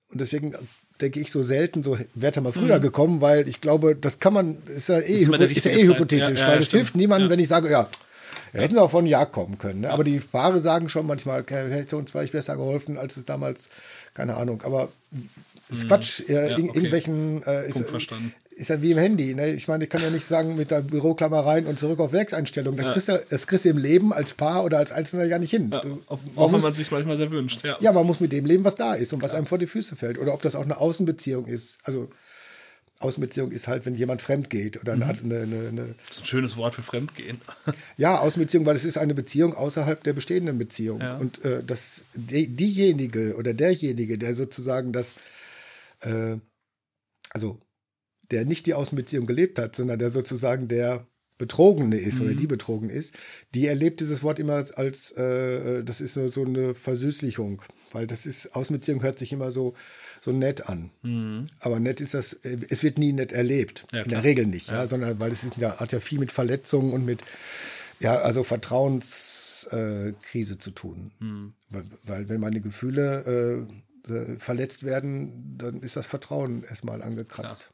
und 0.10 0.22
deswegen 0.22 0.54
denke 1.00 1.20
ich 1.20 1.32
so 1.32 1.44
selten, 1.44 1.84
so 1.84 1.98
wäre 2.16 2.42
mal 2.42 2.54
früher 2.54 2.78
mhm. 2.78 2.82
gekommen, 2.82 3.22
weil 3.22 3.48
ich 3.48 3.62
glaube, 3.62 3.96
das 3.96 4.20
kann 4.20 4.34
man, 4.34 4.58
ist 4.68 4.90
ja 4.90 5.00
eh, 5.00 5.18
ist, 5.18 5.30
ist 5.30 5.66
ja 5.66 5.72
eh 5.72 5.88
hypothetisch, 5.88 6.40
ja, 6.40 6.48
ja, 6.48 6.54
weil 6.54 6.62
es 6.62 6.72
hilft 6.72 6.96
niemandem, 6.96 7.30
wenn 7.30 7.40
ich 7.40 7.48
sage, 7.48 7.70
ja, 7.70 7.90
wir 8.52 8.62
hätten 8.62 8.78
auch 8.80 8.90
von 8.90 9.06
Ja 9.06 9.26
kommen 9.26 9.58
können. 9.58 9.82
Ne? 9.82 9.90
Aber 9.92 10.04
die 10.04 10.20
Paare 10.20 10.60
sagen 10.62 10.90
schon 10.90 11.06
manchmal, 11.06 11.46
hätte 11.48 11.98
uns 11.98 12.12
vielleicht 12.12 12.32
besser 12.32 12.56
geholfen, 12.56 12.98
als 12.98 13.18
es 13.18 13.26
damals, 13.26 13.70
keine 14.14 14.36
Ahnung. 14.36 14.64
Aber 14.64 14.90
ist 15.70 15.84
mhm. 15.84 15.88
Quatsch. 15.88 16.22
Äh, 16.28 16.34
ja, 16.34 16.58
okay. 16.58 16.72
irgendwelchen 16.74 17.44
äh, 17.44 17.70
ist, 17.70 17.86
verstanden 17.90 18.34
ist 18.58 18.70
ja 18.70 18.82
wie 18.82 18.92
im 18.92 18.98
Handy. 18.98 19.36
Ne? 19.36 19.54
Ich 19.54 19.68
meine, 19.68 19.84
ich 19.84 19.90
kann 19.90 20.02
ja 20.02 20.10
nicht 20.10 20.28
sagen, 20.28 20.56
mit 20.56 20.72
der 20.72 20.82
Büroklammer 20.82 21.46
rein 21.46 21.68
und 21.68 21.78
zurück 21.78 22.00
auf 22.00 22.12
Werkseinstellung. 22.12 22.76
Da 22.76 22.84
ja. 22.84 22.92
kriegst 22.92 23.08
du, 23.08 23.24
das 23.30 23.46
kriegst 23.46 23.66
du 23.66 23.70
im 23.70 23.78
Leben 23.78 24.12
als 24.12 24.34
Paar 24.34 24.64
oder 24.64 24.80
als 24.80 24.92
Einzelner 24.92 25.28
gar 25.28 25.38
nicht 25.38 25.52
hin. 25.52 25.70
Ja, 25.72 25.82
du, 25.82 26.02
auch 26.08 26.20
wenn 26.36 26.52
muss, 26.52 26.64
man 26.64 26.74
sich 26.74 26.90
manchmal 26.90 27.18
sehr 27.18 27.30
wünscht. 27.30 27.64
Ja. 27.64 27.78
ja, 27.80 27.92
man 27.92 28.06
muss 28.06 28.20
mit 28.20 28.32
dem 28.32 28.46
leben, 28.46 28.64
was 28.64 28.76
da 28.76 28.96
ist 28.96 29.14
und 29.14 29.22
was 29.22 29.36
einem 29.36 29.46
vor 29.46 29.60
die 29.60 29.68
Füße 29.68 29.96
fällt. 29.96 30.18
Oder 30.18 30.34
ob 30.34 30.42
das 30.42 30.56
auch 30.56 30.64
eine 30.64 30.78
Außenbeziehung 30.78 31.46
ist. 31.46 31.78
Also 31.84 32.10
Außenbeziehung 33.00 33.52
ist 33.52 33.68
halt, 33.68 33.86
wenn 33.86 33.94
jemand 33.94 34.24
fremd 34.24 34.50
geht 34.50 34.82
oder 34.82 34.96
mhm. 34.96 35.04
eine, 35.04 35.20
eine, 35.20 35.68
eine, 35.68 35.96
Das 36.08 36.18
ist 36.18 36.24
ein 36.24 36.26
schönes 36.26 36.58
Wort 36.58 36.74
für 36.74 36.82
Fremdgehen. 36.82 37.40
ja, 37.98 38.18
Außenbeziehung, 38.18 38.66
weil 38.66 38.76
es 38.76 38.86
ist 38.86 38.98
eine 38.98 39.14
Beziehung 39.14 39.54
außerhalb 39.54 40.04
der 40.04 40.14
bestehenden 40.14 40.58
Beziehung. 40.58 41.02
Und 41.20 41.46
äh, 41.46 41.64
das, 41.64 42.06
die, 42.16 42.48
diejenige 42.48 43.36
oder 43.36 43.54
derjenige, 43.54 44.18
der 44.18 44.34
sozusagen 44.34 44.94
das, 44.94 45.14
äh, 46.02 46.38
also 47.30 47.60
der 48.32 48.46
nicht 48.46 48.66
die 48.66 48.74
Außenbeziehung 48.74 49.26
gelebt 49.26 49.60
hat, 49.60 49.76
sondern 49.76 50.00
der 50.00 50.12
sozusagen 50.12 50.68
der 50.68 51.08
Betrogene 51.38 51.98
ist 51.98 52.20
mhm. 52.20 52.26
oder 52.26 52.36
die 52.36 52.48
betrogen 52.48 52.90
ist, 52.90 53.14
die 53.54 53.68
erlebt 53.68 54.00
dieses 54.00 54.24
Wort 54.24 54.40
immer 54.40 54.66
als, 54.76 55.12
äh, 55.12 55.84
das 55.84 56.02
ist 56.02 56.16
so, 56.16 56.30
so 56.30 56.44
eine 56.44 56.74
Versüßlichung, 56.74 57.62
weil 57.92 58.08
das 58.08 58.26
ist, 58.26 58.56
Außenbeziehung 58.56 59.04
hört 59.04 59.20
sich 59.20 59.32
immer 59.32 59.52
so, 59.52 59.76
so 60.22 60.32
nett 60.32 60.68
an. 60.68 60.90
Mhm. 61.04 61.46
Aber 61.60 61.80
nett 61.80 62.02
ist 62.02 62.16
das, 62.16 62.34
es 62.34 62.82
wird 62.82 62.98
nie 62.98 63.14
nett 63.14 63.34
erlebt, 63.34 63.86
ja, 63.94 64.02
in 64.02 64.10
der 64.10 64.24
Regel 64.24 64.48
nicht, 64.48 64.70
ja. 64.70 64.78
ja. 64.78 64.88
sondern 64.88 65.20
weil 65.20 65.32
es 65.32 65.44
ist, 65.44 65.58
ja, 65.58 65.80
hat 65.80 65.92
ja 65.92 66.00
viel 66.00 66.18
mit 66.18 66.32
Verletzungen 66.32 66.92
und 66.92 67.06
mit, 67.06 67.24
ja, 68.00 68.16
also 68.16 68.44
Vertrauenskrise 68.44 70.54
äh, 70.54 70.60
zu 70.60 70.72
tun. 70.72 71.12
Mhm. 71.20 71.54
Weil, 71.70 71.84
weil, 72.04 72.30
wenn 72.30 72.42
meine 72.42 72.62
Gefühle 72.62 73.68
äh, 74.08 74.40
verletzt 74.40 74.84
werden, 74.84 75.58
dann 75.58 75.82
ist 75.82 75.98
das 75.98 76.08
Vertrauen 76.08 76.64
erstmal 76.64 77.04
angekratzt. 77.04 77.72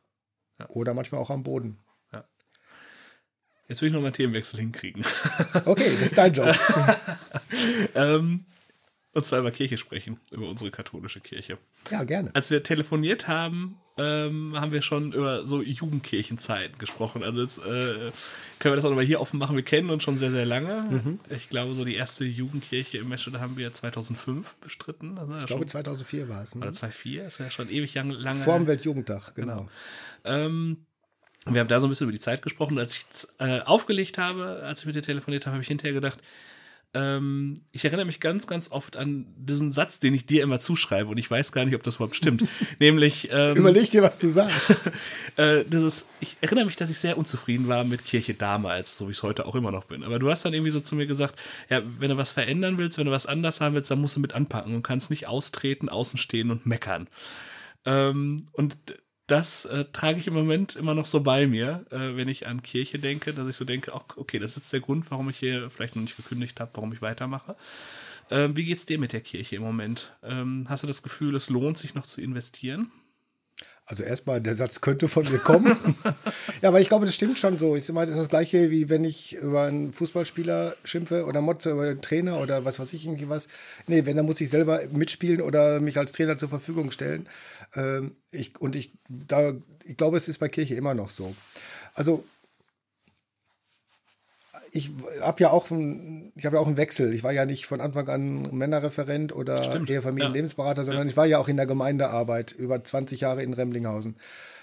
Ja. 0.60 0.70
Oder 0.70 0.94
manchmal 0.94 1.22
auch 1.22 1.30
am 1.30 1.44
Boden. 1.44 1.80
Ja. 2.12 2.26
Jetzt 3.68 3.82
will 3.82 3.88
ich 3.88 3.94
noch 3.94 4.02
mal 4.02 4.08
einen 4.08 4.16
Themenwechsel 4.16 4.60
hinkriegen. 4.60 5.04
Okay, 5.66 5.92
das 5.92 6.02
ist 6.02 6.18
dein 6.18 6.34
Job. 6.34 6.56
ähm, 7.96 8.46
und 9.14 9.26
zwar 9.26 9.40
über 9.40 9.52
Kirche 9.52 9.78
sprechen, 9.78 10.20
über 10.32 10.48
unsere 10.48 10.72
katholische 10.72 11.20
Kirche. 11.20 11.58
Ja, 11.92 12.04
gerne. 12.04 12.32
Als 12.34 12.50
wir 12.50 12.64
telefoniert 12.64 13.28
haben, 13.28 13.78
ähm, 13.96 14.60
haben 14.60 14.72
wir 14.72 14.82
schon 14.82 15.14
über 15.14 15.46
so 15.46 15.62
Jugendkirchenzeiten 15.62 16.80
gesprochen. 16.80 17.24
Also 17.24 17.42
jetzt 17.42 17.60
äh, 17.60 18.12
können 18.58 18.72
wir 18.72 18.76
das 18.76 18.86
auch 18.86 18.90
nochmal 18.90 19.06
hier 19.06 19.22
offen 19.22 19.38
machen. 19.38 19.56
Wir 19.56 19.64
kennen 19.64 19.92
uns 19.92 20.02
schon 20.02 20.18
sehr, 20.18 20.32
sehr 20.32 20.48
lange. 20.48 20.82
Mhm. 20.90 21.20
Ich 21.30 21.48
glaube, 21.50 21.76
so 21.76 21.86
die 21.86 21.96
erste 21.96 22.26
Jugendkirche 22.26 22.98
im 22.98 23.10
Meschede 23.10 23.40
haben 23.40 23.56
wir 23.56 23.72
2005 23.72 24.56
bestritten. 24.56 25.20
Also 25.20 25.38
ich 25.38 25.46
glaube, 25.46 25.66
2004 25.68 26.28
war 26.28 26.42
es. 26.42 26.56
Ne? 26.56 26.62
Oder 26.64 26.74
2004, 26.74 27.28
ist 27.28 27.40
ja 27.40 27.52
schon 27.52 27.70
ewig 27.70 27.94
lang, 27.94 28.10
lange. 28.10 28.44
Vor 28.44 28.58
dem 28.58 28.66
Weltjugendtag, 28.66 29.36
genau. 29.36 29.54
genau. 29.54 29.70
Ähm, 30.24 30.88
wir 31.46 31.60
haben 31.60 31.68
da 31.68 31.80
so 31.80 31.86
ein 31.86 31.90
bisschen 31.90 32.06
über 32.06 32.14
die 32.14 32.20
Zeit 32.20 32.42
gesprochen. 32.42 32.80
Als 32.80 32.96
ich 32.96 33.28
äh, 33.38 33.60
aufgelegt 33.60 34.18
habe, 34.18 34.64
als 34.64 34.80
ich 34.80 34.86
mit 34.88 34.96
dir 34.96 35.04
telefoniert 35.04 35.46
habe, 35.46 35.54
habe 35.54 35.62
ich 35.62 35.68
hinterher 35.68 35.94
gedacht, 35.94 36.20
ähm, 36.96 37.56
ich 37.72 37.86
erinnere 37.86 38.06
mich 38.06 38.20
ganz, 38.20 38.46
ganz 38.46 38.72
oft 38.72 38.98
an 38.98 39.26
diesen 39.36 39.72
Satz, 39.72 39.98
den 39.98 40.14
ich 40.14 40.28
dir 40.28 40.44
immer 40.44 40.60
zuschreibe 40.60 41.10
und 41.10 41.18
ich 41.18 41.30
weiß 41.30 41.52
gar 41.52 41.66
nicht, 41.66 41.74
ob 41.74 41.82
das 41.82 41.96
überhaupt 41.96 42.16
stimmt. 42.16 42.48
Nämlich. 42.80 43.30
Ähm, 43.32 43.58
Überleg 43.58 43.90
dir, 43.90 44.04
was 44.04 44.20
du 44.20 44.30
sagst. 44.30 44.56
äh, 45.38 45.64
dieses, 45.66 46.06
ich 46.20 46.38
erinnere 46.42 46.66
mich, 46.66 46.76
dass 46.76 46.92
ich 46.92 47.00
sehr 47.00 47.18
unzufrieden 47.18 47.68
war 47.68 47.84
mit 47.84 48.06
Kirche 48.06 48.36
damals, 48.36 48.98
so 48.98 49.08
wie 49.08 49.12
ich 49.12 49.18
es 49.18 49.24
heute 49.24 49.48
auch 49.48 49.56
immer 49.56 49.72
noch 49.72 49.86
bin. 49.86 50.04
Aber 50.04 50.20
du 50.20 50.30
hast 50.30 50.46
dann 50.46 50.54
irgendwie 50.54 50.72
so 50.72 50.80
zu 50.80 50.96
mir 50.96 51.08
gesagt, 51.08 51.40
ja, 51.70 51.82
wenn 52.00 52.10
du 52.10 52.18
was 52.18 52.32
verändern 52.32 52.78
willst, 52.78 53.00
wenn 53.00 53.06
du 53.06 53.12
was 53.12 53.26
anders 53.26 53.60
haben 53.60 53.74
willst, 53.74 53.90
dann 53.90 54.00
musst 54.00 54.16
du 54.16 54.20
mit 54.20 54.34
anpacken 54.34 54.76
und 54.76 54.84
kannst 54.84 55.10
nicht 55.10 55.28
austreten, 55.28 55.90
außen 55.90 56.20
stehen 56.20 56.52
und 56.52 56.68
meckern. 56.68 57.08
Ähm, 57.86 58.46
und 58.52 58.78
das 59.34 59.66
äh, 59.66 59.86
trage 59.92 60.20
ich 60.20 60.28
im 60.28 60.36
Moment 60.36 60.76
immer 60.76 60.94
noch 60.94 61.08
so 61.08 61.22
bei 61.22 61.48
mir, 61.48 61.84
äh, 61.90 62.16
wenn 62.16 62.28
ich 62.28 62.46
an 62.46 62.62
Kirche 62.62 63.00
denke, 63.00 63.34
dass 63.34 63.50
ich 63.50 63.56
so 63.56 63.66
denke, 63.66 63.92
okay, 64.16 64.38
das 64.38 64.58
ist 64.58 64.72
der 64.72 64.80
Grund, 64.80 65.10
warum 65.10 65.28
ich 65.28 65.40
hier 65.40 65.72
vielleicht 65.72 65.96
noch 65.96 66.04
nicht 66.04 66.16
gekündigt 66.16 66.60
habe, 66.60 66.70
warum 66.76 66.94
ich 66.94 67.02
weitermache. 67.02 67.56
Ähm, 68.30 68.56
wie 68.56 68.64
geht's 68.64 68.86
dir 68.86 69.00
mit 69.00 69.12
der 69.12 69.22
Kirche 69.22 69.56
im 69.56 69.64
Moment? 69.64 70.16
Ähm, 70.22 70.68
hast 70.70 70.84
du 70.84 70.88
das 70.88 71.02
Gefühl, 71.02 71.36
es 71.36 71.50
lohnt 71.50 71.80
sich 71.80 71.96
noch 71.96 72.06
zu 72.06 72.22
investieren? 72.22 72.92
Also 73.86 74.04
erstmal, 74.04 74.40
der 74.40 74.56
Satz 74.56 74.80
könnte 74.80 75.10
von 75.10 75.30
mir 75.30 75.40
kommen. 75.40 75.76
ja, 76.62 76.70
aber 76.70 76.80
ich 76.80 76.88
glaube, 76.88 77.06
das 77.06 77.16
stimmt 77.16 77.38
schon 77.38 77.60
so. 77.60 77.76
Ich 77.76 77.90
meine, 77.92 78.12
das 78.12 78.16
ist 78.16 78.24
das 78.24 78.30
gleiche, 78.30 78.72
wie 78.72 78.90
wenn 78.90 79.04
ich 79.04 79.36
über 79.36 79.64
einen 79.64 79.92
Fußballspieler 79.92 80.76
schimpfe 80.86 81.26
oder 81.26 81.42
Motze 81.42 81.72
über 81.72 81.84
einen 81.84 82.02
Trainer 82.02 82.40
oder 82.40 82.64
was 82.64 82.80
weiß 82.80 82.94
ich, 82.94 83.06
irgendwie 83.06 83.28
was. 83.28 83.48
Nee, 83.88 84.06
wenn, 84.06 84.16
dann 84.16 84.26
muss 84.26 84.40
ich 84.40 84.50
selber 84.50 84.82
mitspielen 84.92 85.42
oder 85.42 85.82
mich 85.82 85.98
als 85.98 86.14
Trainer 86.14 86.38
zur 86.38 86.48
Verfügung 86.48 86.92
stellen. 86.92 87.28
Ähm, 87.76 88.16
ich, 88.32 88.60
und 88.62 88.78
ich, 88.78 88.94
da, 89.10 89.54
ich 89.84 89.98
glaube, 89.98 90.18
es 90.18 90.30
ist 90.30 90.38
bei 90.38 90.48
Kirche 90.48 90.76
immer 90.76 90.94
noch 90.94 91.10
so. 91.10 91.36
Also 91.94 92.24
ich 94.76 94.90
habe 95.22 95.44
ja 95.44 95.52
auch 95.52 95.70
ein, 95.70 96.32
ich 96.36 96.48
habe 96.48 96.56
ja 96.56 96.62
auch 96.62 96.68
einen 96.68 96.78
Wechsel. 96.78 97.14
Ich 97.14 97.24
war 97.24 97.32
ja 97.32 97.46
nicht 97.46 97.68
von 97.68 97.80
Anfang 97.80 98.10
an 98.10 98.56
Männerreferent 98.56 99.34
oder 99.34 99.64
Stimmt. 99.64 99.88
Ehefamilienlebensberater, 99.88 100.82
ja. 100.82 100.86
sondern 100.86 101.08
ja. 101.08 101.12
ich 101.12 101.18
war 101.18 101.28
ja 101.28 101.38
auch 101.38 101.48
in 101.48 101.58
der 101.58 101.68
Gemeindearbeit 101.68 102.54
über 102.54 102.84
20 102.84 103.22
Jahre 103.22 103.44
in 103.44 103.54
Remlinghausen. 103.54 104.16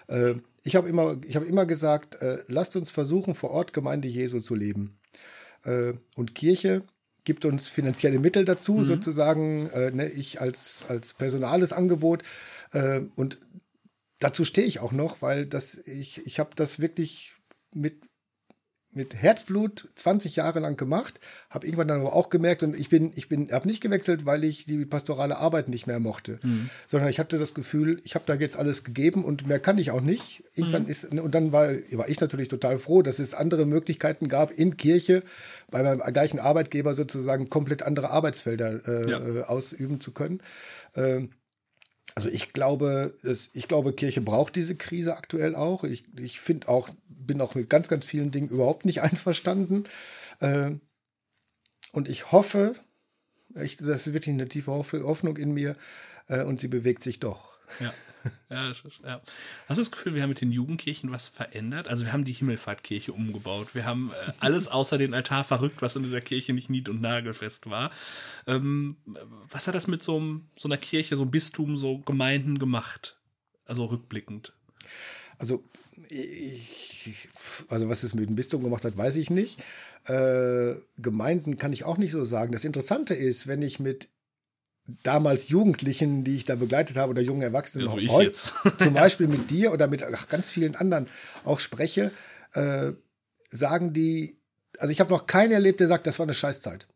Äh, 0.09 0.35
ich 0.65 0.75
habe 0.75 0.89
immer, 0.89 1.17
ich 1.25 1.37
habe 1.37 1.47
immer 1.47 1.65
gesagt, 1.65 2.21
äh, 2.23 2.39
lasst 2.49 2.75
uns 2.75 2.91
versuchen, 2.91 3.37
vor 3.37 3.51
Ort 3.51 3.73
Gemeinde 3.73 4.09
Jesu 4.09 4.41
zu 4.41 4.57
leben. 4.57 4.99
Äh, 5.63 5.93
und 6.17 6.35
Kirche 6.35 6.83
gibt 7.23 7.45
uns 7.45 7.69
finanzielle 7.69 8.19
Mittel 8.19 8.45
dazu, 8.45 8.75
mhm. 8.75 8.85
sozusagen. 8.85 9.71
Äh, 9.71 9.93
ne, 9.93 10.09
ich 10.09 10.41
als 10.41 10.87
als 10.89 11.15
personales 11.15 11.73
Angebot 11.73 12.25
äh, 12.73 13.03
und 13.15 13.39
dazu 14.19 14.45
stehe 14.45 14.67
ich 14.67 14.81
auch 14.81 14.93
noch, 14.93 15.23
weil 15.23 15.47
das 15.47 15.75
ich 15.87 16.27
ich 16.27 16.41
habe 16.41 16.51
das 16.57 16.81
wirklich 16.81 17.33
mit 17.73 18.10
mit 18.93 19.15
Herzblut 19.15 19.89
20 19.95 20.37
Jahre 20.37 20.59
lang 20.59 20.77
gemacht, 20.77 21.21
habe 21.49 21.67
irgendwann 21.67 21.89
dann 21.89 22.01
aber 22.01 22.13
auch 22.13 22.29
gemerkt 22.29 22.65
und 22.65 22.77
ich 22.77 22.89
bin, 22.89 23.13
ich 23.15 23.29
bin, 23.29 23.53
habe 23.53 23.69
nicht 23.69 23.81
gewechselt, 23.81 24.27
weil 24.27 24.43
ich 24.43 24.65
die 24.65 24.85
pastorale 24.85 25.37
Arbeit 25.37 25.69
nicht 25.69 25.87
mehr 25.87 26.01
mochte, 26.01 26.41
mhm. 26.43 26.71
sondern 26.89 27.09
ich 27.09 27.21
hatte 27.21 27.39
das 27.39 27.55
Gefühl, 27.55 28.01
ich 28.05 28.17
habe 28.17 28.25
da 28.27 28.35
jetzt 28.35 28.57
alles 28.57 28.83
gegeben 28.83 29.25
und 29.25 29.47
mehr 29.47 29.61
kann 29.61 29.79
ich 29.79 29.93
auch 29.93 30.01
nicht. 30.01 30.43
Irgendwann 30.57 30.85
mhm. 30.85 30.89
ist 30.89 31.05
und 31.05 31.35
dann 31.35 31.53
war, 31.53 31.69
war 31.93 32.09
ich 32.09 32.21
natürlich 32.21 32.49
total 32.49 32.79
froh, 32.79 33.03
dass 33.03 33.21
es 33.21 33.33
andere 33.33 33.65
Möglichkeiten 33.65 34.29
gab 34.29 34.51
in 34.51 34.77
Kirche 34.77 35.23
bei 35.71 35.83
meinem 35.83 36.01
gleichen 36.13 36.41
Arbeitgeber 36.41 36.95
sozusagen 36.95 37.49
komplett 37.49 37.83
andere 37.83 38.11
Arbeitsfelder 38.11 38.89
äh, 38.89 39.11
ja. 39.11 39.45
ausüben 39.47 40.01
zu 40.01 40.11
können. 40.11 40.41
Ähm, 40.97 41.31
also 42.15 42.29
ich 42.29 42.53
glaube, 42.53 43.15
ich 43.53 43.69
glaube, 43.69 43.93
Kirche 43.93 44.21
braucht 44.21 44.57
diese 44.57 44.77
Krise 44.77 45.17
aktuell 45.17 45.55
auch. 45.55 45.85
Ich, 45.85 46.05
ich 46.19 46.41
finde 46.41 46.69
auch, 46.69 46.89
bin 47.09 47.41
auch 47.41 47.55
mit 47.55 47.71
ganz, 47.71 47.89
ganz 47.89 48.05
vielen 48.05 48.31
Dingen 48.31 48.49
überhaupt 48.49 48.85
nicht 48.85 49.03
einverstanden. 49.03 49.85
Ähm, 50.41 50.81
und 51.93 52.09
ich 52.09 52.33
hoffe, 52.33 52.75
ich, 53.55 53.77
das 53.77 54.07
ist 54.07 54.13
wirklich 54.13 54.35
eine 54.35 54.49
tiefe 54.49 54.73
Hoffnung 54.73 55.37
in 55.37 55.53
mir 55.53 55.77
äh, 56.29 56.45
und 56.45 56.61
sie 56.61 56.69
bewegt 56.69 57.03
sich 57.03 57.21
doch. 57.21 57.59
Ja. 57.81 57.93
Ja, 58.51 58.73
ja. 59.05 59.21
Hast 59.69 59.79
du 59.79 59.83
das 59.83 59.91
Gefühl, 59.93 60.15
wir 60.15 60.23
haben 60.23 60.31
mit 60.31 60.41
den 60.41 60.51
Jugendkirchen 60.51 61.13
was 61.13 61.29
verändert? 61.29 61.89
Also 61.89 62.05
wir 62.05 62.13
haben 62.13 62.25
die 62.25 62.33
Himmelfahrtkirche 62.33 63.13
umgebaut. 63.13 63.75
Wir 63.75 63.85
haben 63.85 64.11
äh, 64.11 64.33
alles 64.41 64.69
außer 64.69 64.99
den 64.99 65.15
Altar 65.15 65.45
verrückt, 65.45 65.83
was 65.83 65.97
in 65.97 66.03
dieser 66.03 66.21
Kirche 66.21 66.53
nicht 66.53 66.69
nied- 66.69 66.89
und 66.89 67.01
nagelfest 67.01 67.71
war. 67.71 67.91
Ähm, 68.47 68.97
was 69.49 69.69
hat 69.69 69.75
das 69.75 69.87
mit 69.87 70.03
so, 70.03 70.41
so 70.59 70.69
einer 70.69 70.79
Kirche, 70.79 71.17
so 71.17 71.23
einem 71.23 71.31
Bistum, 71.31 71.77
so 71.77 71.99
Gemeinden 71.99 72.59
gemacht? 72.59 73.19
Also 73.65 73.85
rückblickend. 73.85 74.53
Also 75.39 75.65
ich, 76.09 77.29
also 77.69 77.89
was 77.89 78.03
es 78.03 78.15
mit 78.15 78.29
dem 78.29 78.37
Bistum 78.37 78.63
gemacht 78.63 78.85
hat, 78.85 78.97
weiß 78.97 79.17
ich 79.17 79.31
nicht. 79.31 79.61
Äh, 80.07 80.75
Gemeinden 80.99 81.57
kann 81.57 81.73
ich 81.73 81.85
auch 81.85 81.99
nicht 81.99 82.11
so 82.11 82.25
sagen. 82.25 82.53
Das 82.53 82.65
Interessante 82.65 83.15
ist, 83.15 83.47
wenn 83.47 83.63
ich 83.63 83.79
mit 83.79 84.09
damals 85.03 85.49
Jugendlichen, 85.49 86.25
die 86.25 86.37
ich 86.37 86.45
da 86.45 86.57
begleitet 86.57 86.97
habe, 86.97 87.11
oder 87.11 87.23
jungen 87.23 87.43
Erwachsenen, 87.43 87.87
ja, 87.87 87.93
so 87.93 88.13
heute, 88.13 88.35
zum 88.79 88.95
Beispiel 88.95 89.29
mit 89.29 89.51
dir 89.51 89.73
oder 89.73 89.87
mit 89.87 90.03
ach, 90.03 90.29
ganz 90.29 90.51
vielen 90.51 90.77
anderen 90.77 91.09
auch 91.45 91.61
spreche, 91.61 92.11
äh, 92.55 92.93
sagen 93.51 93.93
die, 93.93 94.39
also 94.79 94.93
ich 94.93 95.01
habe 95.01 95.11
noch 95.11 95.27
keinen 95.27 95.53
erlebt, 95.53 95.81
der 95.81 95.89
sagt, 95.89 96.07
das 96.07 96.19
war 96.19 96.25
eine 96.25 96.35
Scheißzeit. 96.35 96.87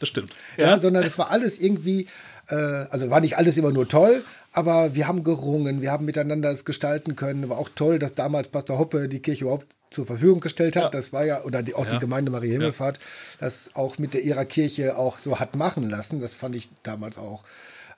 Das 0.00 0.08
stimmt. 0.08 0.32
Ja, 0.56 0.66
ja 0.66 0.80
sondern 0.80 1.04
es 1.04 1.18
war 1.18 1.30
alles 1.30 1.58
irgendwie, 1.58 2.08
äh, 2.48 2.54
also 2.54 3.10
war 3.10 3.20
nicht 3.20 3.36
alles 3.36 3.56
immer 3.56 3.70
nur 3.70 3.88
toll, 3.88 4.24
aber 4.52 4.94
wir 4.94 5.08
haben 5.08 5.24
gerungen, 5.24 5.80
wir 5.80 5.90
haben 5.90 6.04
miteinander 6.04 6.50
es 6.50 6.64
gestalten 6.64 7.16
können. 7.16 7.48
War 7.48 7.58
auch 7.58 7.70
toll, 7.74 7.98
dass 7.98 8.14
damals 8.14 8.48
Pastor 8.48 8.78
Hoppe 8.78 9.08
die 9.08 9.20
Kirche 9.20 9.44
überhaupt 9.44 9.66
zur 9.92 10.06
Verfügung 10.06 10.40
gestellt 10.40 10.76
hat. 10.76 10.84
Ja. 10.84 10.90
Das 10.90 11.12
war 11.12 11.24
ja, 11.24 11.44
oder 11.44 11.62
die, 11.62 11.74
auch 11.74 11.86
ja. 11.86 11.92
die 11.92 11.98
Gemeinde 11.98 12.30
Maria 12.30 12.52
Himmelfahrt, 12.52 12.98
das 13.38 13.70
auch 13.74 13.98
mit 13.98 14.14
der 14.14 14.22
ihrer 14.22 14.44
Kirche 14.44 14.96
auch 14.96 15.18
so 15.18 15.38
hat 15.38 15.56
machen 15.56 15.88
lassen. 15.88 16.20
Das 16.20 16.34
fand 16.34 16.56
ich 16.56 16.68
damals 16.82 17.18
auch 17.18 17.44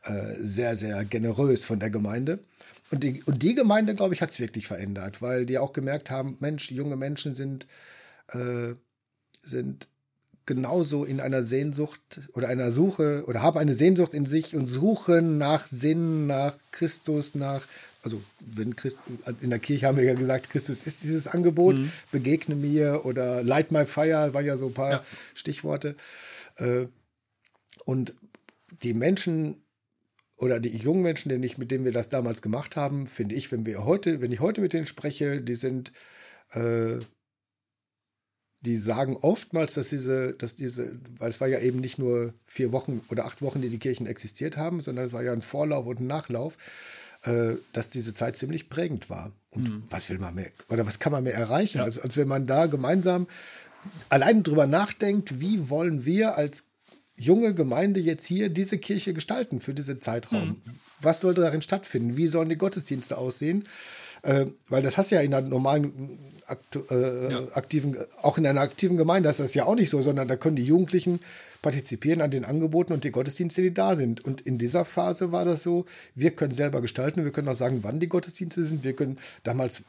äh, 0.05 0.35
sehr, 0.39 0.77
sehr 0.77 1.05
generös 1.05 1.65
von 1.65 1.79
der 1.79 1.91
Gemeinde. 1.91 2.39
Und 2.91 3.03
die, 3.03 3.23
und 3.25 3.43
die 3.43 3.55
Gemeinde, 3.55 3.95
glaube 3.95 4.15
ich, 4.15 4.23
hat 4.23 4.31
es 4.31 4.39
wirklich 4.39 4.67
verändert, 4.67 5.23
weil 5.23 5.47
die 5.47 5.59
auch 5.59 5.73
gemerkt 5.73 6.11
haben, 6.11 6.37
Mensch, 6.41 6.71
junge 6.71 6.97
Menschen 6.97 7.35
sind, 7.35 7.67
äh, 8.29 8.75
sind 9.43 9.89
genauso 10.47 11.05
in 11.05 11.21
einer 11.21 11.43
Sehnsucht 11.43 12.21
oder 12.35 12.49
einer 12.49 12.71
Suche 12.71 13.25
oder 13.27 13.43
haben 13.43 13.59
eine 13.59 13.75
Sehnsucht 13.75 14.13
in 14.13 14.27
sich 14.27 14.55
und 14.55 14.67
suchen 14.67 15.39
nach 15.39 15.67
Sinn, 15.67 16.27
nach 16.27 16.57
Christus, 16.71 17.35
nach 17.35 17.63
also 18.05 18.23
wenn 18.41 18.77
Christ, 18.77 18.99
in 19.41 19.51
der 19.51 19.59
Kirche 19.59 19.87
haben 19.87 19.97
wir 19.97 20.05
ja 20.05 20.15
gesagt, 20.15 20.51
Christus 20.51 20.87
ist 20.87 21.03
dieses 21.03 21.27
Angebot, 21.27 21.79
mhm. 21.79 21.91
begegne 22.13 22.55
mir 22.55 23.05
oder 23.05 23.43
light 23.43 23.73
my 23.73 23.87
fire, 23.87 24.35
waren 24.35 24.45
ja 24.45 24.59
so 24.59 24.67
ein 24.67 24.75
paar 24.75 24.91
ja. 24.91 25.05
Stichworte. 25.33 25.97
Äh, 26.57 26.87
und 27.87 28.15
die 28.83 28.93
Menschen 28.93 29.63
oder 30.37 30.61
die 30.61 30.77
jungen 30.77 31.03
Menschen, 31.03 31.41
mit 31.41 31.71
denen 31.71 31.85
wir 31.85 31.93
das 31.93 32.11
damals 32.11 32.43
gemacht 32.43 32.77
haben, 32.77 33.07
finde 33.07 33.35
ich, 33.35 33.51
wenn 33.51 33.65
wir 33.65 33.85
heute, 33.85 34.21
wenn 34.21 34.33
ich 34.33 34.41
heute 34.41 34.61
mit 34.61 34.73
denen 34.73 34.87
spreche, 34.87 35.41
die 35.41 35.55
sind, 35.55 35.93
äh, 36.51 36.99
die 38.61 38.79
sagen 38.79 39.17
oftmals, 39.17 39.75
dass 39.75 39.89
diese, 39.89 40.35
dass 40.35 40.55
diese, 40.55 40.99
weil 41.19 41.31
es 41.31 41.41
war 41.41 41.49
ja 41.49 41.61
eben 41.61 41.81
nicht 41.81 41.99
nur 41.99 42.35
vier 42.47 42.73
Wochen 42.73 43.03
oder 43.09 43.25
acht 43.25 43.41
Wochen, 43.43 43.63
die 43.63 43.69
die 43.69 43.79
Kirchen 43.79 44.07
existiert 44.07 44.57
haben, 44.57 44.81
sondern 44.81 45.07
es 45.07 45.13
war 45.13 45.23
ja 45.23 45.33
ein 45.33 45.43
Vorlauf 45.43 45.87
und 45.87 46.01
ein 46.01 46.07
Nachlauf 46.07 46.59
äh, 47.25 47.55
dass 47.73 47.91
diese 47.91 48.15
Zeit 48.15 48.37
ziemlich 48.37 48.69
prägend 48.69 49.11
war. 49.11 49.33
Und 49.51 49.69
mhm. 49.69 49.83
was 49.89 50.11
will 50.11 50.19
man 50.19 50.35
mehr, 50.35 50.51
oder 50.69 50.87
was 50.87 50.99
kann 50.99 51.13
man 51.13 51.25
mehr 51.25 51.35
erreichen? 51.35 51.79
Ja. 51.79 51.85
Also, 51.85 52.03
als 52.03 52.17
wenn 52.17 52.29
man 52.29 52.47
da 52.47 52.67
gemeinsam 52.67 53.27
allein 54.09 54.43
drüber 54.43 54.67
nachdenkt, 54.67 55.41
wie 55.41 55.69
wollen 55.71 56.05
wir 56.05 56.37
als 56.37 56.65
junge 57.17 57.55
Gemeinde 57.55 58.01
jetzt 58.01 58.25
hier 58.25 58.49
diese 58.49 58.79
Kirche 58.79 59.15
gestalten 59.15 59.61
für 59.61 59.75
diesen 59.75 60.01
Zeitraum? 60.01 60.49
Mhm. 60.49 60.63
Was 61.01 61.21
sollte 61.21 61.43
darin 61.43 61.63
stattfinden? 61.63 62.17
Wie 62.17 62.27
sollen 62.27 62.49
die 62.49 62.57
Gottesdienste 62.57 63.17
aussehen? 63.17 63.65
Äh, 64.23 64.47
weil 64.69 64.83
das 64.83 64.97
hast 64.97 65.11
du 65.11 65.17
ja 65.17 65.21
in 65.21 65.35
einer 65.35 65.47
normalen 65.47 66.19
aktu 66.47 66.81
äh, 66.91 67.33
ja. 67.33 67.43
aktiven, 67.53 67.97
auch 68.23 68.39
in 68.39 68.47
einer 68.47 68.61
aktiven 68.61 68.97
Gemeinde 68.97 69.29
ist 69.29 69.41
das 69.41 69.55
ja 69.55 69.67
auch 69.67 69.75
nicht 69.75 69.91
so, 69.91 70.03
sondern 70.03 70.29
da 70.29 70.37
können 70.37 70.57
die 70.57 70.65
Jugendlichen 70.65 71.21
partizipieren 71.65 72.21
an 72.21 72.31
den 72.31 72.45
Angeboten 72.45 72.93
und 72.93 73.05
die 73.05 73.11
Gottesdienste, 73.11 73.63
die 73.63 73.73
da 73.73 73.97
sind. 73.97 74.23
Und 74.23 74.43
in 74.43 74.59
dieser 74.59 74.85
Phase 74.85 75.33
war 75.33 75.47
das 75.47 75.63
so, 75.63 75.87
wir 76.15 76.33
können 76.33 76.53
selber 76.53 76.83
gestalten, 76.83 77.25
wir 77.25 77.33
können 77.33 77.49
auch 77.49 77.57
sagen, 77.57 77.79
wann 77.81 78.01
die 78.01 78.07
Gottesdienste 78.07 78.67
sind. 78.67 78.85
Wir 78.85 78.93
können 78.93 79.19
damals, 79.45 79.83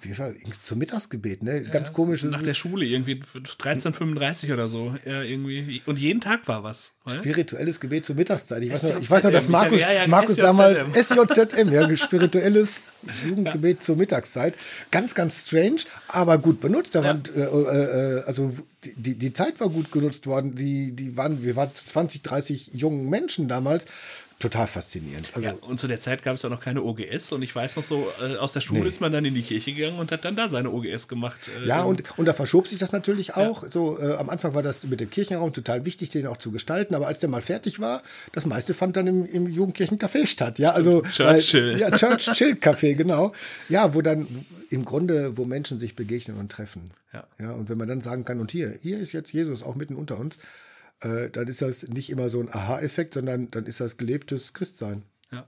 zum 0.63 0.79
Mittagsgebet, 0.79 1.43
ne? 1.43 1.63
Ja, 1.63 1.69
Ganz 1.69 1.91
komisch. 1.91 2.23
Nach 2.23 2.41
der 2.41 2.53
Schule, 2.53 2.85
irgendwie 2.85 3.15
13.35 3.15 4.53
oder 4.53 4.69
so. 4.69 4.95
Ja, 5.03 5.21
irgendwie. 5.21 5.81
Und 5.85 5.99
jeden 5.99 6.21
Tag 6.21 6.47
war 6.47 6.63
was. 6.63 6.93
Oder? 7.05 7.17
Spirituelles 7.17 7.81
Gebet 7.81 8.05
zur 8.05 8.15
Mittagszeit. 8.15 8.63
Ich 8.63 8.71
weiß 8.71 8.83
noch, 8.83 9.01
ich 9.01 9.11
weiß 9.11 9.23
noch 9.25 9.31
dass 9.31 9.49
Markus, 9.49 9.81
ja, 9.81 9.91
ja, 9.91 10.07
Markus 10.07 10.37
damals 10.37 10.79
SJZM, 10.93 11.73
ja, 11.73 11.97
spirituelles 11.97 12.83
Jugendgebet 13.27 13.83
zur 13.83 13.97
Mittagszeit. 13.97 14.55
Ganz, 14.91 15.13
ganz 15.13 15.41
strange, 15.41 15.81
aber 16.07 16.37
gut 16.37 16.61
benutzt. 16.61 16.95
Da 16.95 17.03
waren, 17.03 17.23
äh, 17.35 17.41
äh, 17.41 18.19
äh, 18.19 18.23
also 18.23 18.53
die, 18.95 19.15
die 19.15 19.33
Zeit 19.33 19.59
war 19.59 19.69
gut 19.69 19.91
genutzt 19.91 20.27
worden. 20.27 20.55
Die, 20.55 20.91
die 20.91 21.17
waren, 21.17 21.43
wir 21.43 21.55
waren 21.55 21.71
20, 21.73 22.21
30 22.21 22.71
jungen 22.73 23.09
Menschen 23.09 23.47
damals. 23.47 23.85
Total 24.39 24.67
faszinierend. 24.67 25.29
Also, 25.33 25.47
ja, 25.47 25.55
und 25.61 25.79
zu 25.79 25.87
der 25.87 25.99
Zeit 25.99 26.21
gab 26.21 26.35
es 26.35 26.41
ja 26.41 26.49
noch 26.49 26.59
keine 26.59 26.83
OGS 26.83 27.31
und 27.31 27.41
ich 27.41 27.55
weiß 27.55 27.77
noch 27.77 27.83
so, 27.83 28.07
äh, 28.21 28.35
aus 28.35 28.53
der 28.53 28.61
Schule 28.61 28.81
nee. 28.81 28.89
ist 28.89 28.99
man 28.99 29.11
dann 29.11 29.23
in 29.23 29.33
die 29.33 29.41
Kirche 29.41 29.73
gegangen 29.73 29.97
und 29.97 30.11
hat 30.11 30.25
dann 30.25 30.35
da 30.35 30.49
seine 30.49 30.71
OGS 30.71 31.07
gemacht. 31.07 31.39
Äh, 31.63 31.67
ja, 31.67 31.83
und, 31.83 32.03
und 32.17 32.25
da 32.25 32.33
verschob 32.33 32.67
sich 32.67 32.77
das 32.77 32.91
natürlich 32.91 33.35
auch. 33.35 33.63
Ja. 33.63 33.71
So, 33.71 33.99
äh, 33.99 34.15
am 34.15 34.29
Anfang 34.29 34.53
war 34.53 34.63
das 34.63 34.83
mit 34.83 34.99
dem 34.99 35.09
Kirchenraum 35.09 35.53
total 35.53 35.85
wichtig, 35.85 36.09
den 36.09 36.27
auch 36.27 36.37
zu 36.37 36.51
gestalten, 36.51 36.95
aber 36.95 37.07
als 37.07 37.19
der 37.19 37.29
mal 37.29 37.41
fertig 37.41 37.79
war, 37.79 38.01
das 38.33 38.45
meiste 38.45 38.73
fand 38.73 38.97
dann 38.97 39.07
im, 39.07 39.25
im 39.25 39.47
Jugendkirchencafé 39.47 40.27
statt. 40.27 40.59
Ja, 40.59 40.71
also 40.71 41.01
Churchill. 41.11 41.73
Weil, 41.73 41.79
ja, 41.79 41.91
Churchill 41.91 42.53
Café, 42.61 42.95
genau. 42.95 43.31
Ja, 43.69 43.93
wo 43.93 44.01
dann 44.01 44.45
im 44.69 44.83
Grunde, 44.83 45.37
wo 45.37 45.45
Menschen 45.45 45.79
sich 45.79 45.95
begegnen 45.95 46.37
und 46.37 46.51
treffen. 46.51 46.83
Ja. 47.13 47.25
ja. 47.39 47.51
Und 47.51 47.69
wenn 47.69 47.77
man 47.77 47.87
dann 47.87 48.01
sagen 48.01 48.25
kann, 48.25 48.39
und 48.39 48.51
hier, 48.51 48.77
hier 48.81 48.99
ist 48.99 49.13
jetzt 49.13 49.31
Jesus 49.31 49.63
auch 49.63 49.75
mitten 49.75 49.95
unter 49.95 50.19
uns, 50.19 50.37
äh, 51.01 51.29
dann 51.29 51.47
ist 51.47 51.61
das 51.61 51.87
nicht 51.87 52.09
immer 52.09 52.29
so 52.29 52.39
ein 52.39 52.49
Aha-Effekt, 52.49 53.13
sondern 53.13 53.51
dann 53.51 53.65
ist 53.65 53.79
das 53.79 53.97
gelebtes 53.97 54.53
Christsein. 54.53 55.03
Ja. 55.31 55.47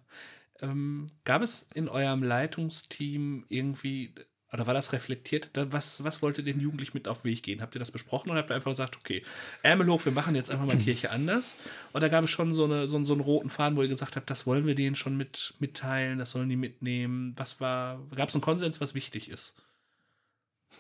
Ähm, 0.60 1.08
gab 1.24 1.42
es 1.42 1.68
in 1.74 1.88
eurem 1.88 2.24
Leitungsteam 2.24 3.46
irgendwie, 3.48 4.14
oder 4.52 4.66
war 4.66 4.74
das 4.74 4.92
reflektiert? 4.92 5.52
Was, 5.54 6.04
was 6.04 6.22
wollt 6.22 6.40
ihr 6.40 6.44
den 6.44 6.60
Jugendlichen 6.60 6.98
mit 6.98 7.08
auf 7.08 7.22
den 7.22 7.32
Weg 7.32 7.44
gehen? 7.44 7.62
Habt 7.62 7.76
ihr 7.76 7.80
das 7.80 7.92
besprochen 7.92 8.30
oder 8.32 8.40
habt 8.40 8.50
ihr 8.50 8.56
einfach 8.56 8.72
gesagt, 8.72 8.98
okay, 8.98 9.24
Ärmel 9.62 9.88
hoch, 9.88 10.04
wir 10.06 10.12
machen 10.12 10.36
jetzt 10.36 10.50
einfach 10.50 10.66
mal 10.66 10.78
Kirche 10.84 11.12
anders? 11.12 11.58
Oder 11.94 12.10
gab 12.10 12.24
es 12.24 12.32
schon 12.32 12.54
so, 12.54 12.66
eine, 12.66 12.88
so, 12.88 13.04
so 13.06 13.14
einen 13.14 13.22
roten 13.22 13.50
Faden, 13.50 13.78
wo 13.78 13.84
ihr 13.84 13.88
gesagt 13.88 14.16
habt, 14.16 14.30
das 14.30 14.48
wollen 14.48 14.66
wir 14.66 14.76
denen 14.76 14.96
schon 14.96 15.16
mit, 15.16 15.54
mitteilen, 15.60 16.20
das 16.20 16.32
sollen 16.32 16.50
die 16.50 16.56
mitnehmen? 16.56 17.34
Was 17.38 17.62
war, 17.62 18.06
gab 18.16 18.30
es 18.30 18.36
einen 18.36 18.42
Konsens, 18.42 18.82
was 18.82 18.96
wichtig 18.96 19.30
ist? 19.30 19.56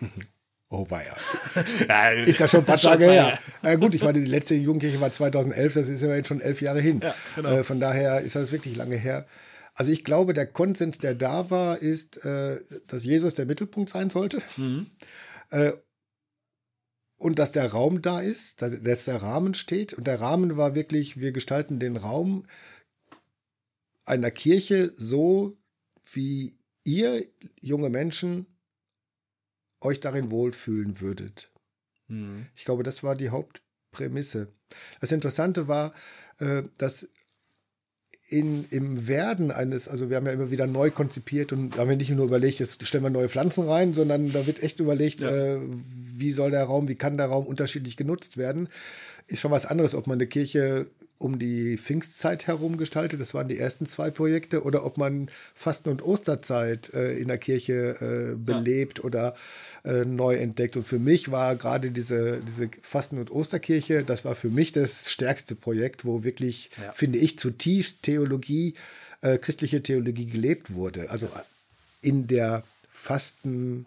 Oh, 0.70 0.86
weia. 0.89 1.15
ja, 1.88 2.11
ist 2.24 2.39
ja 2.39 2.47
schon 2.47 2.61
ein 2.61 2.65
paar 2.65 2.78
Tage 2.78 3.05
her. 3.05 3.39
Na 3.61 3.76
gut, 3.76 3.95
ich 3.95 4.03
meine, 4.03 4.20
die 4.20 4.26
letzte 4.26 4.55
Jugendkirche 4.55 4.99
war 4.99 5.11
2011, 5.11 5.74
das 5.74 5.88
ist 5.88 6.01
ja 6.01 6.13
jetzt 6.13 6.28
schon 6.28 6.41
elf 6.41 6.61
Jahre 6.61 6.82
hin. 6.82 6.99
Ja, 7.01 7.15
genau. 7.36 7.49
äh, 7.49 7.63
von 7.63 7.80
daher 7.80 8.22
ist 8.22 8.36
das 8.36 8.51
wirklich 8.51 8.76
lange 8.76 8.97
her. 8.97 9.26
Also 9.74 9.91
ich 9.91 10.03
glaube, 10.03 10.34
der 10.34 10.47
Konsens, 10.47 10.97
der 10.97 11.15
da 11.15 11.49
war, 11.49 11.78
ist, 11.78 12.24
äh, 12.26 12.59
dass 12.88 13.05
Jesus 13.05 13.34
der 13.36 13.45
Mittelpunkt 13.45 13.89
sein 13.89 14.09
sollte. 14.09 14.41
Mhm. 14.57 14.88
Äh, 15.51 15.74
und 17.18 17.39
dass 17.39 17.51
der 17.51 17.72
Raum 17.72 18.01
da 18.01 18.22
ist, 18.22 18.61
dass, 18.61 18.82
dass 18.82 19.05
der 19.05 19.22
Rahmen 19.22 19.53
steht. 19.53 19.93
Und 19.93 20.05
der 20.05 20.20
Rahmen 20.20 20.57
war 20.57 20.76
wirklich, 20.76 21.20
wir 21.20 21.32
gestalten 21.32 21.80
den 21.80 21.95
Raum 21.95 22.43
einer 24.05 24.32
Kirche 24.32 24.91
so, 24.95 25.57
wie 26.11 26.57
ihr, 26.84 27.26
junge 27.59 27.89
Menschen, 27.89 28.47
euch 29.82 30.00
darin 30.00 30.32
wohlfühlen 30.32 31.02
würdet. 31.02 31.52
Mhm. 32.08 32.48
Ich 32.56 32.66
glaube, 32.66 32.84
das 32.84 33.04
war 33.04 33.16
die 33.16 33.30
Hauptprämisse. 33.30 34.54
Das 35.00 35.12
Interessante 35.12 35.68
war, 35.68 35.94
äh, 36.40 36.64
dass 36.78 37.10
in, 38.30 38.66
im 38.70 39.08
Werden 39.08 39.52
eines, 39.52 39.88
also 39.88 40.10
wir 40.10 40.18
haben 40.18 40.26
ja 40.26 40.34
immer 40.34 40.52
wieder 40.52 40.68
neu 40.68 40.92
konzipiert 40.92 41.54
und 41.54 41.78
haben 41.78 41.90
ja 41.90 41.96
nicht 41.96 42.10
nur 42.10 42.26
überlegt, 42.26 42.60
jetzt 42.60 42.86
stellen 42.86 43.04
wir 43.04 43.10
neue 43.10 43.30
Pflanzen 43.30 43.66
rein, 43.66 43.94
sondern 43.94 44.34
da 44.34 44.46
wird 44.46 44.62
echt 44.62 44.82
überlegt, 44.82 45.22
ja. 45.22 45.30
äh, 45.30 45.60
wie 45.62 46.32
soll 46.34 46.52
der 46.52 46.66
Raum, 46.66 46.90
wie 46.90 46.96
kann 46.96 47.18
der 47.18 47.28
Raum 47.28 47.46
unterschiedlich 47.46 47.96
genutzt 47.96 48.36
werden. 48.36 48.68
Ist 49.28 49.40
schon 49.40 49.52
was 49.52 49.66
anderes, 49.66 49.96
ob 49.96 50.08
man 50.08 50.18
eine 50.18 50.28
Kirche 50.28 50.88
um 51.20 51.39
die 51.39 51.78
Pfingstzeit 51.78 52.47
herum 52.47 52.78
gestaltet, 52.78 53.20
das 53.20 53.34
waren 53.34 53.47
die 53.47 53.57
ersten 53.57 53.86
zwei 53.86 54.11
Projekte, 54.11 54.63
oder 54.63 54.86
ob 54.86 54.97
man 54.97 55.30
Fasten- 55.55 55.89
und 55.89 56.03
Osterzeit 56.03 56.93
äh, 56.93 57.18
in 57.18 57.28
der 57.28 57.38
Kirche 57.38 57.97
äh, 58.01 58.36
belebt 58.36 58.99
ja. 58.99 59.03
oder 59.03 59.36
äh, 59.84 60.05
neu 60.05 60.36
entdeckt. 60.36 60.78
Und 60.78 60.86
für 60.86 60.99
mich 60.99 61.32
war 61.32 61.55
gerade 61.55 61.91
diese, 61.91 62.41
diese 62.47 62.70
Fasten- 62.82 63.18
und 63.18 63.32
Osterkirche, 63.32 64.03
das 64.03 64.26
war 64.26 64.36
für 64.36 64.49
mich 64.49 64.72
das 64.72 65.11
stärkste 65.11 65.55
Projekt, 65.55 66.05
wo 66.05 66.24
wirklich, 66.24 66.70
ja. 66.82 66.91
finde 66.91 67.20
ich, 67.20 67.39
zutiefst 67.39 68.03
Theologie, 68.03 68.76
äh, 69.22 69.38
christliche 69.38 69.82
Theologie 69.82 70.28
gelebt 70.28 70.74
wurde. 70.74 71.09
Also 71.09 71.28
in 72.01 72.28
der 72.28 72.63
Fasten- 72.89 73.86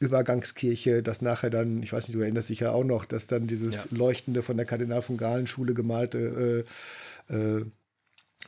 Übergangskirche, 0.00 1.02
das 1.02 1.20
nachher 1.20 1.50
dann, 1.50 1.82
ich 1.82 1.92
weiß 1.92 2.08
nicht, 2.08 2.16
du 2.16 2.22
erinnerst 2.22 2.48
dich 2.48 2.60
ja 2.60 2.72
auch 2.72 2.84
noch, 2.84 3.04
dass 3.04 3.26
dann 3.26 3.46
dieses 3.46 3.74
ja. 3.74 3.84
leuchtende 3.90 4.42
von 4.42 4.56
der 4.56 4.66
Kardinal 4.66 5.02
von 5.02 5.18
Galen 5.18 5.46
Schule 5.46 5.74
gemalte 5.74 6.64
äh, 7.28 7.34
äh, 7.34 7.66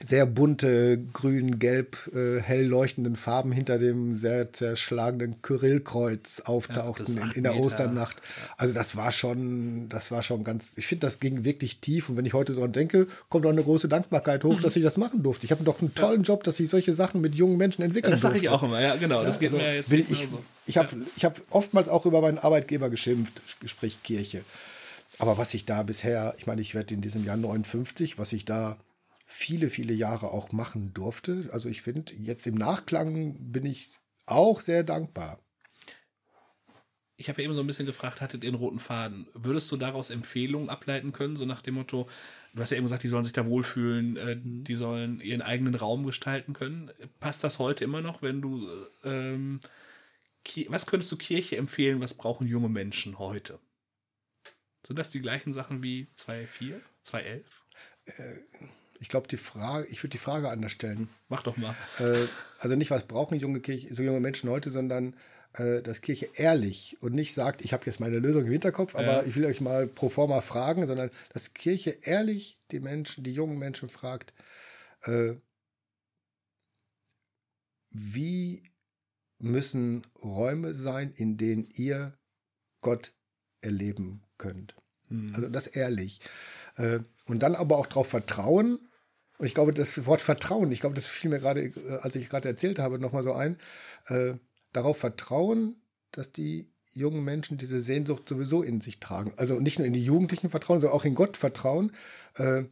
sehr 0.09 0.27
bunte, 0.27 0.99
grün, 1.13 1.59
gelb, 1.59 1.97
äh, 2.15 2.41
hell 2.41 2.67
leuchtenden 2.67 3.15
Farben 3.15 3.53
hinter 3.53 3.79
dem 3.79 4.17
sehr 4.17 4.53
zerschlagenen 4.53 5.43
Kyrillkreuz 5.43 6.41
auftauchten 6.45 7.17
ja, 7.17 7.25
in, 7.25 7.31
in, 7.33 7.43
der 7.45 7.53
Meter. 7.53 7.65
Osternacht. 7.65 8.21
Also 8.57 8.75
das 8.75 8.97
war 8.97 9.13
schon, 9.13 9.89
das 9.89 10.11
war 10.11 10.23
schon 10.23 10.45
ganz, 10.45 10.73
ich 10.77 10.87
finde, 10.87 11.07
das 11.07 11.21
ging 11.21 11.45
wirklich 11.45 11.79
tief. 11.79 12.09
Und 12.09 12.17
wenn 12.17 12.27
ich 12.27 12.35
heute 12.35 12.55
daran 12.55 12.73
denke, 12.73 13.07
kommt 13.29 13.47
auch 13.47 13.51
eine 13.51 13.63
große 13.63 13.89
Dankbarkeit 13.89 14.45
hoch, 14.45 14.57
mhm. 14.57 14.63
dass 14.63 14.77
ich 14.77 14.83
das 14.83 14.97
machen 14.97 15.23
durfte. 15.23 15.45
Ich 15.45 15.53
habe 15.53 15.63
doch 15.63 15.81
einen 15.81 15.95
tollen 15.95 16.23
ja. 16.23 16.33
Job, 16.33 16.43
dass 16.45 16.59
ich 16.59 16.69
solche 16.69 16.95
Sachen 16.95 17.21
mit 17.21 17.35
jungen 17.35 17.57
Menschen 17.57 17.83
entwickeln 17.83 18.11
ja, 18.11 18.15
Das 18.15 18.23
sage 18.23 18.39
ich 18.39 18.49
auch 18.49 18.63
immer, 18.63 18.81
ja, 18.81 18.97
genau. 18.97 19.23
das 19.23 19.39
geht 19.39 19.53
also, 19.53 19.63
mir 19.63 19.77
jetzt 19.77 19.93
ich, 19.93 20.29
so. 20.29 20.39
Ich 20.67 20.79
habe 20.79 20.97
ich 21.17 21.25
hab 21.25 21.41
oftmals 21.51 21.89
auch 21.89 22.07
über 22.07 22.21
meinen 22.23 22.39
Arbeitgeber 22.39 22.91
geschimpft, 22.91 23.41
sprich 23.65 24.03
Kirche. 24.03 24.43
Aber 25.19 25.39
was 25.39 25.55
ich 25.55 25.67
da 25.67 25.83
bisher, 25.83 26.35
ich 26.39 26.47
meine, 26.47 26.61
ich 26.61 26.75
werde 26.75 26.95
in 26.95 27.01
diesem 27.01 27.25
Jahr 27.25 27.37
59, 27.37 28.19
was 28.19 28.33
ich 28.33 28.45
da 28.45 28.77
viele, 29.33 29.71
viele 29.71 29.95
Jahre 29.95 30.31
auch 30.31 30.53
machen 30.53 30.93
durfte. 30.93 31.49
Also 31.53 31.69
ich 31.69 31.83
finde, 31.83 32.15
jetzt 32.15 32.47
im 32.47 32.55
Nachklang 32.55 33.37
bin 33.53 33.65
ich 33.65 33.91
auch 34.27 34.61
sehr 34.61 34.85
dankbar. 34.85 35.41
Ich 37.17 37.29
habe 37.29 37.41
ja 37.41 37.47
eben 37.47 37.55
so 37.55 37.61
ein 37.61 37.67
bisschen 37.67 37.87
gefragt, 37.87 38.21
hattet 38.21 38.43
ihr 38.45 38.49
einen 38.49 38.59
roten 38.59 38.81
Faden? 38.81 39.29
Würdest 39.33 39.71
du 39.71 39.77
daraus 39.77 40.11
Empfehlungen 40.11 40.69
ableiten 40.69 41.13
können, 41.13 41.37
so 41.37 41.45
nach 41.45 41.63
dem 41.63 41.75
Motto, 41.75 42.09
du 42.53 42.61
hast 42.61 42.71
ja 42.71 42.77
eben 42.77 42.87
gesagt, 42.87 43.05
die 43.05 43.09
sollen 43.09 43.25
sich 43.25 43.33
da 43.33 43.47
wohlfühlen, 43.47 44.17
äh, 44.17 44.35
mhm. 44.37 44.65
die 44.65 44.75
sollen 44.75 45.21
ihren 45.21 45.43
eigenen 45.43 45.75
Raum 45.75 46.05
gestalten 46.05 46.53
können. 46.53 46.91
Passt 47.21 47.45
das 47.45 47.59
heute 47.59 47.85
immer 47.85 48.01
noch, 48.01 48.23
wenn 48.23 48.43
du, 48.43 48.69
ähm, 49.05 49.61
was 50.69 50.87
könntest 50.87 51.13
du 51.13 51.17
Kirche 51.17 51.57
empfehlen, 51.57 52.01
was 52.01 52.15
brauchen 52.15 52.47
junge 52.47 52.69
Menschen 52.69 53.19
heute? 53.19 53.61
Sind 54.87 54.99
das 54.99 55.11
die 55.11 55.21
gleichen 55.21 55.55
Sachen 55.55 55.83
wie 55.83 56.09
2.4, 56.17 56.81
2.11? 57.07 57.43
Äh, 58.07 58.39
ich 59.03 59.09
glaube, 59.09 59.27
die 59.27 59.37
Frage, 59.37 59.89
ich 59.89 60.01
würde 60.01 60.13
die 60.13 60.19
Frage 60.19 60.49
anders 60.49 60.71
stellen. 60.71 61.09
Mach 61.29 61.43
doch 61.43 61.57
mal. 61.57 61.75
Äh, 61.99 62.27
also 62.61 62.77
nicht, 62.77 62.93
was 62.93 63.03
brauchen 63.03 63.37
junge, 63.37 63.59
Kirche, 63.59 63.93
so 63.93 64.05
junge 64.05 64.21
Menschen 64.21 64.49
heute, 64.49 64.71
sondern 64.71 65.17
äh, 65.55 65.83
dass 65.83 66.03
Kirche 66.03 66.31
ehrlich 66.35 66.97
und 67.01 67.13
nicht 67.13 67.35
sagt, 67.35 67.65
ich 67.65 67.73
habe 67.73 67.85
jetzt 67.87 67.99
meine 67.99 68.21
Lösung 68.21 68.47
im 68.47 68.53
Hinterkopf, 68.53 68.95
aber 68.95 69.05
ja. 69.05 69.23
ich 69.25 69.35
will 69.35 69.45
euch 69.45 69.61
mal 69.61 69.89
pro 69.89 70.09
forma 70.09 70.41
fragen, 70.41 70.87
sondern 70.87 71.11
dass 71.33 71.53
Kirche 71.53 71.99
ehrlich 72.03 72.59
die 72.71 72.79
Menschen, 72.79 73.25
die 73.25 73.33
jungen 73.33 73.59
Menschen 73.59 73.89
fragt, 73.89 74.35
äh, 75.03 75.35
wie 77.91 78.63
müssen 79.41 80.03
Räume 80.23 80.75
sein, 80.75 81.11
in 81.11 81.39
denen 81.39 81.69
ihr 81.75 82.17
Gott 82.83 83.13
erleben 83.63 84.23
könnt. 84.39 84.77
Hm. 85.09 85.33
Also 85.35 85.49
das 85.49 85.67
ehrlich. 85.67 86.21
Äh, 86.77 87.01
und 87.27 87.41
dann 87.41 87.57
aber 87.57 87.79
auch 87.79 87.87
darauf 87.87 88.07
vertrauen, 88.09 88.79
und 89.43 89.49
ich 89.49 89.55
glaube, 89.55 89.73
das 89.73 90.07
Wort 90.07 90.21
Vertrauen, 90.21 90.71
ich 90.71 90.79
glaube, 90.79 90.95
das 90.95 91.07
fiel 91.07 91.29
mir 91.29 91.41
gerade, 91.41 91.65
äh, 91.65 91.99
als 92.03 92.15
ich 92.15 92.29
gerade 92.29 92.49
erzählt 92.49 92.79
habe, 92.79 93.01
nochmal 93.01 93.25
so 93.25 93.33
ein, 93.33 93.59
äh, 94.07 94.35
darauf 94.73 94.99
vertrauen, 94.99 95.83
dass 96.13 96.31
die 96.31 96.71
jungen 96.93 97.25
Menschen 97.25 97.59
diese 97.59 97.81
Sehnsucht 97.81 98.29
sowieso 98.29 98.63
in 98.63 98.81
sich 98.81 99.01
tragen. 99.01 99.35
Also 99.39 99.59
nicht 99.59 99.81
nur 99.81 99.87
in 99.89 99.95
die 99.95 100.05
Jugendlichen 100.05 100.49
vertrauen, 100.49 100.81
sondern 100.81 100.97
auch 100.97 101.05
in 101.05 101.17
Gott 101.17 101.37
vertrauen, 101.37 101.91
äh, 102.37 102.63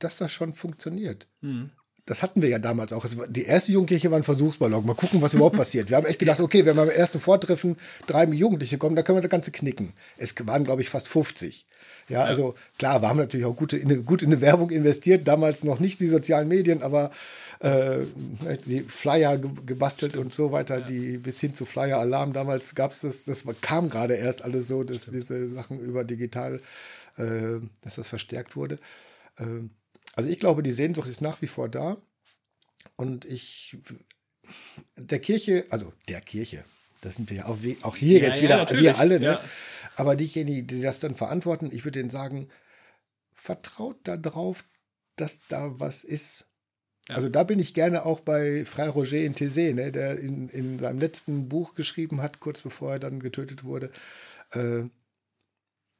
dass 0.00 0.16
das 0.16 0.32
schon 0.32 0.52
funktioniert. 0.52 1.28
Mhm 1.42 1.70
das 2.06 2.22
hatten 2.22 2.42
wir 2.42 2.48
ja 2.48 2.58
damals 2.58 2.92
auch. 2.92 3.06
die 3.28 3.44
erste 3.44 3.72
Jugendkirche 3.72 4.10
war 4.10 4.18
ein 4.18 4.24
Versuchsballon. 4.24 4.84
Mal 4.84 4.94
gucken, 4.94 5.22
was 5.22 5.32
überhaupt 5.32 5.56
passiert. 5.56 5.88
Wir 5.88 5.96
haben 5.96 6.06
echt 6.06 6.18
gedacht, 6.18 6.40
okay, 6.40 6.66
wenn 6.66 6.76
wir 6.76 6.84
beim 6.84 6.94
ersten 6.94 7.18
Vortreffen 7.18 7.76
drei 8.06 8.24
Jugendliche 8.26 8.76
kommen, 8.76 8.94
dann 8.94 9.04
können 9.04 9.18
wir 9.18 9.22
das 9.22 9.30
Ganze 9.30 9.52
knicken. 9.52 9.94
Es 10.18 10.34
waren, 10.46 10.64
glaube 10.64 10.82
ich, 10.82 10.90
fast 10.90 11.08
50. 11.08 11.64
Ja, 12.08 12.18
ja, 12.18 12.24
also 12.24 12.54
klar, 12.78 13.00
wir 13.00 13.08
haben 13.08 13.16
natürlich 13.16 13.46
auch 13.46 13.56
gute, 13.56 13.78
in, 13.78 14.04
gut 14.04 14.22
in 14.22 14.30
eine 14.30 14.42
Werbung 14.42 14.68
investiert, 14.70 15.26
damals 15.26 15.64
noch 15.64 15.80
nicht 15.80 16.00
die 16.00 16.08
sozialen 16.08 16.48
Medien, 16.48 16.82
aber 16.82 17.10
äh, 17.60 18.00
die 18.66 18.82
Flyer 18.82 19.38
gebastelt 19.38 20.18
und 20.18 20.32
so 20.32 20.52
weiter, 20.52 20.80
ja. 20.80 20.86
die 20.86 21.16
bis 21.16 21.40
hin 21.40 21.54
zu 21.54 21.64
Flyer 21.64 21.98
Alarm 21.98 22.34
damals 22.34 22.74
gab 22.74 22.92
es 22.92 23.00
das, 23.00 23.24
das 23.24 23.44
kam 23.62 23.88
gerade 23.88 24.14
erst 24.14 24.42
alles 24.42 24.68
so, 24.68 24.84
dass 24.84 25.06
diese 25.06 25.48
Sachen 25.48 25.80
über 25.80 26.04
digital, 26.04 26.60
äh, 27.16 27.60
dass 27.82 27.94
das 27.94 28.08
verstärkt 28.08 28.54
wurde. 28.54 28.78
Äh, 29.38 29.68
also 30.14 30.28
ich 30.28 30.38
glaube, 30.38 30.62
die 30.62 30.72
Sehnsucht 30.72 31.08
ist 31.08 31.20
nach 31.20 31.42
wie 31.42 31.46
vor 31.46 31.68
da. 31.68 31.96
Und 32.96 33.24
ich, 33.24 33.76
der 34.96 35.18
Kirche, 35.18 35.66
also 35.70 35.92
der 36.08 36.20
Kirche, 36.20 36.64
das 37.00 37.16
sind 37.16 37.30
wir 37.30 37.38
ja 37.38 37.46
auch, 37.46 37.58
auch 37.82 37.96
hier 37.96 38.20
ja, 38.20 38.28
jetzt 38.28 38.42
wieder, 38.42 38.70
ja, 38.70 38.80
wir 38.80 38.98
alle, 38.98 39.20
ne? 39.20 39.26
Ja. 39.26 39.44
Aber 39.96 40.16
diejenigen, 40.16 40.66
die 40.66 40.80
das 40.80 41.00
dann 41.00 41.14
verantworten, 41.14 41.70
ich 41.72 41.84
würde 41.84 42.00
denen 42.00 42.10
sagen, 42.10 42.48
vertraut 43.32 43.98
darauf, 44.04 44.64
dass 45.16 45.38
da 45.48 45.78
was 45.78 46.02
ist. 46.02 46.46
Ja. 47.08 47.16
Also 47.16 47.28
da 47.28 47.44
bin 47.44 47.58
ich 47.58 47.74
gerne 47.74 48.06
auch 48.06 48.20
bei 48.20 48.64
Frei 48.64 48.88
Roger 48.88 49.18
in 49.18 49.34
Thésée, 49.34 49.74
ne, 49.74 49.92
der 49.92 50.18
in, 50.18 50.48
in 50.48 50.78
seinem 50.78 50.98
letzten 50.98 51.48
Buch 51.48 51.74
geschrieben 51.74 52.22
hat, 52.22 52.40
kurz 52.40 52.62
bevor 52.62 52.92
er 52.92 52.98
dann 52.98 53.20
getötet 53.20 53.64
wurde. 53.64 53.90
Äh, 54.52 54.84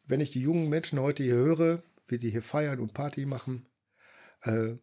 wenn 0.07 0.21
ich 0.21 0.31
die 0.31 0.41
jungen 0.41 0.69
Menschen 0.69 0.99
heute 0.99 1.23
hier 1.23 1.35
höre, 1.35 1.83
wie 2.09 2.19
die 2.19 2.31
hier 2.31 2.43
feiern 2.43 2.81
und 2.81 2.95
Party 2.95 3.27
machen, 3.27 3.67
äh, 4.45 4.75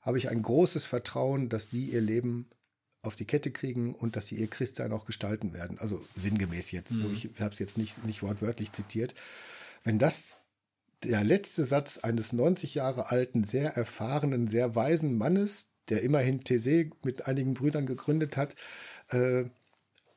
habe 0.00 0.18
ich 0.18 0.28
ein 0.28 0.42
großes 0.42 0.84
Vertrauen, 0.84 1.48
dass 1.48 1.68
die 1.68 1.90
ihr 1.90 2.00
Leben 2.00 2.50
auf 3.02 3.16
die 3.16 3.24
Kette 3.24 3.50
kriegen 3.50 3.94
und 3.94 4.16
dass 4.16 4.28
sie 4.28 4.36
ihr 4.36 4.48
Christsein 4.48 4.92
auch 4.92 5.06
gestalten 5.06 5.52
werden. 5.52 5.78
Also 5.78 6.04
sinngemäß 6.16 6.70
jetzt, 6.70 6.92
mhm. 6.92 6.98
so, 6.98 7.10
ich 7.10 7.30
habe 7.40 7.52
es 7.52 7.58
jetzt 7.58 7.78
nicht, 7.78 8.04
nicht 8.04 8.22
wortwörtlich 8.22 8.72
zitiert. 8.72 9.14
Wenn 9.84 9.98
das 9.98 10.36
der 11.02 11.24
letzte 11.24 11.64
Satz 11.64 11.98
eines 11.98 12.32
90 12.32 12.74
Jahre 12.74 13.10
alten, 13.10 13.42
sehr 13.44 13.76
erfahrenen, 13.76 14.46
sehr 14.46 14.76
weisen 14.76 15.18
Mannes, 15.18 15.66
der 15.88 16.02
immerhin 16.02 16.44
TC 16.44 16.92
mit 17.04 17.26
einigen 17.26 17.54
Brüdern 17.54 17.86
gegründet 17.86 18.36
hat, 18.36 18.54
äh, 19.08 19.44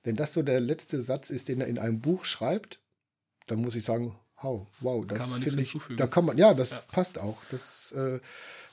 wenn 0.03 0.15
das 0.15 0.33
so 0.33 0.43
der 0.43 0.59
letzte 0.59 1.01
Satz 1.01 1.31
ist, 1.31 1.47
den 1.47 1.61
er 1.61 1.67
in 1.67 1.79
einem 1.79 2.01
Buch 2.01 2.25
schreibt, 2.25 2.79
dann 3.47 3.61
muss 3.61 3.75
ich 3.75 3.83
sagen, 3.83 4.15
wow, 4.45 4.67
wow, 4.81 5.05
das 5.05 5.17
kann 5.19 5.29
man 5.29 5.41
ich, 5.41 5.53
hinzufügen. 5.53 5.97
da 5.97 6.07
kann 6.07 6.25
man, 6.25 6.37
ja, 6.37 6.53
das 6.53 6.71
ja. 6.71 6.79
passt 6.91 7.17
auch. 7.17 7.41
Das 7.51 7.91
äh, 7.91 8.19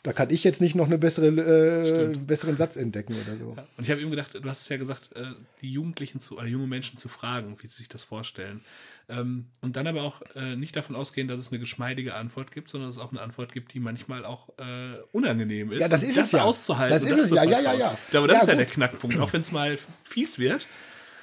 da 0.04 0.12
kann 0.12 0.30
ich 0.30 0.42
jetzt 0.42 0.60
nicht 0.60 0.74
noch 0.74 0.86
einen 0.86 0.98
bessere, 0.98 1.28
äh, 1.28 2.16
besseren 2.16 2.56
Satz 2.56 2.74
entdecken 2.74 3.14
oder 3.14 3.36
so. 3.36 3.54
Ja. 3.56 3.68
Und 3.76 3.84
ich 3.84 3.90
habe 3.90 4.00
eben 4.00 4.10
gedacht, 4.10 4.34
du 4.34 4.48
hast 4.48 4.62
es 4.62 4.68
ja 4.68 4.76
gesagt, 4.76 5.14
äh, 5.14 5.26
die 5.60 5.70
Jugendlichen 5.70 6.18
zu, 6.18 6.38
oder 6.38 6.46
junge 6.46 6.66
Menschen 6.66 6.98
zu 6.98 7.08
fragen, 7.08 7.56
wie 7.60 7.68
sie 7.68 7.76
sich 7.76 7.88
das 7.88 8.02
vorstellen. 8.02 8.62
Ähm, 9.08 9.46
und 9.60 9.76
dann 9.76 9.86
aber 9.86 10.02
auch 10.02 10.22
äh, 10.34 10.56
nicht 10.56 10.74
davon 10.74 10.96
ausgehen, 10.96 11.28
dass 11.28 11.40
es 11.40 11.50
eine 11.50 11.60
geschmeidige 11.60 12.14
Antwort 12.14 12.50
gibt, 12.50 12.68
sondern 12.68 12.90
dass 12.90 12.96
es 12.96 13.02
auch 13.02 13.12
eine 13.12 13.20
Antwort 13.20 13.52
gibt, 13.52 13.74
die 13.74 13.80
manchmal 13.80 14.24
auch 14.24 14.48
äh, 14.58 14.98
unangenehm 15.12 15.70
ist. 15.70 15.80
Ja, 15.80 15.88
das 15.88 16.02
ist 16.02 16.18
das 16.18 16.26
es 16.26 16.32
ja. 16.32 16.42
auszuhalten. 16.42 17.00
Das 17.00 17.08
ist 17.08 17.26
es 17.26 17.30
ja, 17.30 17.44
ja, 17.44 17.60
ja, 17.60 17.74
ja. 17.74 17.98
Aber 18.14 18.26
das 18.26 18.38
ja, 18.38 18.42
ist 18.42 18.48
ja 18.48 18.54
der 18.56 18.66
Knackpunkt, 18.66 19.18
auch 19.20 19.32
wenn 19.32 19.42
es 19.42 19.52
mal 19.52 19.78
fies 20.02 20.36
wird. 20.36 20.66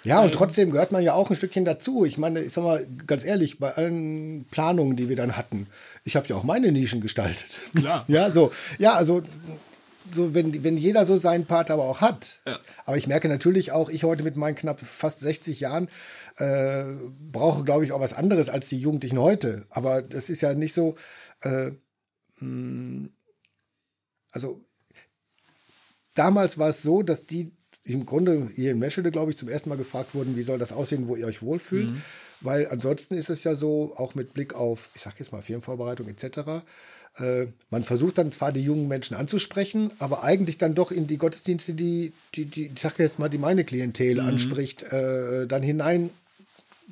Ja, 0.04 0.22
und 0.22 0.34
trotzdem 0.34 0.72
gehört 0.72 0.92
man 0.92 1.04
ja 1.04 1.14
auch 1.14 1.30
ein 1.30 1.36
Stückchen 1.36 1.66
dazu. 1.66 2.06
Ich 2.06 2.18
meine, 2.18 2.42
ich 2.42 2.54
sag 2.54 2.64
mal 2.64 2.86
ganz 3.06 3.26
ehrlich, 3.26 3.60
bei 3.60 3.72
allen 3.72 4.46
Planungen, 4.50 4.96
die 4.96 5.10
wir 5.10 5.16
dann 5.16 5.36
hatten, 5.36 5.68
ich 6.06 6.16
habe 6.16 6.28
ja 6.28 6.36
auch 6.36 6.44
meine 6.44 6.72
Nischen 6.72 7.02
gestaltet. 7.02 7.62
Klar. 7.76 8.06
Ja, 8.08 8.32
so. 8.32 8.52
Ja, 8.78 8.94
also 8.94 9.24
so, 10.14 10.34
wenn, 10.34 10.64
wenn 10.64 10.78
jeder 10.78 11.06
so 11.06 11.18
seinen 11.18 11.46
Part 11.46 11.70
aber 11.70 11.84
auch 11.84 12.02
hat. 12.02 12.40
Ja. 12.48 12.60
Aber 12.86 12.98
ich 12.98 13.08
merke 13.08 13.28
natürlich 13.28 13.72
auch, 13.72 13.90
ich 13.90 14.04
heute 14.04 14.24
mit 14.24 14.36
meinen 14.36 14.56
knapp 14.56 14.80
fast 14.80 15.20
60 15.20 15.60
Jahren 15.60 15.90
äh, 16.38 16.84
brauche, 17.32 17.64
glaube 17.64 17.86
ich, 17.86 17.92
auch 17.92 18.00
was 18.00 18.14
anderes 18.14 18.50
als 18.50 18.68
die 18.68 18.80
Jugendlichen 18.80 19.20
heute. 19.20 19.66
Aber 19.70 20.02
das 20.02 20.30
ist 20.30 20.42
ja 20.42 20.54
nicht 20.54 20.74
so. 20.74 20.96
Äh, 21.42 21.72
mh, 21.72 21.76
hm, 22.40 23.10
also 24.32 24.62
damals 26.14 26.58
war 26.58 26.70
es 26.70 26.82
so, 26.82 27.02
dass 27.02 27.26
die 27.26 27.52
im 27.84 28.06
Grunde 28.06 28.50
hier 28.56 28.72
in 28.72 28.80
Meschede, 28.80 29.12
glaube 29.12 29.32
ich, 29.32 29.38
zum 29.38 29.50
ersten 29.50 29.70
Mal 29.70 29.78
gefragt 29.78 30.14
wurden, 30.14 30.36
wie 30.36 30.42
soll 30.42 30.60
das 30.60 30.72
aussehen, 30.72 31.08
wo 31.08 31.16
ihr 31.16 31.26
euch 31.26 31.42
wohlfühlt. 31.42 31.92
Mhm. 31.92 32.02
Weil 32.42 32.68
ansonsten 32.68 33.16
ist 33.16 33.30
es 33.30 33.44
ja 33.44 33.56
so, 33.56 33.94
auch 33.96 34.16
mit 34.16 34.34
Blick 34.34 34.54
auf, 34.54 34.90
ich 34.96 35.02
sage 35.02 35.18
jetzt 35.20 35.32
mal 35.32 35.42
Firmenvorbereitung 35.42 36.08
etc., 36.08 36.64
äh, 37.18 37.48
man 37.70 37.84
versucht 37.84 38.18
dann 38.18 38.32
zwar 38.32 38.52
die 38.52 38.62
jungen 38.62 38.88
Menschen 38.88 39.16
anzusprechen, 39.16 39.92
aber 40.00 40.24
eigentlich 40.24 40.58
dann 40.58 40.76
doch 40.76 40.92
in 40.92 41.08
die 41.08 41.18
Gottesdienste, 41.18 41.74
die, 41.74 42.14
die, 42.36 42.46
die 42.46 42.68
ich 42.68 42.80
sage 42.80 43.04
jetzt 43.04 43.20
mal, 43.20 43.30
die 43.30 43.40
meine 43.40 43.64
Klientel 43.64 44.22
mhm. 44.22 44.28
anspricht, 44.28 44.84
äh, 44.84 45.48
dann 45.48 45.64
hinein, 45.64 46.12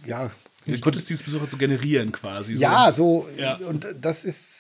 ja. 0.06 0.32
Die 0.66 0.82
Gottesdienstbesucher 0.82 1.48
zu 1.48 1.58
generieren 1.58 2.12
quasi. 2.12 2.56
So. 2.56 2.62
Ja, 2.62 2.92
so, 2.92 3.30
ja. 3.38 3.56
und 3.56 3.88
das 4.02 4.26
ist, 4.26 4.57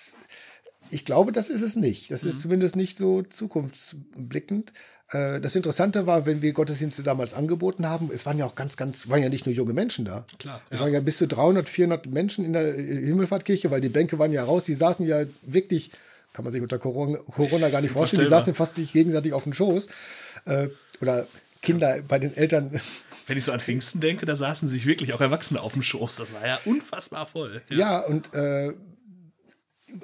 ich 0.89 1.05
glaube, 1.05 1.31
das 1.31 1.49
ist 1.49 1.61
es 1.61 1.75
nicht. 1.75 2.11
Das 2.11 2.23
mhm. 2.23 2.29
ist 2.29 2.41
zumindest 2.41 2.75
nicht 2.75 2.97
so 2.97 3.21
zukunftsblickend. 3.23 4.73
Äh, 5.11 5.39
das 5.39 5.55
Interessante 5.55 6.05
war, 6.05 6.25
wenn 6.25 6.41
wir 6.41 6.53
Gottesdienste 6.53 7.03
damals 7.03 7.33
angeboten 7.33 7.87
haben, 7.87 8.09
es 8.13 8.25
waren 8.25 8.37
ja 8.37 8.45
auch 8.45 8.55
ganz, 8.55 8.77
ganz, 8.77 9.07
waren 9.09 9.21
ja 9.21 9.29
nicht 9.29 9.45
nur 9.45 9.55
junge 9.55 9.73
Menschen 9.73 10.05
da. 10.05 10.25
Klar. 10.39 10.61
Es 10.69 10.79
ja. 10.79 10.85
waren 10.85 10.93
ja 10.93 10.99
bis 10.99 11.17
zu 11.17 11.27
300, 11.27 11.67
400 11.67 12.05
Menschen 12.07 12.45
in 12.45 12.53
der 12.53 12.73
Himmelfahrtkirche, 12.73 13.71
weil 13.71 13.81
die 13.81 13.89
Bänke 13.89 14.19
waren 14.19 14.31
ja 14.31 14.43
raus. 14.43 14.63
Die 14.63 14.75
saßen 14.75 15.05
ja 15.05 15.23
wirklich, 15.43 15.91
kann 16.33 16.43
man 16.43 16.51
sich 16.51 16.61
unter 16.61 16.77
Corona, 16.77 17.19
Corona 17.19 17.69
gar 17.69 17.81
nicht 17.81 17.91
vorstellen, 17.91 18.23
die 18.23 18.29
saßen 18.29 18.53
fast 18.53 18.75
sich 18.75 18.93
gegenseitig 18.93 19.33
auf 19.33 19.43
dem 19.43 19.53
Schoß. 19.53 19.87
Äh, 20.45 20.69
oder 21.01 21.25
Kinder 21.61 22.01
bei 22.07 22.19
den 22.19 22.35
Eltern. 22.35 22.79
Wenn 23.25 23.37
ich 23.37 23.43
so 23.43 23.51
an 23.51 23.59
Pfingsten 23.59 23.99
denke, 23.99 24.25
da 24.25 24.35
saßen 24.35 24.69
sich 24.69 24.85
wirklich 24.85 25.13
auch 25.13 25.21
Erwachsene 25.21 25.61
auf 25.61 25.73
dem 25.73 25.81
Schoß. 25.81 26.17
Das 26.17 26.33
war 26.33 26.45
ja 26.45 26.59
unfassbar 26.65 27.27
voll. 27.27 27.61
Ja, 27.69 27.77
ja 27.77 27.99
und 27.99 28.33
äh, 28.33 28.71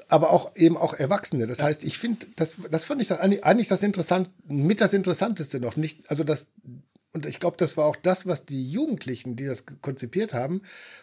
aber 0.08 0.32
auch 0.32 0.56
eben 0.56 0.78
auch 0.78 0.94
Erwachsene. 0.94 1.48
Das 1.48 1.60
ja. 1.60 1.66
heißt, 1.66 1.84
ich 1.84 1.98
finde, 1.98 2.28
das, 2.36 2.56
das 2.70 2.86
fand 2.86 3.02
ich 3.02 3.08
das 3.08 3.20
eigentlich 3.20 3.68
das 3.68 3.84
interessant, 3.84 4.30
mit 4.48 4.82
das 4.82 4.94
Interessanteste 4.94 5.60
noch. 5.60 5.76
Nicht, 5.76 6.10
also 6.10 6.24
das, 6.24 6.48
und 7.12 7.26
ich 7.26 7.40
glaube, 7.40 7.58
das 7.58 7.78
war 7.78 7.86
auch 7.86 7.96
das, 7.96 8.26
was 8.26 8.46
die 8.46 8.70
Jugendlichen, 8.70 9.36
die 9.36 9.46
das 9.46 9.66
konzipiert 9.82 10.34
haben 10.34 10.62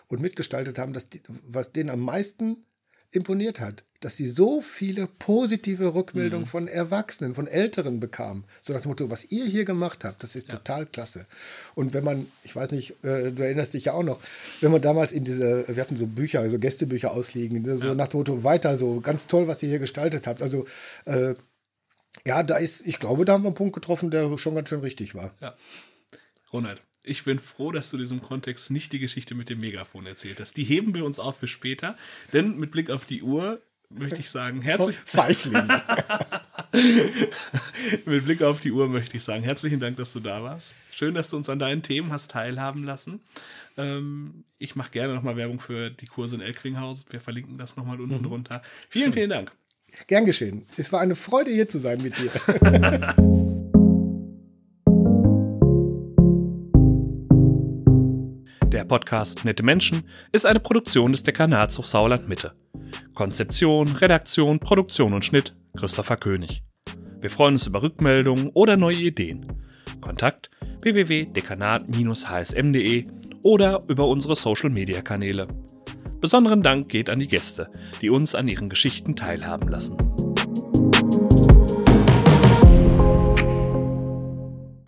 und 0.09 0.20
mitgestaltet 0.20 0.78
haben, 0.78 0.93
das, 0.93 1.09
was 1.47 1.72
denen 1.72 1.91
am 1.91 2.01
meisten 2.01 2.64
imponiert 3.13 3.61
hat, 3.61 3.85
dass 4.01 4.17
sie 4.17 4.27
so 4.27 4.61
viele 4.61 5.07
positive 5.07 5.95
Rückmeldungen 5.95 6.47
mhm. 6.47 6.51
von 6.51 6.69
Erwachsenen, 6.69 7.35
von 7.35 7.47
Älteren 7.47 8.01
bekamen. 8.01 8.45
So 8.63 8.73
nach 8.73 8.81
dem 8.81 8.89
Motto, 8.89 9.11
was 9.11 9.31
ihr 9.31 9.45
hier 9.45 9.65
gemacht 9.65 10.05
habt, 10.05 10.23
das 10.23 10.37
ist 10.37 10.49
ja. 10.49 10.57
total 10.57 10.87
klasse. 10.87 11.27
Und 11.75 11.93
wenn 11.93 12.05
man, 12.05 12.31
ich 12.43 12.57
weiß 12.57 12.73
nicht, 12.73 13.05
äh, 13.05 13.31
du 13.31 13.43
erinnerst 13.43 13.75
dich 13.75 13.87
ja 13.87 13.93
auch 13.93 14.03
noch, 14.03 14.21
wenn 14.61 14.73
man 14.73 14.81
damals 14.81 15.13
in 15.13 15.25
diese, 15.25 15.67
wir 15.69 15.83
hatten 15.83 15.97
so 15.97 16.07
Bücher, 16.07 16.41
also 16.41 16.59
Gästebücher 16.59 17.13
ausliegen, 17.13 17.65
so 17.79 17.89
ja. 17.89 17.95
nach 17.95 18.09
dem 18.09 18.19
Motto, 18.19 18.43
weiter 18.43 18.79
so, 18.79 19.01
ganz 19.01 19.27
toll, 19.27 19.49
was 19.49 19.63
ihr 19.63 19.69
hier 19.69 19.79
gestaltet 19.79 20.27
habt. 20.27 20.41
Also, 20.41 20.67
äh, 21.05 21.35
ja, 22.27 22.43
da 22.43 22.57
ist, 22.57 22.87
ich 22.87 22.99
glaube, 22.99 23.25
da 23.25 23.35
haben 23.35 23.45
wir 23.45 23.49
einen 23.49 23.55
Punkt 23.55 23.75
getroffen, 23.75 24.11
der 24.11 24.37
schon 24.39 24.55
ganz 24.55 24.69
schön 24.69 24.81
richtig 24.81 25.15
war. 25.15 25.35
Ja. 25.41 25.55
Ronald, 26.53 26.83
ich 27.03 27.25
bin 27.25 27.39
froh, 27.39 27.73
dass 27.73 27.91
du 27.91 27.97
in 27.97 28.03
diesem 28.03 28.23
Kontext 28.23 28.71
nicht 28.71 28.93
die 28.93 28.99
Geschichte 28.99 29.35
mit 29.35 29.49
dem 29.51 29.59
Megafon 29.59 30.07
erzählt 30.07 30.41
hast. 30.41 30.57
Die 30.57 30.65
heben 30.65 30.95
wir 30.95 31.05
uns 31.05 31.19
auf 31.19 31.39
für 31.39 31.49
später, 31.49 31.97
denn 32.33 32.57
mit 32.57 32.71
Blick 32.71 32.91
auf 32.91 33.07
die 33.07 33.23
Uhr 33.23 33.63
möchte 33.91 34.21
ich 34.21 34.31
sagen, 34.31 34.63
herzlich 34.63 34.97
Mit 38.05 38.25
Blick 38.25 38.43
auf 38.43 38.61
die 38.61 38.71
Uhr 38.71 38.89
möchte 38.89 39.17
ich 39.17 39.25
sagen, 39.25 39.43
herzlichen 39.43 39.81
Dank, 39.81 39.97
dass 39.97 40.13
du 40.13 40.21
da 40.21 40.43
warst. 40.43 40.75
Schön, 40.93 41.15
dass 41.15 41.31
du 41.31 41.37
uns 41.37 41.49
an 41.49 41.59
deinen 41.59 41.83
Themen 41.83 42.13
hast 42.13 42.31
teilhaben 42.31 42.85
lassen. 42.85 43.21
Ähm, 43.77 44.45
ich 44.59 44.77
mache 44.77 44.93
gerne 44.93 45.15
nochmal 45.15 45.37
Werbung 45.37 45.59
für 45.59 45.91
die 45.91 46.07
Kurse 46.07 46.37
in 46.37 46.43
Elkringhaus. 46.43 47.07
Wir 47.11 47.21
verlinken 47.21 47.59
das 47.59 47.77
nochmal 47.77 48.01
unten 48.01 48.19
mhm. 48.19 48.25
drunter. 48.25 48.63
Vielen, 48.89 49.07
Schön. 49.07 49.13
vielen 49.15 49.31
Dank. 49.31 49.53
Gern 50.07 50.25
geschehen. 50.25 50.67
Es 50.77 50.93
war 50.93 51.01
eine 51.01 51.17
Freude, 51.17 51.51
hier 51.51 51.69
zu 51.69 51.81
sein 51.81 52.01
mit 52.01 52.15
dir. 52.17 52.31
Podcast 58.91 59.45
Nette 59.45 59.62
Menschen 59.62 60.03
ist 60.32 60.45
eine 60.45 60.59
Produktion 60.59 61.12
des 61.12 61.22
Dekanats 61.22 61.78
Hochsauerland 61.78 62.28
Mitte. 62.28 62.55
Konzeption, 63.14 63.86
Redaktion, 63.86 64.59
Produktion 64.59 65.12
und 65.12 65.24
Schnitt 65.24 65.55
Christopher 65.76 66.16
König. 66.16 66.64
Wir 67.20 67.30
freuen 67.30 67.55
uns 67.55 67.68
über 67.68 67.84
Rückmeldungen 67.84 68.51
oder 68.53 68.76
neue 68.76 68.97
Ideen. 68.97 69.47
Kontakt 70.01 70.51
www.dekanat-hsm.de 70.80 73.05
oder 73.45 73.78
über 73.86 74.09
unsere 74.09 74.34
Social 74.34 74.70
Media 74.70 75.03
Kanäle. 75.03 75.47
Besonderen 76.20 76.62
Dank 76.62 76.88
geht 76.88 77.11
an 77.11 77.20
die 77.20 77.28
Gäste, 77.28 77.70
die 78.03 78.11
uns 78.11 78.34
an 78.34 78.49
ihren 78.49 78.68
Geschichten 78.68 79.14
teilhaben 79.14 79.68
lassen. 79.68 79.97